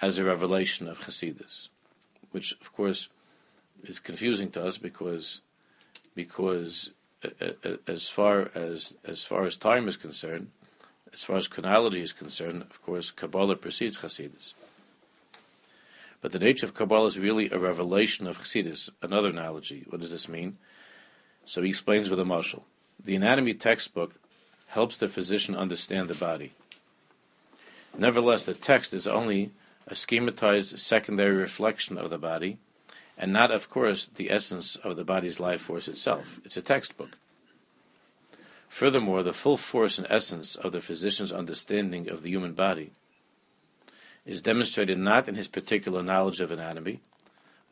as 0.02 0.18
a 0.18 0.24
revelation 0.24 0.86
of 0.88 1.00
Hasidus, 1.00 1.68
which, 2.30 2.52
of 2.60 2.72
course, 2.72 3.08
is 3.82 3.98
confusing 3.98 4.50
to 4.50 4.64
us 4.64 4.76
because, 4.76 5.40
because 6.14 6.90
uh, 7.24 7.28
uh, 7.40 7.52
uh, 7.64 7.76
as 7.86 8.08
far 8.08 8.50
as 8.54 8.96
as 9.04 9.24
far 9.24 9.44
as 9.46 9.56
time 9.56 9.88
is 9.88 9.96
concerned, 9.96 10.48
as 11.12 11.24
far 11.24 11.36
as 11.36 11.48
chronology 11.48 12.02
is 12.02 12.12
concerned, 12.12 12.62
of 12.62 12.82
course, 12.82 13.10
Kabbalah 13.10 13.56
precedes 13.56 13.98
Hasidus. 13.98 14.52
But 16.20 16.32
the 16.32 16.38
nature 16.38 16.66
of 16.66 16.74
Kabbalah 16.74 17.06
is 17.06 17.18
really 17.18 17.50
a 17.50 17.58
revelation 17.58 18.26
of 18.26 18.38
Chassidus. 18.38 18.90
Another 19.00 19.30
analogy. 19.30 19.84
What 19.88 20.00
does 20.02 20.10
this 20.10 20.28
mean? 20.28 20.58
So 21.46 21.62
he 21.62 21.70
explains 21.70 22.10
with 22.10 22.20
a 22.20 22.24
mashal. 22.24 22.64
The 23.02 23.16
anatomy 23.16 23.54
textbook 23.54 24.14
helps 24.70 24.96
the 24.96 25.08
physician 25.08 25.56
understand 25.56 26.08
the 26.08 26.14
body. 26.14 26.52
Nevertheless, 27.96 28.44
the 28.44 28.54
text 28.54 28.94
is 28.94 29.06
only 29.06 29.50
a 29.86 29.94
schematized 29.94 30.78
secondary 30.78 31.34
reflection 31.36 31.98
of 31.98 32.10
the 32.10 32.18
body, 32.18 32.58
and 33.18 33.32
not, 33.32 33.50
of 33.50 33.68
course, 33.68 34.08
the 34.14 34.30
essence 34.30 34.76
of 34.76 34.96
the 34.96 35.04
body's 35.04 35.40
life 35.40 35.60
force 35.60 35.88
itself. 35.88 36.38
It's 36.44 36.56
a 36.56 36.62
textbook. 36.62 37.18
Furthermore, 38.68 39.24
the 39.24 39.32
full 39.32 39.56
force 39.56 39.98
and 39.98 40.06
essence 40.08 40.54
of 40.54 40.70
the 40.70 40.80
physician's 40.80 41.32
understanding 41.32 42.08
of 42.08 42.22
the 42.22 42.30
human 42.30 42.52
body 42.52 42.92
is 44.24 44.40
demonstrated 44.40 44.98
not 44.98 45.28
in 45.28 45.34
his 45.34 45.48
particular 45.48 46.02
knowledge 46.02 46.40
of 46.40 46.52
anatomy, 46.52 47.00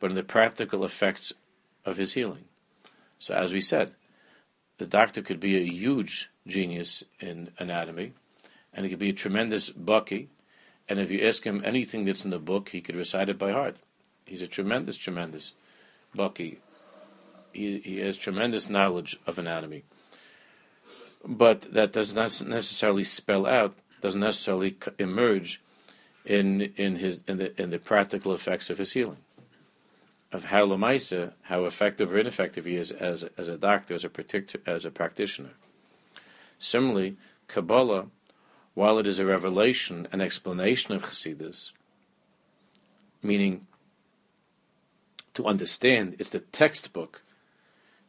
but 0.01 0.09
in 0.09 0.15
the 0.15 0.23
practical 0.23 0.83
effects 0.83 1.31
of 1.85 1.95
his 1.95 2.13
healing. 2.13 2.43
So, 3.17 3.33
as 3.33 3.53
we 3.53 3.61
said, 3.61 3.93
the 4.79 4.85
doctor 4.85 5.21
could 5.21 5.39
be 5.39 5.57
a 5.57 5.71
huge 5.71 6.31
genius 6.47 7.03
in 7.19 7.51
anatomy, 7.59 8.13
and 8.73 8.85
he 8.85 8.89
could 8.89 8.99
be 8.99 9.09
a 9.09 9.13
tremendous 9.13 9.69
baki, 9.69 10.27
and 10.87 10.99
if 10.99 11.11
you 11.11 11.21
ask 11.27 11.45
him 11.45 11.61
anything 11.63 12.05
that's 12.05 12.25
in 12.25 12.31
the 12.31 12.39
book, 12.39 12.69
he 12.69 12.81
could 12.81 12.95
recite 12.95 13.29
it 13.29 13.37
by 13.37 13.51
heart. 13.51 13.75
He's 14.25 14.41
a 14.41 14.47
tremendous, 14.47 14.97
tremendous 14.97 15.53
baki. 16.15 16.57
He, 17.51 17.79
he 17.79 17.97
has 17.99 18.17
tremendous 18.17 18.69
knowledge 18.69 19.19
of 19.27 19.37
anatomy. 19.37 19.83
But 21.25 21.73
that 21.73 21.91
does 21.91 22.13
not 22.13 22.41
necessarily 22.41 23.03
spell 23.03 23.45
out, 23.45 23.75
doesn't 24.01 24.21
necessarily 24.21 24.77
emerge 24.97 25.61
in 26.25 26.61
in 26.77 26.97
his 26.97 27.23
in 27.27 27.37
the 27.37 27.61
in 27.61 27.71
the 27.71 27.79
practical 27.79 28.33
effects 28.33 28.69
of 28.69 28.77
his 28.77 28.93
healing 28.93 29.17
of 30.31 30.45
how 30.45 30.65
Lamaisa, 30.65 31.33
how 31.43 31.65
effective 31.65 32.13
or 32.13 32.19
ineffective 32.19 32.65
he 32.65 32.75
is 32.75 32.91
as, 32.91 33.23
as 33.37 33.47
a 33.47 33.57
doctor, 33.57 33.95
as 33.95 34.05
a, 34.05 34.11
as 34.65 34.85
a 34.85 34.91
practitioner. 34.91 35.51
Similarly, 36.59 37.17
Kabbalah, 37.47 38.07
while 38.75 38.99
it 38.99 39.07
is 39.07 39.19
a 39.19 39.25
revelation, 39.25 40.07
an 40.11 40.21
explanation 40.21 40.93
of 40.93 41.03
Chassidus, 41.03 41.71
meaning 43.23 43.65
to 45.33 45.45
understand, 45.45 46.15
it's 46.19 46.29
the 46.29 46.39
textbook, 46.39 47.23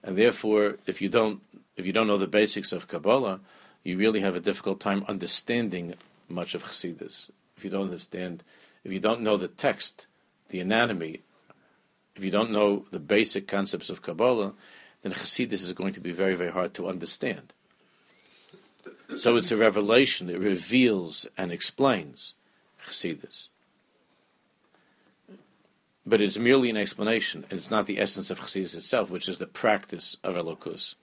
and 0.02 0.16
therefore, 0.16 0.78
if 0.86 1.00
you 1.02 1.08
don't 1.08 1.40
if 1.76 1.86
you 1.86 1.92
don't 1.92 2.06
know 2.06 2.18
the 2.18 2.26
basics 2.26 2.72
of 2.72 2.88
Kabbalah, 2.88 3.40
you 3.82 3.96
really 3.96 4.20
have 4.20 4.36
a 4.36 4.40
difficult 4.40 4.80
time 4.80 5.04
understanding 5.08 5.94
much 6.28 6.54
of 6.54 6.64
Chassidus. 6.64 7.30
If 7.56 7.64
you 7.64 7.70
don't 7.70 7.84
understand, 7.84 8.42
if 8.84 8.92
you 8.92 9.00
don't 9.00 9.22
know 9.22 9.36
the 9.36 9.48
text, 9.48 10.06
the 10.50 10.60
anatomy, 10.60 11.20
if 12.16 12.24
you 12.24 12.30
don't 12.30 12.50
know 12.50 12.86
the 12.90 12.98
basic 12.98 13.46
concepts 13.46 13.90
of 13.90 14.02
Kabbalah, 14.02 14.54
then 15.02 15.12
Chassidus 15.12 15.64
is 15.64 15.72
going 15.72 15.92
to 15.94 16.00
be 16.00 16.12
very, 16.12 16.34
very 16.34 16.50
hard 16.50 16.74
to 16.74 16.88
understand. 16.88 17.52
So 19.16 19.36
it's 19.36 19.50
a 19.50 19.56
revelation. 19.56 20.30
It 20.30 20.38
reveals 20.38 21.26
and 21.36 21.50
explains 21.50 22.34
Chassidus. 22.84 23.48
But 26.06 26.20
it's 26.20 26.38
merely 26.38 26.70
an 26.70 26.76
explanation, 26.76 27.44
and 27.50 27.58
it's 27.58 27.70
not 27.70 27.86
the 27.86 28.00
essence 28.00 28.30
of 28.30 28.40
Chassidus 28.40 28.76
itself, 28.76 29.10
which 29.10 29.28
is 29.28 29.38
the 29.38 29.46
practice 29.46 30.16
of 30.24 30.34
Elokus, 30.34 30.94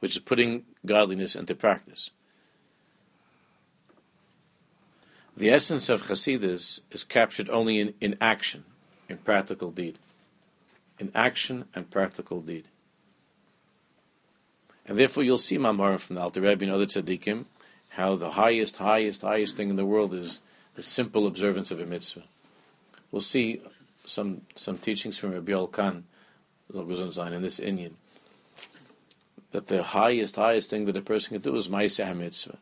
which 0.00 0.12
is 0.12 0.20
putting 0.20 0.64
godliness 0.86 1.36
into 1.36 1.54
practice. 1.54 2.10
The 5.36 5.50
essence 5.50 5.88
of 5.88 6.02
Chassidus 6.02 6.80
is 6.90 7.04
captured 7.04 7.50
only 7.50 7.80
in, 7.80 7.94
in 8.00 8.16
action, 8.20 8.64
in 9.08 9.18
practical 9.18 9.70
deed 9.70 9.98
in 10.98 11.10
action 11.14 11.66
and 11.74 11.90
practical 11.90 12.40
deed. 12.40 12.68
And 14.86 14.98
therefore, 14.98 15.22
you'll 15.22 15.38
see 15.38 15.58
Mamarim 15.58 15.98
from 15.98 16.16
the 16.16 16.22
Alter 16.22 16.40
Rebbe 16.40 16.64
and 16.64 16.72
other 16.72 16.86
tzaddikim 16.86 17.46
how 17.90 18.16
the 18.16 18.32
highest, 18.32 18.78
highest, 18.78 19.22
highest 19.22 19.56
thing 19.56 19.70
in 19.70 19.76
the 19.76 19.86
world 19.86 20.12
is 20.12 20.40
the 20.74 20.82
simple 20.82 21.26
observance 21.26 21.70
of 21.70 21.78
a 21.80 21.86
mitzvah. 21.86 22.24
We'll 23.12 23.20
see 23.20 23.62
some 24.04 24.42
some 24.56 24.78
teachings 24.78 25.16
from 25.16 25.32
Rabbi 25.32 25.52
Yoel 25.52 25.70
Kahn, 25.70 26.04
in 26.72 27.42
this 27.42 27.60
inyan, 27.60 27.92
that 29.52 29.68
the 29.68 29.82
highest, 29.82 30.36
highest 30.36 30.70
thing 30.70 30.86
that 30.86 30.96
a 30.96 31.02
person 31.02 31.34
can 31.34 31.42
do 31.42 31.56
is 31.56 31.68
Ma'aseh 31.68 32.16
mitzvah. 32.16 32.58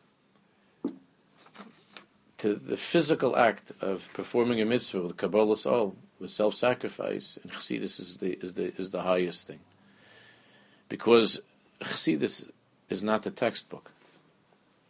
To 2.37 2.55
the 2.55 2.77
physical 2.77 3.35
act 3.35 3.71
of 3.81 4.09
performing 4.13 4.61
a 4.61 4.65
mitzvah 4.65 5.01
with 5.01 5.17
kabbalas 5.17 5.65
ol 5.65 5.95
with 6.23 6.31
self-sacrifice, 6.31 7.37
and 7.43 7.51
Chassidus 7.51 7.99
is 7.99 8.17
the 8.17 8.39
is 8.41 8.53
the 8.53 8.73
is 8.81 8.91
the 8.91 9.01
highest 9.01 9.45
thing, 9.45 9.59
because 10.87 11.41
Chassidus 11.81 12.49
is 12.89 13.03
not 13.03 13.23
the 13.23 13.29
textbook. 13.29 13.91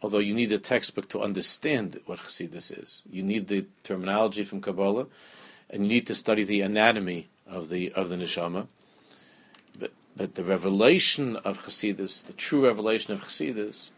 Although 0.00 0.20
you 0.20 0.32
need 0.32 0.52
a 0.52 0.58
textbook 0.58 1.08
to 1.08 1.20
understand 1.20 2.00
what 2.06 2.20
Chassidus 2.20 2.70
is, 2.70 3.02
you 3.10 3.22
need 3.22 3.48
the 3.48 3.66
terminology 3.82 4.44
from 4.44 4.60
Kabbalah, 4.60 5.06
and 5.68 5.82
you 5.82 5.88
need 5.88 6.06
to 6.06 6.14
study 6.14 6.44
the 6.44 6.60
anatomy 6.60 7.28
of 7.48 7.68
the 7.68 7.90
of 7.92 8.08
the 8.10 8.16
neshama. 8.16 8.68
But 9.76 9.92
but 10.16 10.36
the 10.36 10.44
revelation 10.44 11.36
of 11.36 11.64
Chassidus, 11.64 12.24
the 12.24 12.32
true 12.32 12.64
revelation 12.64 13.12
of 13.12 13.24
Chassidus, 13.24 13.90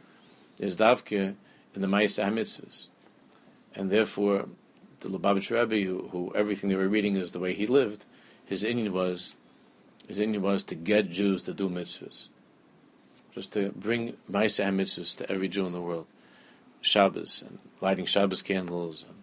is 0.59 0.75
davke 0.77 1.35
in 1.75 1.83
the 1.83 1.87
Ma'aseh 1.87 2.33
Mitzvahs, 2.33 2.87
and 3.75 3.91
therefore 3.91 4.49
the 5.01 5.09
Lubavitch 5.09 5.51
Rebbe, 5.51 5.87
who, 5.87 6.09
who, 6.09 6.33
everything 6.35 6.71
they 6.71 6.77
were 6.77 6.89
reading 6.89 7.17
is 7.17 7.33
the 7.33 7.39
way 7.39 7.55
he 7.55 7.67
lived, 7.67 8.05
his 8.45 8.65
inyan 8.65 8.91
was, 8.91 9.35
his 10.09 10.19
inyan 10.19 10.41
was 10.41 10.63
to 10.65 10.75
get 10.75 11.11
Jews 11.11 11.43
to 11.45 11.53
do 11.53 11.69
mitzvahs, 11.69 12.29
just 13.35 13.53
to 13.53 13.71
bring 13.71 14.17
Ma'aseh 14.31 14.75
mitzvahs 14.75 15.17
to 15.19 15.31
every 15.31 15.49
Jew 15.49 15.67
in 15.67 15.73
the 15.73 15.81
world, 15.81 16.07
Shabbos 16.81 17.43
and 17.43 17.59
lighting 17.81 18.07
Shabbos 18.07 18.43
candles 18.43 19.05
and, 19.09 19.23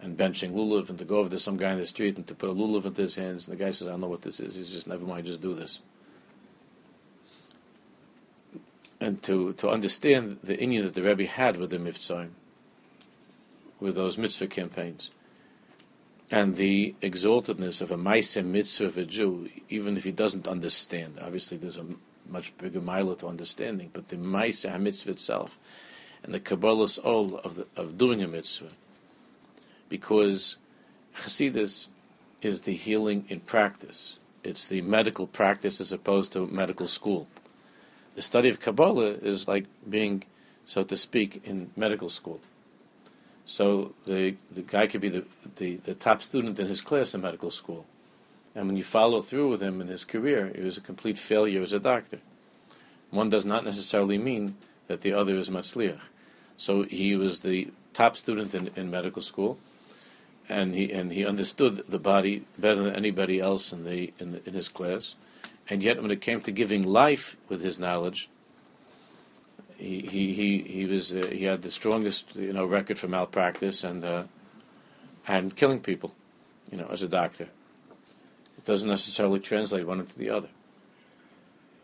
and 0.00 0.18
benching 0.18 0.52
lulav 0.52 0.90
and 0.90 0.98
to 0.98 1.04
go 1.04 1.18
over 1.18 1.30
to 1.30 1.38
some 1.38 1.56
guy 1.56 1.72
in 1.72 1.78
the 1.78 1.86
street 1.86 2.16
and 2.16 2.26
to 2.26 2.34
put 2.34 2.50
a 2.50 2.52
lulav 2.52 2.84
into 2.84 3.02
his 3.02 3.16
hands 3.16 3.46
and 3.46 3.58
the 3.58 3.64
guy 3.64 3.70
says, 3.70 3.88
I 3.88 3.92
don't 3.92 4.02
know 4.02 4.08
what 4.08 4.22
this 4.22 4.40
is. 4.40 4.56
He's 4.56 4.70
just 4.70 4.86
never 4.86 5.04
mind, 5.04 5.26
just 5.26 5.40
do 5.40 5.54
this. 5.54 5.80
And 9.00 9.22
to, 9.22 9.54
to 9.54 9.70
understand 9.70 10.38
the 10.44 10.56
inyan 10.56 10.84
that 10.84 10.94
the 10.94 11.02
Rebbe 11.02 11.26
had 11.26 11.56
with 11.56 11.70
the 11.70 11.78
mitzvah 11.78 12.28
with 13.82 13.96
those 13.96 14.16
mitzvah 14.16 14.46
campaigns. 14.46 15.10
And 16.30 16.54
the 16.54 16.94
exaltedness 17.02 17.82
of 17.82 17.90
a 17.90 17.96
Maisa 17.96 18.42
mitzvah 18.44 18.86
of 18.86 18.96
a 18.96 19.04
Jew, 19.04 19.50
even 19.68 19.96
if 19.96 20.04
he 20.04 20.12
doesn't 20.12 20.48
understand, 20.48 21.18
obviously 21.20 21.58
there's 21.58 21.76
a 21.76 21.84
much 22.26 22.56
bigger 22.56 22.80
mile 22.80 23.14
to 23.16 23.26
understanding, 23.26 23.90
but 23.92 24.08
the 24.08 24.16
Maisa 24.16 24.80
mitzvah 24.80 25.10
itself, 25.10 25.58
and 26.22 26.32
the 26.32 26.40
kabbalas 26.40 26.98
ol 27.04 27.38
of, 27.38 27.56
the, 27.56 27.66
of 27.76 27.98
doing 27.98 28.22
a 28.22 28.28
mitzvah, 28.28 28.70
because 29.88 30.56
Chassidus 31.16 31.88
is 32.40 32.62
the 32.62 32.74
healing 32.74 33.26
in 33.28 33.40
practice. 33.40 34.18
It's 34.42 34.66
the 34.66 34.80
medical 34.80 35.26
practice 35.26 35.80
as 35.80 35.92
opposed 35.92 36.32
to 36.32 36.46
medical 36.46 36.86
school. 36.86 37.28
The 38.14 38.22
study 38.22 38.48
of 38.48 38.60
Kabbalah 38.60 39.12
is 39.22 39.46
like 39.46 39.66
being, 39.88 40.24
so 40.64 40.82
to 40.82 40.96
speak, 40.96 41.42
in 41.44 41.70
medical 41.76 42.08
school. 42.08 42.40
So 43.44 43.94
the 44.06 44.36
the 44.50 44.62
guy 44.62 44.86
could 44.86 45.00
be 45.00 45.08
the, 45.08 45.24
the, 45.56 45.76
the 45.76 45.94
top 45.94 46.22
student 46.22 46.58
in 46.58 46.68
his 46.68 46.80
class 46.80 47.14
in 47.14 47.20
medical 47.20 47.50
school. 47.50 47.86
And 48.54 48.66
when 48.66 48.76
you 48.76 48.84
follow 48.84 49.22
through 49.22 49.48
with 49.48 49.62
him 49.62 49.80
in 49.80 49.88
his 49.88 50.04
career, 50.04 50.52
he 50.54 50.62
was 50.62 50.76
a 50.76 50.82
complete 50.82 51.18
failure 51.18 51.62
as 51.62 51.72
a 51.72 51.80
doctor. 51.80 52.20
One 53.10 53.30
does 53.30 53.44
not 53.44 53.64
necessarily 53.64 54.18
mean 54.18 54.56
that 54.88 55.00
the 55.00 55.12
other 55.12 55.36
is 55.36 55.48
matzliach. 55.48 56.00
So 56.56 56.82
he 56.82 57.16
was 57.16 57.40
the 57.40 57.68
top 57.94 58.16
student 58.16 58.54
in, 58.54 58.70
in 58.76 58.90
medical 58.90 59.22
school, 59.22 59.58
and 60.48 60.74
he 60.74 60.92
and 60.92 61.12
he 61.12 61.26
understood 61.26 61.76
the 61.88 61.98
body 61.98 62.44
better 62.58 62.82
than 62.82 62.94
anybody 62.94 63.40
else 63.40 63.72
in 63.72 63.84
the 63.84 64.12
in, 64.18 64.32
the, 64.32 64.46
in 64.46 64.54
his 64.54 64.68
class. 64.68 65.14
And 65.68 65.82
yet, 65.82 66.02
when 66.02 66.10
it 66.10 66.20
came 66.20 66.40
to 66.42 66.50
giving 66.50 66.82
life 66.82 67.36
with 67.48 67.62
his 67.62 67.78
knowledge, 67.78 68.28
he 69.82 70.32
he 70.32 70.62
he, 70.62 70.86
was 70.86 71.12
uh, 71.12 71.28
he 71.32 71.44
had 71.44 71.62
the 71.62 71.70
strongest 71.70 72.36
you 72.36 72.52
know 72.52 72.64
record 72.64 72.98
for 72.98 73.08
malpractice 73.08 73.82
and 73.82 74.04
uh, 74.04 74.24
and 75.26 75.56
killing 75.56 75.80
people, 75.80 76.14
you 76.70 76.78
know, 76.78 76.86
as 76.86 77.02
a 77.02 77.08
doctor. 77.08 77.48
It 78.56 78.64
doesn't 78.64 78.88
necessarily 78.88 79.40
translate 79.40 79.86
one 79.86 80.00
into 80.00 80.16
the 80.16 80.30
other. 80.30 80.48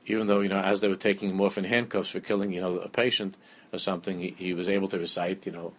Even 0.07 0.29
though 0.29 0.41
you 0.41 0.49
know, 0.49 0.61
as 0.61 0.81
they 0.81 0.89
were 0.89 0.97
taking 0.97 1.31
in 1.31 1.65
handcuffs 1.65 2.11
for 2.11 2.21
killing 2.21 2.53
you 2.53 2.61
know 2.61 2.79
a 2.79 2.89
patient 2.89 3.37
or 3.73 3.79
something, 3.79 4.21
he, 4.21 4.35
he 4.39 4.55
was 4.55 4.69
able 4.69 4.89
to 4.89 4.99
recite 4.99 5.45
you 5.45 5.53
know 5.53 5.73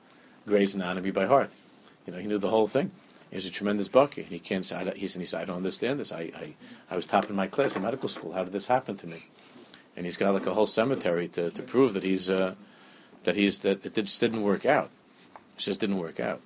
Gray's 0.46 0.76
Anatomy 0.76 1.12
by 1.12 1.26
heart. 1.26 1.52
You 2.06 2.14
know, 2.14 2.20
he 2.20 2.28
knew 2.28 2.38
the 2.38 2.50
whole 2.50 2.68
thing. 2.68 2.92
He 3.30 3.36
was 3.36 3.46
a 3.46 3.52
tremendous 3.52 3.88
baki, 3.88 4.18
and 4.18 4.28
he 4.28 4.40
can't 4.40 4.66
say. 4.66 4.92
"He 4.96 5.08
said 5.08 5.42
I 5.42 5.46
don't 5.46 5.58
understand 5.58 6.00
this. 6.00 6.12
I, 6.12 6.32
I 6.36 6.56
I 6.92 6.96
was 6.98 7.06
top 7.06 7.30
in 7.30 7.36
my 7.36 7.48
class 7.48 7.76
in 7.76 7.84
medical 7.84 8.10
school. 8.10 8.34
How 8.34 8.44
did 8.44 8.52
this 8.52 8.66
happen 8.68 8.98
to 8.98 9.08
me?" 9.08 9.28
And 9.96 10.06
he's 10.06 10.18
got 10.18 10.34
like 10.34 10.46
a 10.46 10.54
whole 10.54 10.66
cemetery 10.66 11.28
to, 11.30 11.52
to 11.52 11.62
prove 11.62 11.94
that 11.94 12.04
he's 12.04 12.30
uh, 12.30 12.56
that 13.24 13.36
he's 13.36 13.60
that 13.60 13.86
it 13.86 13.94
just 13.96 14.20
didn't 14.20 14.44
work 14.44 14.66
out. 14.66 14.90
It 15.58 15.60
just 15.60 15.80
didn't 15.80 15.98
work 15.98 16.20
out. 16.20 16.42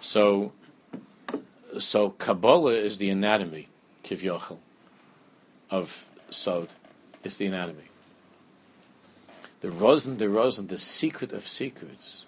So, 0.00 0.52
so 1.78 2.10
Kabbalah 2.10 2.74
is 2.74 2.98
the 2.98 3.08
anatomy, 3.08 3.68
kivyochel, 4.02 4.58
of 5.70 6.06
Sod. 6.28 6.70
It's 7.22 7.36
the 7.36 7.46
anatomy. 7.46 7.84
The 9.60 9.70
Rosen, 9.70 10.18
the 10.18 10.28
Rosen, 10.28 10.66
the 10.66 10.76
secret 10.76 11.32
of 11.32 11.46
secrets 11.46 12.26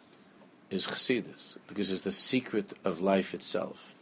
is 0.71 0.87
Chassidus, 0.87 1.57
because 1.67 1.91
it's 1.91 2.03
the 2.03 2.13
secret 2.13 2.75
of 2.85 3.01
life 3.01 3.35
itself, 3.35 3.93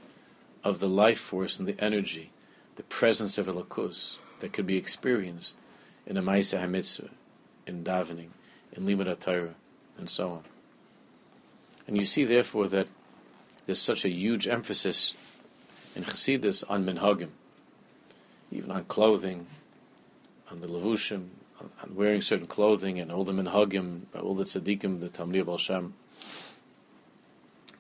of 0.62 0.80
the 0.80 0.88
life 0.88 1.18
force 1.18 1.58
and 1.58 1.66
the 1.66 1.82
energy, 1.82 2.30
the 2.76 2.82
presence 2.82 3.38
of 3.38 3.46
Elokus 3.46 4.18
that 4.40 4.52
could 4.52 4.66
be 4.66 4.76
experienced 4.76 5.56
in 6.06 6.16
a 6.16 6.22
Maisa 6.22 6.60
HaMitzvah, 6.60 7.10
in 7.66 7.84
davening, 7.84 8.28
in 8.72 8.84
Limud 8.84 9.18
Torah, 9.20 9.54
and 9.98 10.10
so 10.10 10.30
on. 10.30 10.44
And 11.86 11.96
you 11.96 12.04
see, 12.04 12.24
therefore, 12.24 12.68
that 12.68 12.88
there's 13.66 13.80
such 13.80 14.04
a 14.04 14.10
huge 14.10 14.48
emphasis 14.48 15.14
in 15.94 16.04
Chassidus 16.04 16.64
on 16.68 16.84
minhagim, 16.84 17.30
even 18.50 18.70
on 18.70 18.84
clothing, 18.84 19.46
on 20.50 20.60
the 20.60 20.66
levushim, 20.66 21.28
on, 21.60 21.70
on 21.82 21.94
wearing 21.94 22.22
certain 22.22 22.46
clothing, 22.46 22.98
and 22.98 23.12
all 23.12 23.24
the 23.24 23.32
minhagim, 23.32 24.02
all 24.20 24.34
the 24.34 24.44
tzaddikim, 24.44 25.00
the 25.00 25.08
Talmud 25.08 25.46
Baal 25.46 25.58
Shem, 25.58 25.94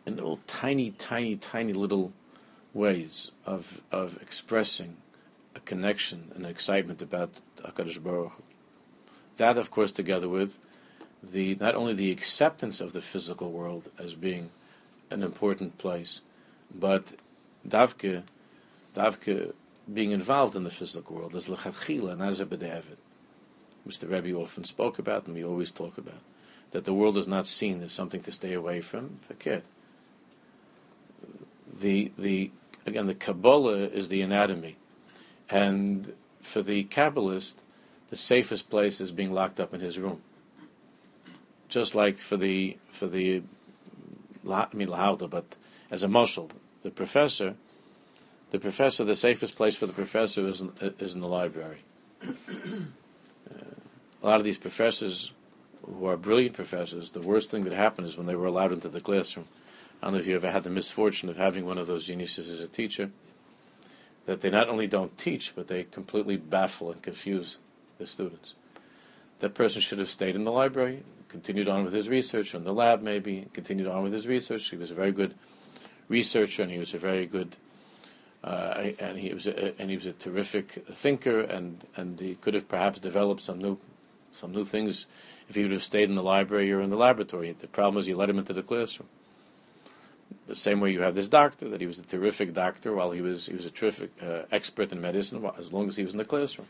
in 0.06 0.18
all 0.20 0.40
tiny, 0.46 0.90
tiny, 0.90 1.36
tiny 1.36 1.72
little 1.72 2.12
ways 2.74 3.30
of 3.44 3.82
of 3.90 4.20
expressing 4.22 4.96
a 5.54 5.60
connection 5.60 6.32
and 6.34 6.46
excitement 6.46 7.02
about 7.02 7.40
Hakadosh 7.64 8.02
Baruch. 8.02 8.42
That, 9.36 9.56
of 9.56 9.70
course, 9.70 9.92
together 9.92 10.28
with 10.28 10.58
the 11.22 11.54
not 11.56 11.74
only 11.74 11.94
the 11.94 12.10
acceptance 12.10 12.80
of 12.80 12.92
the 12.92 13.00
physical 13.00 13.50
world 13.50 13.90
as 13.98 14.14
being 14.14 14.50
an 15.10 15.22
important 15.22 15.78
place, 15.78 16.20
but 16.74 17.12
davke, 17.66 18.24
davke 18.94 19.52
being 19.92 20.10
involved 20.10 20.56
in 20.56 20.64
the 20.64 20.70
physical 20.70 21.16
world 21.16 21.34
as 21.34 21.48
lechatchila, 21.48 22.18
not 22.18 22.30
as 22.30 22.40
a 22.40 22.46
bedavid. 22.46 22.98
Mr. 23.86 24.10
Rebbe 24.10 24.36
often 24.36 24.64
spoke 24.64 24.98
about, 24.98 25.26
and 25.26 25.34
we 25.34 25.44
always 25.44 25.72
talk 25.72 25.98
about, 25.98 26.20
that 26.70 26.84
the 26.84 26.94
world 26.94 27.16
is 27.18 27.26
not 27.26 27.46
seen 27.46 27.82
as 27.82 27.92
something 27.92 28.22
to 28.22 28.30
stay 28.30 28.52
away 28.52 28.80
from. 28.80 29.20
The 31.74 32.12
the 32.18 32.50
again 32.86 33.06
the 33.06 33.14
Kabbalah 33.14 33.78
is 33.88 34.08
the 34.08 34.22
anatomy, 34.22 34.76
and 35.48 36.12
for 36.42 36.60
the 36.60 36.84
Kabbalist, 36.84 37.54
the 38.10 38.16
safest 38.16 38.68
place 38.68 39.00
is 39.00 39.10
being 39.10 39.32
locked 39.32 39.58
up 39.58 39.72
in 39.72 39.80
his 39.80 39.98
room. 39.98 40.20
Just 41.68 41.94
like 41.94 42.18
for 42.18 42.36
the 42.36 42.76
for 42.90 43.06
the 43.06 43.42
I 44.46 44.66
mean 44.74 44.88
lahavda, 44.88 45.30
but 45.30 45.56
as 45.90 46.02
a 46.02 46.08
mashal, 46.08 46.50
the 46.82 46.90
professor, 46.90 47.54
the 48.50 48.58
professor, 48.58 49.04
the 49.04 49.14
safest 49.14 49.56
place 49.56 49.76
for 49.76 49.86
the 49.86 49.92
professor 49.94 50.46
is 50.46 50.60
in, 50.60 50.72
is 50.98 51.14
in 51.14 51.20
the 51.20 51.28
library. 51.28 51.84
uh, 52.22 52.26
a 54.22 54.26
lot 54.26 54.36
of 54.36 54.44
these 54.44 54.58
professors, 54.58 55.32
who 55.86 56.06
are 56.06 56.16
brilliant 56.16 56.54
professors, 56.54 57.10
the 57.10 57.20
worst 57.20 57.50
thing 57.50 57.62
that 57.64 57.72
happened 57.72 58.06
is 58.06 58.16
when 58.16 58.26
they 58.26 58.36
were 58.36 58.46
allowed 58.46 58.72
into 58.72 58.88
the 58.88 59.00
classroom. 59.00 59.46
I 60.02 60.06
don't 60.06 60.14
know 60.14 60.20
if 60.20 60.26
you 60.26 60.36
ever 60.36 60.50
had 60.50 60.64
the 60.64 60.70
misfortune 60.70 61.28
of 61.28 61.36
having 61.36 61.64
one 61.64 61.78
of 61.78 61.86
those 61.86 62.04
geniuses 62.04 62.50
as 62.50 62.60
a 62.60 62.68
teacher. 62.68 63.10
That 64.26 64.40
they 64.40 64.50
not 64.50 64.68
only 64.68 64.86
don't 64.86 65.18
teach, 65.18 65.54
but 65.54 65.66
they 65.66 65.84
completely 65.84 66.36
baffle 66.36 66.92
and 66.92 67.02
confuse 67.02 67.58
the 67.98 68.06
students. 68.06 68.54
That 69.40 69.54
person 69.54 69.80
should 69.80 69.98
have 69.98 70.10
stayed 70.10 70.36
in 70.36 70.44
the 70.44 70.52
library, 70.52 71.02
continued 71.28 71.68
on 71.68 71.82
with 71.82 71.92
his 71.92 72.08
research, 72.08 72.54
in 72.54 72.62
the 72.62 72.72
lab 72.72 73.02
maybe, 73.02 73.48
continued 73.52 73.88
on 73.88 74.04
with 74.04 74.12
his 74.12 74.28
research. 74.28 74.70
He 74.70 74.76
was 74.76 74.92
a 74.92 74.94
very 74.94 75.10
good 75.10 75.34
researcher, 76.08 76.62
and 76.62 76.70
he 76.70 76.78
was 76.78 76.94
a 76.94 76.98
very 76.98 77.26
good, 77.26 77.56
uh, 78.44 78.90
and 79.00 79.18
he 79.18 79.34
was 79.34 79.48
a, 79.48 79.80
and 79.80 79.90
he 79.90 79.96
was 79.96 80.06
a 80.06 80.12
terrific 80.12 80.84
thinker, 80.86 81.40
and 81.40 81.84
and 81.96 82.20
he 82.20 82.36
could 82.36 82.54
have 82.54 82.68
perhaps 82.68 83.00
developed 83.00 83.42
some 83.42 83.58
new, 83.58 83.78
some 84.30 84.52
new 84.52 84.64
things 84.64 85.06
if 85.48 85.56
he 85.56 85.62
would 85.62 85.72
have 85.72 85.82
stayed 85.82 86.08
in 86.08 86.14
the 86.14 86.22
library 86.22 86.72
or 86.72 86.80
in 86.80 86.90
the 86.90 86.96
laboratory. 86.96 87.50
The 87.52 87.66
problem 87.66 87.98
is 88.00 88.06
you 88.06 88.16
let 88.16 88.30
him 88.30 88.38
into 88.38 88.52
the 88.52 88.62
classroom. 88.62 89.08
The 90.46 90.56
same 90.56 90.80
way 90.80 90.92
you 90.92 91.02
have 91.02 91.14
this 91.14 91.28
doctor 91.28 91.68
that 91.68 91.80
he 91.80 91.86
was 91.86 91.98
a 91.98 92.02
terrific 92.02 92.54
doctor 92.54 92.94
while 92.94 93.10
he 93.10 93.20
was 93.20 93.46
he 93.46 93.54
was 93.54 93.66
a 93.66 93.70
terrific 93.70 94.10
uh, 94.22 94.42
expert 94.50 94.92
in 94.92 95.00
medicine 95.00 95.44
as 95.58 95.72
long 95.72 95.88
as 95.88 95.96
he 95.96 96.04
was 96.04 96.12
in 96.12 96.18
the 96.18 96.24
classroom. 96.24 96.68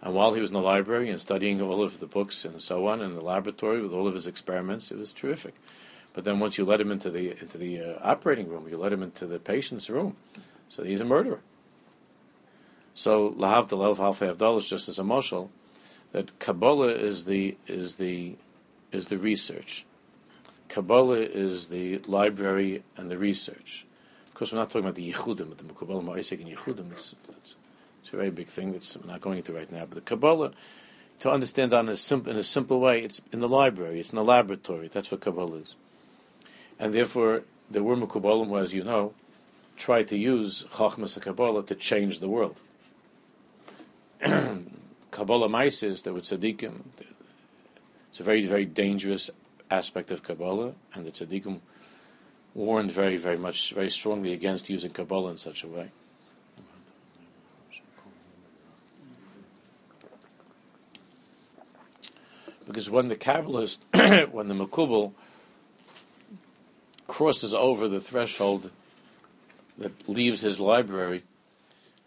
And 0.00 0.14
while 0.14 0.34
he 0.34 0.40
was 0.40 0.50
in 0.50 0.54
the 0.54 0.62
library 0.62 1.10
and 1.10 1.20
studying 1.20 1.60
all 1.60 1.82
of 1.82 1.98
the 1.98 2.06
books 2.06 2.44
and 2.44 2.60
so 2.62 2.86
on 2.86 3.00
in 3.00 3.14
the 3.14 3.20
laboratory 3.20 3.82
with 3.82 3.92
all 3.92 4.06
of 4.06 4.14
his 4.14 4.26
experiments, 4.26 4.92
it 4.92 4.98
was 4.98 5.12
terrific. 5.12 5.54
But 6.12 6.24
then 6.24 6.38
once 6.38 6.56
you 6.56 6.64
let 6.64 6.80
him 6.80 6.90
into 6.90 7.10
the 7.10 7.32
into 7.40 7.58
the 7.58 7.80
uh, 7.80 7.98
operating 8.02 8.48
room, 8.48 8.68
you 8.68 8.76
let 8.76 8.92
him 8.92 9.02
into 9.02 9.26
the 9.26 9.38
patient's 9.38 9.90
room, 9.90 10.16
so 10.68 10.84
he's 10.84 11.00
a 11.00 11.04
murderer. 11.04 11.40
So 12.94 13.30
lahav 13.30 13.68
the 13.68 13.76
lev 13.76 13.98
half 13.98 14.22
is 14.22 14.68
just 14.68 14.88
as 14.88 14.98
a 14.98 15.02
moshel 15.02 15.50
that 16.12 16.38
Kabbalah 16.38 16.94
is 16.94 17.24
the 17.24 17.56
is 17.66 17.96
the 17.96 18.36
is 18.90 19.06
the 19.08 19.18
research. 19.18 19.84
Kabbalah 20.68 21.20
is 21.20 21.68
the 21.68 21.98
library 21.98 22.82
and 22.96 23.10
the 23.10 23.18
research. 23.18 23.86
Of 24.28 24.34
course, 24.34 24.52
we're 24.52 24.58
not 24.58 24.70
talking 24.70 24.82
about 24.82 24.94
the 24.94 25.12
Yichudim, 25.12 25.48
but 25.48 25.58
the 25.58 25.64
Kabbalah 25.74 26.02
Maisis 26.02 26.40
and 26.40 26.56
Yichudim. 26.56 26.92
It's, 26.92 27.14
it's, 27.28 27.56
it's, 28.02 28.12
a 28.12 28.16
very 28.16 28.30
big 28.30 28.48
thing. 28.48 28.74
It's, 28.74 28.96
we're 28.96 29.10
not 29.10 29.20
going 29.20 29.38
into 29.38 29.52
right 29.52 29.70
now. 29.72 29.86
But 29.86 29.94
the 29.94 30.00
Kabbalah, 30.02 30.52
to 31.20 31.30
understand 31.30 31.72
on 31.72 31.88
a 31.88 31.96
sim- 31.96 32.28
in 32.28 32.36
a 32.36 32.44
simple 32.44 32.80
way, 32.80 33.02
it's 33.02 33.22
in 33.32 33.40
the 33.40 33.48
library. 33.48 33.98
It's 33.98 34.10
in 34.10 34.16
the 34.16 34.24
laboratory. 34.24 34.88
That's 34.88 35.10
what 35.10 35.20
Kabbalah 35.20 35.56
is. 35.56 35.76
And 36.78 36.94
therefore, 36.94 37.42
the 37.70 37.82
word 37.82 37.98
Mekubalim, 37.98 38.60
as 38.60 38.72
you 38.72 38.84
know, 38.84 39.14
tried 39.76 40.08
to 40.08 40.16
use 40.16 40.64
Chachmas 40.72 41.20
Kabbalah 41.20 41.64
to 41.64 41.74
change 41.74 42.20
the 42.20 42.28
world. 42.28 42.56
Kabbalah 44.20 45.48
Maisis, 45.48 46.02
there 46.02 46.12
were 46.12 46.20
tzaddikim. 46.20 46.82
It's 48.10 48.20
a 48.20 48.22
very, 48.22 48.46
very 48.46 48.64
dangerous 48.64 49.30
aspect 49.70 50.10
of 50.10 50.22
Kabbalah, 50.22 50.72
and 50.94 51.06
the 51.06 51.10
tzaddikim 51.10 51.60
warned 52.54 52.90
very, 52.90 53.16
very 53.16 53.36
much, 53.36 53.72
very 53.72 53.90
strongly 53.90 54.32
against 54.32 54.68
using 54.68 54.90
Kabbalah 54.90 55.30
in 55.30 55.38
such 55.38 55.62
a 55.62 55.68
way. 55.68 55.90
Because 62.66 62.90
when 62.90 63.08
the 63.08 63.16
Kabbalist, 63.16 63.78
when 64.30 64.48
the 64.48 64.54
Makubal 64.54 65.12
crosses 67.06 67.54
over 67.54 67.88
the 67.88 68.00
threshold 68.00 68.70
that 69.78 70.08
leaves 70.08 70.42
his 70.42 70.60
library, 70.60 71.24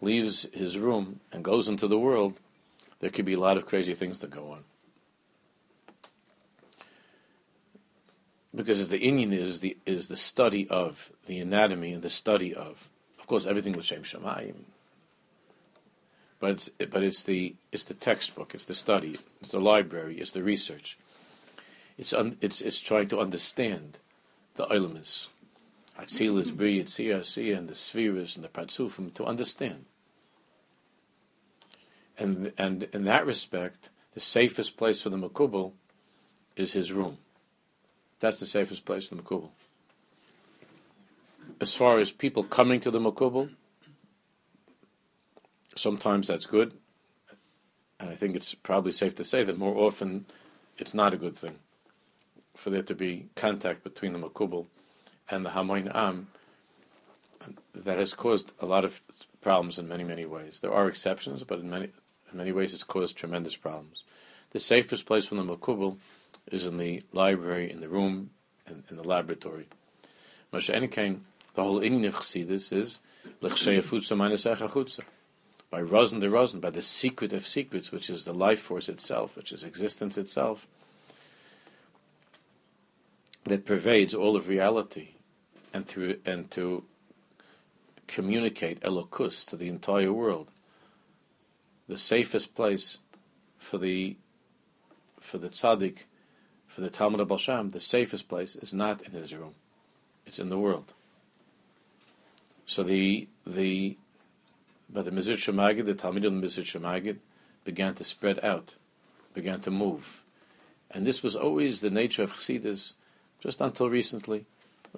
leaves 0.00 0.46
his 0.52 0.78
room, 0.78 1.20
and 1.32 1.42
goes 1.42 1.68
into 1.68 1.88
the 1.88 1.98
world, 1.98 2.38
there 3.00 3.10
could 3.10 3.24
be 3.24 3.32
a 3.32 3.40
lot 3.40 3.56
of 3.56 3.66
crazy 3.66 3.94
things 3.94 4.20
that 4.20 4.30
go 4.30 4.52
on. 4.52 4.64
Because 8.54 8.86
the 8.88 8.98
inyan 8.98 9.32
is 9.32 9.60
the 9.60 9.76
is 9.86 10.08
the 10.08 10.16
study 10.16 10.68
of 10.68 11.10
the 11.26 11.40
anatomy 11.40 11.92
and 11.92 12.02
the 12.02 12.10
study 12.10 12.54
of, 12.54 12.88
of 13.18 13.26
course, 13.26 13.46
everything 13.46 13.72
with 13.72 13.86
Shem 13.86 14.02
Shemayim. 14.02 14.64
But 16.38 16.50
it's, 16.50 16.68
but 16.90 17.02
it's 17.02 17.22
the 17.22 17.54
it's 17.70 17.84
the 17.84 17.94
textbook, 17.94 18.54
it's 18.54 18.66
the 18.66 18.74
study, 18.74 19.18
it's 19.40 19.52
the 19.52 19.60
library, 19.60 20.18
it's 20.18 20.32
the 20.32 20.42
research. 20.42 20.98
It's 21.96 22.12
un, 22.12 22.36
it's 22.40 22.60
it's 22.60 22.80
trying 22.80 23.08
to 23.08 23.20
understand 23.20 23.98
the 24.54 24.64
elements, 24.64 25.28
Atzilus, 25.98 26.54
Bri, 26.54 26.82
Yetzirah, 26.82 27.56
and 27.56 27.68
the 27.68 27.74
spheres 27.74 28.36
and 28.36 28.44
the 28.44 28.48
Partzufim 28.48 29.14
to 29.14 29.24
understand. 29.24 29.86
And 32.18 32.52
and 32.58 32.82
in 32.92 33.04
that 33.04 33.24
respect, 33.24 33.88
the 34.12 34.20
safest 34.20 34.76
place 34.76 35.00
for 35.00 35.08
the 35.08 35.16
Makubal 35.16 35.72
is 36.56 36.74
his 36.74 36.92
room. 36.92 37.18
That's 38.22 38.38
the 38.38 38.46
safest 38.46 38.84
place 38.84 39.10
in 39.10 39.16
the 39.16 39.22
Makubal. 39.24 39.50
As 41.60 41.74
far 41.74 41.98
as 41.98 42.12
people 42.12 42.44
coming 42.44 42.78
to 42.78 42.90
the 42.92 43.00
Makubal, 43.00 43.50
sometimes 45.74 46.28
that's 46.28 46.46
good. 46.46 46.72
And 47.98 48.10
I 48.10 48.14
think 48.14 48.36
it's 48.36 48.54
probably 48.54 48.92
safe 48.92 49.16
to 49.16 49.24
say 49.24 49.42
that 49.42 49.58
more 49.58 49.76
often 49.76 50.26
it's 50.78 50.94
not 50.94 51.12
a 51.12 51.16
good 51.16 51.36
thing 51.36 51.56
for 52.54 52.70
there 52.70 52.82
to 52.82 52.94
be 52.94 53.26
contact 53.34 53.82
between 53.82 54.12
the 54.12 54.20
Makubal 54.20 54.66
and 55.28 55.44
the 55.44 55.50
Hamoin 55.50 55.92
Am 55.92 56.28
that 57.74 57.98
has 57.98 58.14
caused 58.14 58.52
a 58.60 58.66
lot 58.66 58.84
of 58.84 59.00
problems 59.40 59.80
in 59.80 59.88
many, 59.88 60.04
many 60.04 60.26
ways. 60.26 60.60
There 60.60 60.72
are 60.72 60.86
exceptions, 60.86 61.42
but 61.42 61.58
in 61.58 61.68
many, 61.68 61.88
in 62.30 62.38
many 62.38 62.52
ways 62.52 62.72
it's 62.72 62.84
caused 62.84 63.16
tremendous 63.16 63.56
problems. 63.56 64.04
The 64.50 64.60
safest 64.60 65.06
place 65.06 65.26
from 65.26 65.38
the 65.38 65.56
Makubal 65.56 65.96
is 66.50 66.66
in 66.66 66.78
the 66.78 67.02
library, 67.12 67.70
in 67.70 67.80
the 67.80 67.88
room, 67.88 68.30
and 68.66 68.84
in 68.90 68.96
the 68.96 69.04
laboratory. 69.04 69.66
The 70.50 70.60
whole 71.56 71.80
inyan 71.80 72.08
of 72.08 72.14
Chassidus 72.16 72.72
is 72.72 72.98
by 75.70 75.80
Rosen 75.80 76.20
the 76.20 76.30
Rosen, 76.30 76.60
by 76.60 76.70
the 76.70 76.82
secret 76.82 77.32
of 77.32 77.46
secrets, 77.46 77.90
which 77.90 78.10
is 78.10 78.24
the 78.24 78.34
life 78.34 78.60
force 78.60 78.88
itself, 78.88 79.36
which 79.36 79.52
is 79.52 79.64
existence 79.64 80.18
itself, 80.18 80.66
that 83.44 83.64
pervades 83.64 84.14
all 84.14 84.36
of 84.36 84.48
reality, 84.48 85.14
and 85.72 85.88
to 85.88 86.18
and 86.26 86.50
to 86.50 86.84
communicate 88.06 88.80
elokus 88.80 89.48
to 89.48 89.56
the 89.56 89.68
entire 89.68 90.12
world. 90.12 90.52
The 91.88 91.96
safest 91.96 92.54
place 92.54 92.98
for 93.58 93.78
the 93.78 94.16
for 95.18 95.38
the 95.38 95.48
tzaddik 95.48 96.04
for 96.72 96.80
the 96.80 96.88
Talmud 96.88 97.20
of 97.20 97.28
Baal 97.28 97.36
Shem, 97.36 97.72
the 97.72 97.80
safest 97.80 98.28
place 98.28 98.56
is 98.56 98.72
not 98.72 99.02
in 99.02 99.12
his 99.12 99.34
room; 99.34 99.54
it's 100.24 100.38
in 100.38 100.48
the 100.48 100.58
world. 100.58 100.94
So 102.64 102.82
the 102.82 103.28
the 103.46 103.98
but 104.88 105.04
the 105.04 105.10
Mezritcher 105.10 105.52
Maggid, 105.52 105.84
the 105.84 105.94
Talmud 105.94 106.24
of 106.24 106.32
the 106.32 106.40
Mezritcher 106.40 106.80
Maggid, 106.80 107.20
began 107.64 107.94
to 107.96 108.04
spread 108.04 108.42
out, 108.42 108.76
began 109.34 109.60
to 109.60 109.70
move, 109.70 110.24
and 110.90 111.06
this 111.06 111.22
was 111.22 111.36
always 111.36 111.82
the 111.82 111.90
nature 111.90 112.22
of 112.22 112.32
Chassidus, 112.32 112.94
just 113.38 113.60
until 113.60 113.90
recently. 113.90 114.46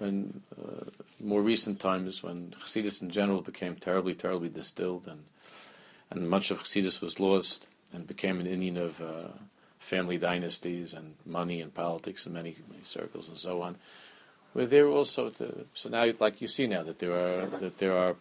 in 0.01 0.43
uh, 0.57 0.85
more 1.21 1.43
recent 1.43 1.81
times 1.81 2.23
when 2.23 2.55
Chassidus 2.63 3.03
in 3.03 3.11
general 3.11 3.41
became 3.41 3.75
terribly, 3.75 4.15
terribly 4.15 4.49
distilled, 4.49 5.09
and 5.09 5.25
and 6.09 6.31
much 6.31 6.53
of 6.53 6.63
Chassidus 6.63 7.01
was 7.01 7.19
lost 7.19 7.67
and 7.93 8.07
became 8.07 8.39
an 8.39 8.47
inyan 8.47 8.77
of 8.77 9.01
uh, 9.01 9.33
family 9.85 10.17
dynasties 10.17 10.95
and 10.95 11.15
money 11.27 11.61
and 11.61 11.73
politics 11.75 12.27
in 12.27 12.33
many, 12.33 12.57
many 12.71 12.83
circles 12.83 13.29
and 13.29 13.37
so 13.37 13.61
on. 13.61 13.77
We're 14.55 14.67
there 14.67 14.89
also 14.89 15.31
to, 15.31 15.67
so 15.75 15.89
now, 15.91 16.11
like 16.21 16.41
you 16.41 16.49
see 16.49 16.67
now, 16.67 16.83
that 16.85 17.01
there 17.01 17.13
are 17.13 17.47
that 17.47 17.79
there 17.79 17.97
are 17.97 18.17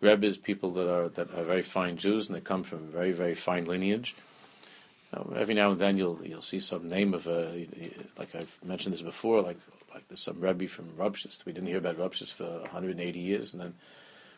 rebbes, 0.00 0.36
people 0.36 0.70
that 0.72 0.88
are 0.88 1.08
that 1.08 1.34
are 1.36 1.44
very 1.44 1.62
fine 1.62 1.96
Jews, 1.96 2.28
and 2.28 2.36
they 2.36 2.40
come 2.40 2.62
from 2.62 2.88
very, 2.88 3.12
very 3.12 3.34
fine 3.34 3.64
lineage. 3.64 4.14
Now, 5.12 5.32
every 5.34 5.54
now 5.54 5.70
and 5.72 5.80
then 5.80 5.96
you'll 5.96 6.20
you'll 6.22 6.42
see 6.42 6.60
some 6.60 6.88
name 6.88 7.14
of 7.14 7.26
a 7.26 7.66
like 8.18 8.34
I've 8.34 8.58
mentioned 8.62 8.92
this 8.92 9.02
before, 9.02 9.40
like 9.40 9.58
like 9.92 10.06
there's 10.08 10.22
some 10.22 10.40
rebbe 10.40 10.68
from 10.68 10.90
Ropshitz. 10.90 11.44
We 11.46 11.52
didn't 11.52 11.68
hear 11.68 11.78
about 11.78 11.96
Ropshitz 11.96 12.32
for 12.32 12.60
180 12.60 13.18
years, 13.18 13.52
and 13.52 13.62
then 13.62 13.74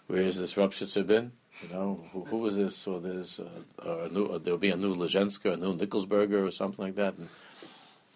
where 0.06 0.22
has 0.22 0.38
this 0.38 0.54
Ropshitzer 0.54 1.06
been? 1.06 1.32
You 1.62 1.74
know, 1.74 2.00
who, 2.12 2.38
was 2.38 2.56
this? 2.56 2.86
Or 2.86 3.00
there's 3.00 3.40
uh, 3.40 4.08
new, 4.10 4.26
or 4.26 4.38
there'll 4.38 4.58
be 4.58 4.70
a 4.70 4.76
new 4.76 4.94
Lizhensker, 4.94 5.54
a 5.54 5.56
new 5.56 5.76
Nikolsburger, 5.76 6.46
or 6.46 6.50
something 6.50 6.84
like 6.84 6.96
that. 6.96 7.14
And, 7.16 7.28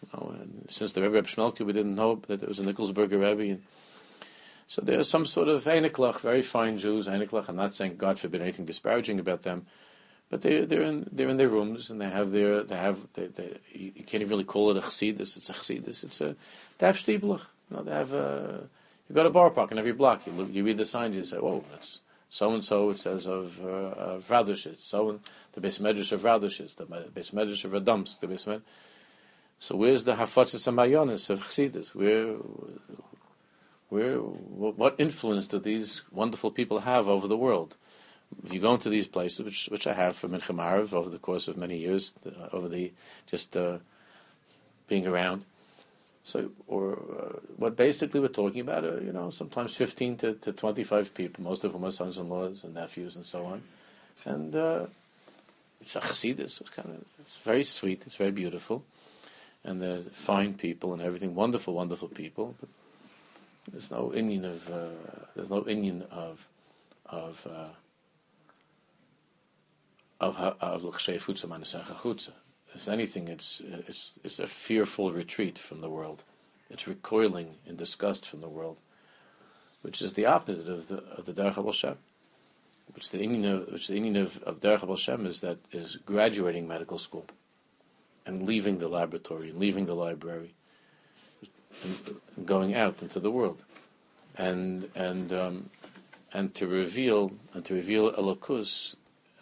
you 0.02 0.08
know, 0.12 0.34
and 0.40 0.66
since 0.68 0.92
the 0.92 1.02
Rebbe 1.02 1.14
Reb 1.14 1.26
Shmelke, 1.26 1.60
we 1.60 1.72
didn't 1.72 1.94
know 1.94 2.20
that 2.26 2.40
there 2.40 2.48
was 2.48 2.58
a 2.58 2.64
Nikolsburger 2.64 3.20
Rebbe. 3.20 3.52
And 3.52 3.62
so 4.66 4.82
there's 4.82 5.08
some 5.08 5.26
sort 5.26 5.48
of 5.48 5.64
Einiklach, 5.64 6.20
very 6.20 6.42
fine 6.42 6.78
Jews, 6.78 7.06
Einiklach. 7.06 7.48
I'm 7.48 7.56
not 7.56 7.74
saying, 7.74 7.96
God 7.96 8.18
forbid, 8.18 8.42
anything 8.42 8.64
disparaging 8.64 9.20
about 9.20 9.42
them, 9.42 9.66
but 10.28 10.42
they 10.42 10.64
they're 10.64 10.82
in 10.82 11.08
they're 11.12 11.28
in 11.28 11.36
their 11.36 11.48
rooms 11.48 11.88
and 11.88 12.00
they 12.00 12.10
have 12.10 12.32
their 12.32 12.64
they 12.64 12.76
have 12.76 12.98
they, 13.14 13.28
they, 13.28 13.58
you, 13.72 13.92
can't 13.92 14.22
even 14.22 14.30
really 14.30 14.44
call 14.44 14.72
it 14.72 14.76
a 14.76 14.80
chassidus. 14.80 15.36
It's 15.36 15.50
a 15.50 15.52
chassidus. 15.52 16.02
It's 16.02 16.20
a 16.20 16.34
they 16.78 16.86
have. 16.86 17.00
You 17.06 17.38
know, 17.70 17.82
they 17.82 17.92
have 17.92 18.12
a, 18.12 18.68
you 19.08 19.14
go 19.14 19.22
to 19.22 19.30
Boro 19.30 19.50
Park 19.50 19.72
in 19.72 19.78
every 19.78 19.92
block. 19.92 20.26
You 20.26 20.32
look, 20.32 20.52
you 20.52 20.64
read 20.64 20.78
the 20.78 20.84
signs. 20.84 21.16
You 21.16 21.24
say, 21.24 21.36
"Oh, 21.36 21.64
that's 21.70 22.00
so 22.36 22.52
and 22.54 22.64
so." 22.64 22.90
It 22.90 22.98
says 22.98 23.26
of 23.26 23.64
uh, 23.64 24.20
of. 24.20 24.80
So 24.80 25.20
the 25.52 25.60
beis 25.60 25.80
medrash 25.80 26.12
of 26.12 26.22
Radoshitz, 26.22 26.76
the 26.76 26.86
beis 26.86 27.32
medrash 27.32 27.64
of 27.64 27.72
Radomsk, 27.72 28.20
the 28.20 28.28
base 28.28 28.46
med. 28.46 28.62
So 29.58 29.76
where's 29.76 30.04
the 30.04 30.14
hafatzas 30.14 30.66
hamaayonos 30.68 31.30
of 31.30 31.40
chassidus? 31.44 31.94
Where 31.94 32.34
where 33.88 34.18
what 34.18 34.94
influence 34.98 35.46
do 35.46 35.58
these 35.58 36.02
wonderful 36.10 36.50
people 36.50 36.80
have 36.80 37.08
over 37.08 37.26
the 37.26 37.36
world? 37.36 37.76
if 38.44 38.52
you 38.52 38.60
go 38.60 38.74
into 38.74 38.88
these 38.88 39.06
places, 39.06 39.44
which 39.44 39.66
which 39.66 39.86
I 39.86 39.94
have 39.94 40.16
for 40.16 40.28
Mincha 40.28 40.54
Maariv 40.54 40.92
over 40.92 41.08
the 41.08 41.18
course 41.18 41.48
of 41.48 41.56
many 41.56 41.78
years, 41.78 42.14
over 42.52 42.68
the 42.68 42.92
just 43.26 43.56
uh, 43.56 43.78
being 44.88 45.06
around. 45.06 45.44
So, 46.26 46.50
or 46.66 46.94
uh, 46.94 47.38
what 47.56 47.76
basically 47.76 48.18
we're 48.18 48.26
talking 48.26 48.60
about 48.60 48.82
are, 48.84 49.00
you 49.00 49.12
know, 49.12 49.30
sometimes 49.30 49.76
15 49.76 50.16
to, 50.16 50.32
to 50.34 50.52
25 50.52 51.14
people, 51.14 51.44
most 51.44 51.62
of 51.62 51.72
them 51.72 51.84
are 51.84 51.92
sons-in-laws 51.92 52.64
and 52.64 52.74
nephews 52.74 53.14
and 53.14 53.24
so 53.24 53.46
on. 53.46 53.62
And 54.24 54.56
uh, 54.56 54.86
it's 55.80 55.94
a 55.94 56.00
chassidus, 56.00 56.60
it's 56.60 56.70
kind 56.70 56.88
of, 56.88 57.04
it's 57.20 57.36
very 57.36 57.62
sweet, 57.62 58.02
it's 58.06 58.16
very 58.16 58.32
beautiful. 58.32 58.82
And 59.62 59.80
they're 59.80 60.00
fine 60.10 60.54
people 60.54 60.92
and 60.92 61.00
everything, 61.00 61.36
wonderful, 61.36 61.74
wonderful 61.74 62.08
people. 62.08 62.56
But 62.58 62.70
there's 63.70 63.92
no 63.92 64.10
inyan 64.12 64.46
of, 64.46 64.68
uh, 64.68 64.88
there's 65.36 65.50
no 65.50 65.62
inyan 65.62 66.10
of, 66.10 66.48
of, 67.06 67.46
uh, 67.48 67.68
of 70.20 70.36
of 70.36 70.82
If 72.76 72.88
anything, 72.88 73.28
it's 73.28 73.62
it's 73.88 74.18
it's 74.22 74.38
a 74.38 74.46
fearful 74.46 75.10
retreat 75.10 75.58
from 75.58 75.80
the 75.80 75.88
world. 75.88 76.24
It's 76.68 76.86
recoiling 76.86 77.54
in 77.64 77.76
disgust 77.76 78.26
from 78.26 78.42
the 78.42 78.50
world, 78.50 78.78
which 79.80 80.02
is 80.02 80.12
the 80.12 80.26
opposite 80.26 80.68
of 80.68 80.88
the 80.88 80.98
of 81.16 81.24
the 81.24 81.32
Derech 81.32 81.72
Shem. 81.72 81.96
Which 82.94 83.10
the 83.10 83.18
inyan 83.26 83.46
of, 83.54 83.72
which 83.72 83.88
the 83.88 83.98
inyan 83.98 84.20
of, 84.20 84.42
of 84.42 84.60
Derech 84.60 84.98
Shem 84.98 85.24
is 85.24 85.40
that 85.40 85.56
is 85.72 85.96
graduating 86.04 86.68
medical 86.68 86.98
school, 86.98 87.24
and 88.26 88.46
leaving 88.46 88.76
the 88.76 88.88
laboratory 88.88 89.48
and 89.48 89.58
leaving 89.58 89.86
the 89.86 89.94
library, 89.94 90.52
and 91.82 92.20
going 92.44 92.74
out 92.74 93.00
into 93.00 93.20
the 93.20 93.30
world, 93.30 93.64
and 94.36 94.90
and 94.94 95.32
um, 95.32 95.70
and 96.34 96.54
to 96.54 96.66
reveal 96.66 97.32
and 97.54 97.64
to 97.64 97.72
reveal 97.72 98.12
Elokus 98.12 98.96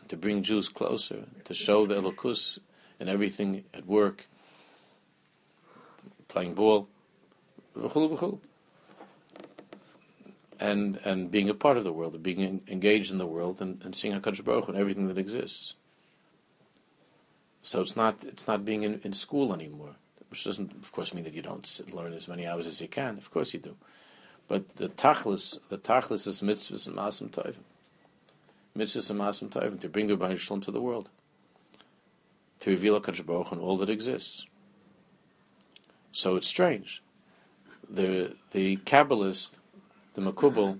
to 0.07 0.17
bring 0.17 0.45
Jews 0.45 0.69
closer, 0.69 1.25
to 1.43 1.53
show 1.53 1.85
the 1.85 1.97
Elokus 1.97 2.61
and 3.01 3.09
everything 3.09 3.65
at 3.73 3.87
work, 3.87 4.27
playing 6.29 6.55
ball, 6.55 6.89
and 10.61 10.99
and 11.05 11.31
being 11.31 11.49
a 11.49 11.55
part 11.55 11.77
of 11.77 11.85
the 11.85 11.93
world, 11.93 12.23
being 12.23 12.63
engaged 12.69 13.11
in 13.11 13.19
the 13.19 13.27
world, 13.27 13.61
and, 13.61 13.83
and 13.85 13.95
seeing 13.95 14.19
Hakadosh 14.19 14.45
Baruch 14.45 14.69
and 14.69 14.77
everything 14.77 15.07
that 15.09 15.19
exists. 15.19 15.75
So 17.63 17.81
it's 17.81 17.97
not 17.97 18.25
it's 18.25 18.47
not 18.47 18.65
being 18.65 18.83
in, 18.83 19.01
in 19.05 19.13
school 19.13 19.53
anymore, 19.53 19.97
which 20.31 20.45
doesn't, 20.45 20.73
of 20.73 20.93
course, 20.93 21.15
mean 21.15 21.25
that 21.25 21.35
you 21.35 21.43
don't 21.43 21.67
sit, 21.67 21.95
learn 21.95 22.13
as 22.13 22.29
many 22.29 22.47
hours 22.47 22.67
as 22.67 22.81
you 22.81 22.89
can. 22.89 23.17
Of 23.19 23.31
course 23.31 23.55
you 23.55 23.61
do, 23.61 23.77
but 24.49 24.77
the 24.77 24.89
tachlis 24.89 25.59
the 25.71 25.79
tachlis 25.79 26.27
is 26.27 26.43
mitzvahs 26.43 26.87
and 26.87 26.97
maasim 26.97 27.31
tovim 27.31 27.57
mitzvahs 28.77 29.11
and 29.11 29.21
maasim 29.21 29.49
tovim 29.49 29.81
to 29.81 29.89
bring 29.89 30.07
the 30.07 30.37
Shalom 30.37 30.61
to 30.61 30.71
the 30.71 30.81
world, 30.81 31.09
to 32.61 32.71
reveal 32.71 33.01
Hakadosh 33.01 33.25
Baruch 33.27 33.53
and 33.53 33.61
all 33.61 33.77
that 33.79 33.91
exists. 33.91 34.47
So 36.13 36.37
it's 36.37 36.47
strange. 36.47 37.03
The 37.91 38.37
the 38.53 38.77
Kabbalist, 38.79 39.59
the 40.15 40.21
Makubal, 40.21 40.79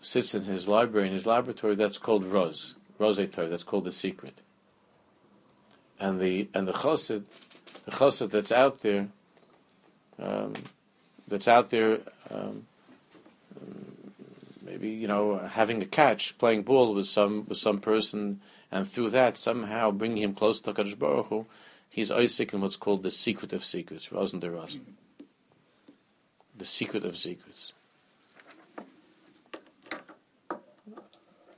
sits 0.00 0.34
in 0.34 0.44
his 0.44 0.68
library 0.68 1.08
in 1.08 1.14
his 1.14 1.26
laboratory. 1.26 1.74
That's 1.74 1.98
called 1.98 2.24
Roz, 2.24 2.74
Rosetor. 2.98 3.48
That's 3.50 3.64
called 3.64 3.84
the 3.84 3.92
secret. 3.92 4.40
And 5.98 6.20
the 6.20 6.48
and 6.54 6.68
the 6.68 6.72
Chassid, 6.72 7.24
the 7.84 7.90
Chassid 7.90 8.30
that's 8.30 8.52
out 8.52 8.80
there, 8.82 9.08
um, 10.18 10.54
that's 11.26 11.48
out 11.48 11.70
there. 11.70 11.98
Um, 12.30 12.66
maybe 14.62 14.90
you 14.90 15.08
know 15.08 15.38
having 15.38 15.82
a 15.82 15.86
catch, 15.86 16.36
playing 16.38 16.62
ball 16.62 16.94
with 16.94 17.06
some 17.06 17.46
with 17.48 17.58
some 17.58 17.80
person, 17.80 18.40
and 18.74 18.88
through 18.88 19.08
that 19.10 19.36
somehow 19.36 19.92
bringing 19.92 20.24
him 20.24 20.34
close 20.34 20.60
to 20.60 20.72
Hakadosh 20.72 20.98
Baruch 20.98 21.26
Hu, 21.26 21.46
he's 21.88 22.10
Isaac 22.10 22.52
in 22.52 22.60
what's 22.60 22.76
called 22.76 23.04
the 23.04 23.10
secret 23.10 23.52
of 23.52 23.64
secrets, 23.64 24.08
Rasen 24.08 24.40
de. 24.40 24.50
The 26.58 26.64
secret 26.64 27.04
of 27.04 27.16
secrets. 27.16 27.72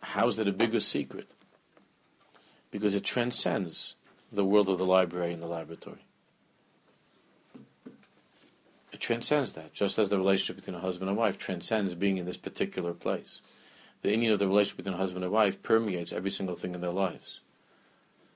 How 0.01 0.29
is 0.29 0.39
it 0.39 0.47
a 0.47 0.53
bigger 0.53 0.79
secret? 0.79 1.29
Because 2.71 2.95
it 2.95 3.03
transcends 3.03 3.95
the 4.31 4.45
world 4.45 4.69
of 4.69 4.77
the 4.77 4.85
library 4.85 5.33
and 5.33 5.43
the 5.43 5.47
laboratory. 5.47 6.05
It 8.93 9.01
transcends 9.01 9.55
that, 9.55 9.73
just 9.73 9.99
as 9.99 10.11
the 10.11 10.19
relationship 10.19 10.57
between 10.57 10.77
a 10.77 10.81
husband 10.81 11.09
and 11.09 11.19
wife 11.19 11.39
transcends 11.39 11.95
being 11.95 12.19
in 12.19 12.27
this 12.27 12.37
particular 12.37 12.93
place. 12.93 13.41
The 14.07 14.17
inyan 14.17 14.33
of 14.33 14.39
the 14.39 14.47
relationship 14.47 14.77
between 14.77 14.99
husband 14.99 15.25
and 15.25 15.33
wife 15.33 15.65
permeates 15.65 16.13
every 16.13 16.31
single 16.31 16.55
thing 16.55 16.77
in 16.77 16.81
their 16.81 16.93
lives. 16.93 17.41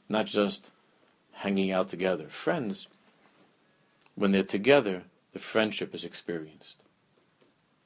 Not 0.09 0.27
just 0.27 0.73
hanging 1.31 1.71
out 1.71 1.87
together. 1.87 2.29
Friends, 2.29 2.89
when 4.17 4.33
they're 4.33 4.43
together, 4.43 5.05
the 5.33 5.39
friendship 5.39 5.95
is 5.95 6.05
experienced. 6.05 6.79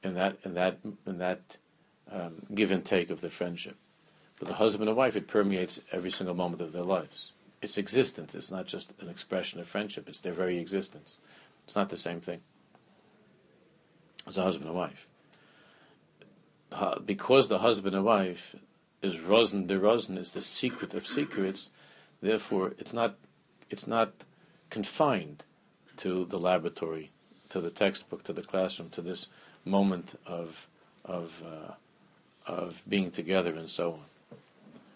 And 0.03 0.17
that, 0.17 0.37
and 0.43 0.57
that, 0.57 0.79
and 1.05 1.21
that 1.21 1.57
um, 2.11 2.47
give 2.55 2.71
and 2.71 2.83
take 2.83 3.11
of 3.11 3.21
the 3.21 3.29
friendship. 3.29 3.75
But 4.39 4.47
the 4.47 4.55
husband 4.55 4.89
and 4.89 4.97
wife, 4.97 5.15
it 5.15 5.27
permeates 5.27 5.79
every 5.91 6.09
single 6.09 6.33
moment 6.33 6.63
of 6.63 6.73
their 6.73 6.81
lives. 6.81 7.33
Its 7.61 7.77
existence 7.77 8.33
is 8.33 8.49
not 8.49 8.65
just 8.65 8.99
an 8.99 9.09
expression 9.09 9.59
of 9.59 9.67
friendship, 9.67 10.09
it's 10.09 10.21
their 10.21 10.33
very 10.33 10.57
existence. 10.57 11.19
It's 11.67 11.75
not 11.75 11.89
the 11.89 11.97
same 11.97 12.19
thing 12.19 12.41
as 14.25 14.39
a 14.39 14.41
husband 14.41 14.69
and 14.69 14.75
wife. 14.75 15.07
Because 17.05 17.49
the 17.49 17.59
husband 17.59 17.95
and 17.95 18.05
wife 18.05 18.55
is 19.01 19.19
rosin 19.19 19.67
de 19.67 19.79
rosin, 19.79 20.17
is 20.17 20.31
the 20.31 20.41
secret 20.41 20.93
of 20.93 21.07
secrets, 21.07 21.69
therefore 22.21 22.73
it's 22.77 22.93
not, 22.93 23.15
it's 23.69 23.87
not 23.87 24.13
confined 24.69 25.43
to 25.97 26.25
the 26.25 26.39
laboratory, 26.39 27.11
to 27.49 27.61
the 27.61 27.69
textbook, 27.69 28.23
to 28.23 28.33
the 28.33 28.41
classroom, 28.41 28.89
to 28.89 29.01
this 29.01 29.27
moment 29.63 30.19
of, 30.25 30.67
of, 31.03 31.43
uh, 31.45 31.73
of 32.45 32.83
being 32.87 33.11
together 33.11 33.55
and 33.55 33.69
so 33.69 33.93
on. 33.93 34.37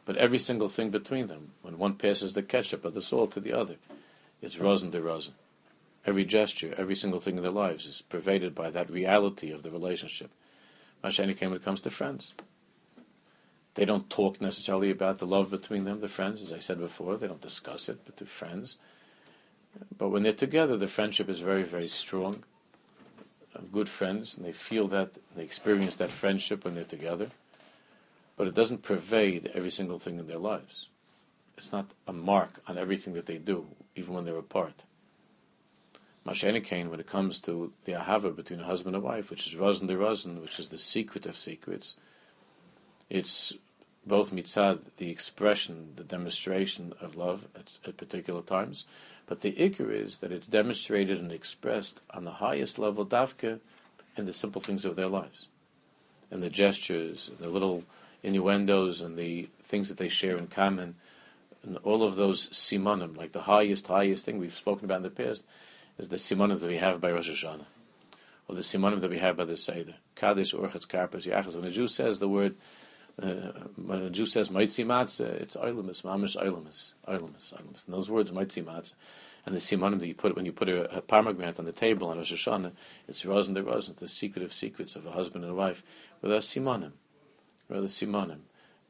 But 0.05 0.17
every 0.17 0.39
single 0.39 0.69
thing 0.69 0.89
between 0.89 1.27
them, 1.27 1.51
when 1.61 1.77
one 1.77 1.93
passes 1.93 2.33
the 2.33 2.41
ketchup 2.41 2.83
or 2.83 2.89
the 2.89 3.01
salt 3.01 3.31
to 3.33 3.39
the 3.39 3.53
other, 3.53 3.75
it's 4.41 4.57
rosin 4.57 4.89
de 4.89 5.01
rosin. 5.01 5.35
Every 6.05 6.25
gesture, 6.25 6.73
every 6.77 6.95
single 6.95 7.19
thing 7.19 7.37
in 7.37 7.43
their 7.43 7.51
lives 7.51 7.85
is 7.85 8.01
pervaded 8.01 8.55
by 8.55 8.71
that 8.71 8.89
reality 8.89 9.51
of 9.51 9.61
the 9.61 9.69
relationship. 9.69 10.31
Mashani 11.03 11.37
came 11.37 11.49
when 11.49 11.59
it 11.59 11.65
comes 11.65 11.81
to 11.81 11.89
friends. 11.89 12.33
They 13.75 13.85
don't 13.85 14.09
talk 14.09 14.41
necessarily 14.41 14.89
about 14.89 15.19
the 15.19 15.27
love 15.27 15.49
between 15.49 15.85
them, 15.85 16.01
the 16.01 16.09
friends, 16.09 16.41
as 16.41 16.51
I 16.51 16.59
said 16.59 16.79
before, 16.79 17.15
they 17.15 17.27
don't 17.27 17.41
discuss 17.41 17.87
it, 17.87 17.99
but 18.05 18.17
they're 18.17 18.27
friends. 18.27 18.75
But 19.97 20.09
when 20.09 20.23
they're 20.23 20.33
together, 20.33 20.75
the 20.75 20.87
friendship 20.87 21.29
is 21.29 21.39
very, 21.39 21.63
very 21.63 21.87
strong. 21.87 22.43
Uh, 23.55 23.61
good 23.71 23.87
friends, 23.87 24.35
and 24.35 24.45
they 24.45 24.51
feel 24.51 24.87
that, 24.89 25.11
they 25.35 25.43
experience 25.43 25.95
that 25.95 26.11
friendship 26.11 26.65
when 26.65 26.75
they're 26.75 26.83
together, 26.83 27.29
but 28.35 28.47
it 28.47 28.53
doesn't 28.53 28.83
pervade 28.83 29.49
every 29.53 29.71
single 29.71 29.99
thing 29.99 30.19
in 30.19 30.27
their 30.27 30.37
lives. 30.37 30.87
It's 31.57 31.71
not 31.71 31.87
a 32.07 32.13
mark 32.13 32.61
on 32.67 32.77
everything 32.77 33.13
that 33.13 33.25
they 33.25 33.37
do, 33.37 33.67
even 33.95 34.13
when 34.13 34.25
they're 34.25 34.37
apart. 34.37 34.83
Mashenikain, 36.25 36.89
when 36.89 36.99
it 36.99 37.07
comes 37.07 37.39
to 37.41 37.71
the 37.85 37.93
ahava 37.93 38.35
between 38.35 38.59
a 38.59 38.65
husband 38.65 38.95
and 38.95 39.03
wife, 39.03 39.29
which 39.29 39.47
is 39.47 39.55
razan 39.55 39.87
de 39.87 39.95
razan, 39.95 40.41
which 40.41 40.59
is 40.59 40.69
the 40.69 40.77
secret 40.77 41.25
of 41.25 41.37
secrets, 41.37 41.95
it's 43.09 43.53
both 44.05 44.31
mitzad, 44.31 44.81
the 44.97 45.09
expression, 45.09 45.93
the 45.95 46.03
demonstration 46.03 46.93
of 46.99 47.15
love 47.15 47.47
at, 47.55 47.77
at 47.87 47.97
particular 47.97 48.41
times, 48.41 48.85
but 49.27 49.41
the 49.41 49.53
ikar 49.53 49.91
is 49.91 50.17
that 50.17 50.31
it's 50.31 50.47
demonstrated 50.47 51.19
and 51.19 51.31
expressed 51.31 52.01
on 52.11 52.25
the 52.25 52.31
highest 52.31 52.79
level, 52.79 53.05
davka, 53.05 53.59
in 54.17 54.25
the 54.25 54.33
simple 54.33 54.61
things 54.61 54.85
of 54.85 54.95
their 54.95 55.07
lives, 55.07 55.47
and 56.31 56.43
the 56.43 56.49
gestures, 56.49 57.29
and 57.29 57.37
the 57.39 57.49
little 57.49 57.83
innuendos, 58.23 59.01
and 59.01 59.17
the 59.17 59.47
things 59.61 59.87
that 59.87 59.97
they 59.97 60.09
share 60.09 60.37
in 60.37 60.47
common, 60.47 60.95
and 61.63 61.77
all 61.77 62.03
of 62.03 62.15
those 62.15 62.49
simonim, 62.49 63.15
like 63.17 63.31
the 63.31 63.41
highest, 63.41 63.87
highest 63.87 64.25
thing 64.25 64.37
we've 64.37 64.53
spoken 64.53 64.85
about 64.85 64.97
in 64.97 65.03
the 65.03 65.09
past, 65.09 65.43
is 65.99 66.07
the 66.07 66.15
simonim 66.15 66.59
that 66.59 66.67
we 66.67 66.77
have 66.77 67.01
by 67.01 67.11
Rosh 67.11 67.29
Hashanah, 67.29 67.65
or 68.47 68.55
the 68.55 68.61
simonim 68.61 69.01
that 69.01 69.11
we 69.11 69.19
have 69.19 69.35
by 69.35 69.43
the 69.43 69.57
Seder. 69.57 69.95
Kadesh, 70.15 70.53
Urchatz, 70.53 70.87
Karpas, 70.87 71.27
Yachatz. 71.27 71.55
When 71.55 71.65
a 71.65 71.71
Jew 71.71 71.87
says 71.87 72.19
the 72.19 72.29
word, 72.29 72.55
uh, 73.21 73.51
when 73.75 74.03
a 74.03 74.09
Jew 74.09 74.25
says 74.25 74.49
Maitzi 74.49 74.85
Matzah, 74.85 75.41
it's 75.41 75.57
Oilamus, 75.57 76.03
Mamish 76.03 76.41
Oilamus, 76.41 76.93
Oilamus, 77.05 77.53
Oilamus. 77.53 77.85
And 77.85 77.93
those 77.93 78.09
words, 78.09 78.31
Maitzi 78.31 78.63
Matzah, 78.63 78.93
and 79.45 79.53
the 79.53 79.59
simonim 79.59 79.99
that 79.99 80.07
you 80.07 80.15
put 80.15 80.35
when 80.37 80.45
you 80.45 80.53
put 80.53 80.69
a, 80.69 80.97
a 80.97 81.01
pomegranate 81.01 81.59
on 81.59 81.65
the 81.65 81.73
table 81.73 82.07
on 82.07 82.17
Rosh 82.17 82.33
Hashanah, 82.33 82.71
it's 83.09 83.25
Rosen 83.25 83.53
de 83.53 83.61
Rosen, 83.61 83.93
the 83.97 84.07
secret 84.07 84.43
of 84.43 84.53
secrets 84.53 84.95
of 84.95 85.05
a 85.05 85.11
husband 85.11 85.43
and 85.43 85.51
a 85.51 85.55
wife, 85.55 85.83
with 86.21 86.31
a 86.31 86.37
simonim, 86.37 86.93
rather 87.67 87.87
simonim, 87.87 88.39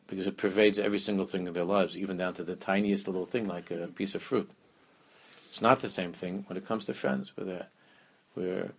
because 0.06 0.28
it 0.28 0.38
pervades 0.38 0.78
every 0.78 1.00
single 1.00 1.26
thing 1.26 1.48
in 1.48 1.54
their 1.54 1.66
lives, 1.66 1.98
even 1.98 2.18
down 2.18 2.36
to 2.36 2.44
the 2.44 2.56
tiniest 2.56 3.08
little 3.08 3.26
thing 3.26 3.48
like 3.48 3.72
a 3.72 3.88
piece 3.88 4.14
of 4.14 4.22
fruit. 4.22 4.52
It's 5.50 5.62
not 5.62 5.80
the 5.80 5.90
same 5.90 6.14
thing 6.14 6.46
when 6.48 6.58
it 6.58 6.66
comes 6.66 6.86
to 6.86 6.94
friends. 6.94 7.34
We're 7.36 7.66
We're, 8.36 8.72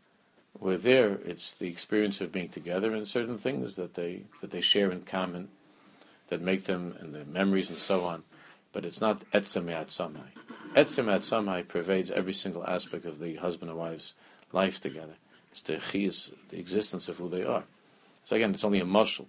we're 0.59 0.77
there. 0.79 1.19
It's 1.25 1.53
the 1.53 1.69
experience 1.69 2.21
of 2.21 2.33
being 2.33 2.49
together 2.49 2.95
and 2.95 3.07
certain 3.07 3.39
things 3.39 3.77
that 3.77 3.95
they 3.95 4.23
that 4.41 4.53
they 4.53 4.61
share 4.61 4.91
in 4.91 5.03
common, 5.03 5.49
that 6.29 6.41
make 6.41 6.65
them 6.65 6.97
and 7.01 7.15
the 7.15 7.25
memories 7.25 7.71
and 7.71 7.79
so 7.79 8.05
on. 8.05 8.23
But 8.73 8.85
it's 8.85 9.01
not 9.01 9.29
etzem 9.33 9.67
samai. 9.67 10.31
Etzem 10.75 11.07
samai 11.07 11.67
pervades 11.67 12.11
every 12.13 12.33
single 12.33 12.65
aspect 12.67 13.05
of 13.05 13.19
the 13.19 13.37
husband 13.37 13.71
and 13.71 13.79
wife's 13.79 14.15
life 14.53 14.81
together. 14.81 15.17
It's 15.51 15.63
the 15.63 15.75
chiyas, 15.75 16.33
the 16.49 16.61
existence 16.61 17.09
of 17.09 17.19
who 17.19 17.29
they 17.29 17.43
are. 17.43 17.65
So 18.25 18.37
again, 18.37 18.55
it's 18.55 18.65
only 18.65 18.81
a 18.81 18.85
muscle 18.85 19.27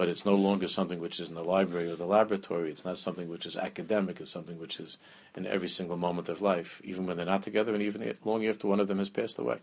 but 0.00 0.08
it's 0.08 0.24
no 0.24 0.34
longer 0.34 0.66
something 0.66 0.98
which 0.98 1.20
is 1.20 1.28
in 1.28 1.34
the 1.34 1.44
library 1.44 1.90
or 1.90 1.94
the 1.94 2.06
laboratory. 2.06 2.70
It's 2.70 2.86
not 2.86 2.96
something 2.96 3.28
which 3.28 3.44
is 3.44 3.54
academic. 3.54 4.18
It's 4.18 4.30
something 4.30 4.58
which 4.58 4.80
is 4.80 4.96
in 5.36 5.46
every 5.46 5.68
single 5.68 5.98
moment 5.98 6.30
of 6.30 6.40
life, 6.40 6.80
even 6.82 7.04
when 7.04 7.18
they're 7.18 7.26
not 7.26 7.42
together, 7.42 7.74
and 7.74 7.82
even 7.82 8.16
long 8.24 8.46
after 8.46 8.66
one 8.66 8.80
of 8.80 8.88
them 8.88 8.96
has 8.96 9.10
passed 9.10 9.38
away. 9.38 9.58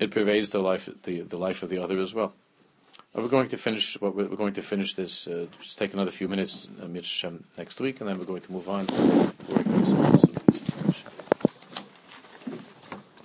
It 0.00 0.10
pervades 0.10 0.52
the 0.52 0.60
life, 0.60 0.88
the, 1.02 1.20
the 1.20 1.36
life 1.36 1.62
of 1.62 1.68
the 1.68 1.82
other 1.82 1.98
as 2.00 2.14
well. 2.14 2.32
we're 3.14 3.28
going 3.28 3.50
to 3.50 3.58
finish. 3.58 4.00
We're 4.00 4.24
going 4.36 4.54
to 4.54 4.62
finish 4.62 4.94
this. 4.94 5.26
Uh, 5.26 5.48
just 5.60 5.76
take 5.78 5.92
another 5.92 6.10
few 6.10 6.26
minutes, 6.26 6.66
uh, 6.82 6.86
next 6.86 7.80
week, 7.80 8.00
and 8.00 8.08
then 8.08 8.18
we're 8.18 8.24
going 8.24 8.40
to 8.40 8.52
move 8.52 8.70
on. 8.70 8.86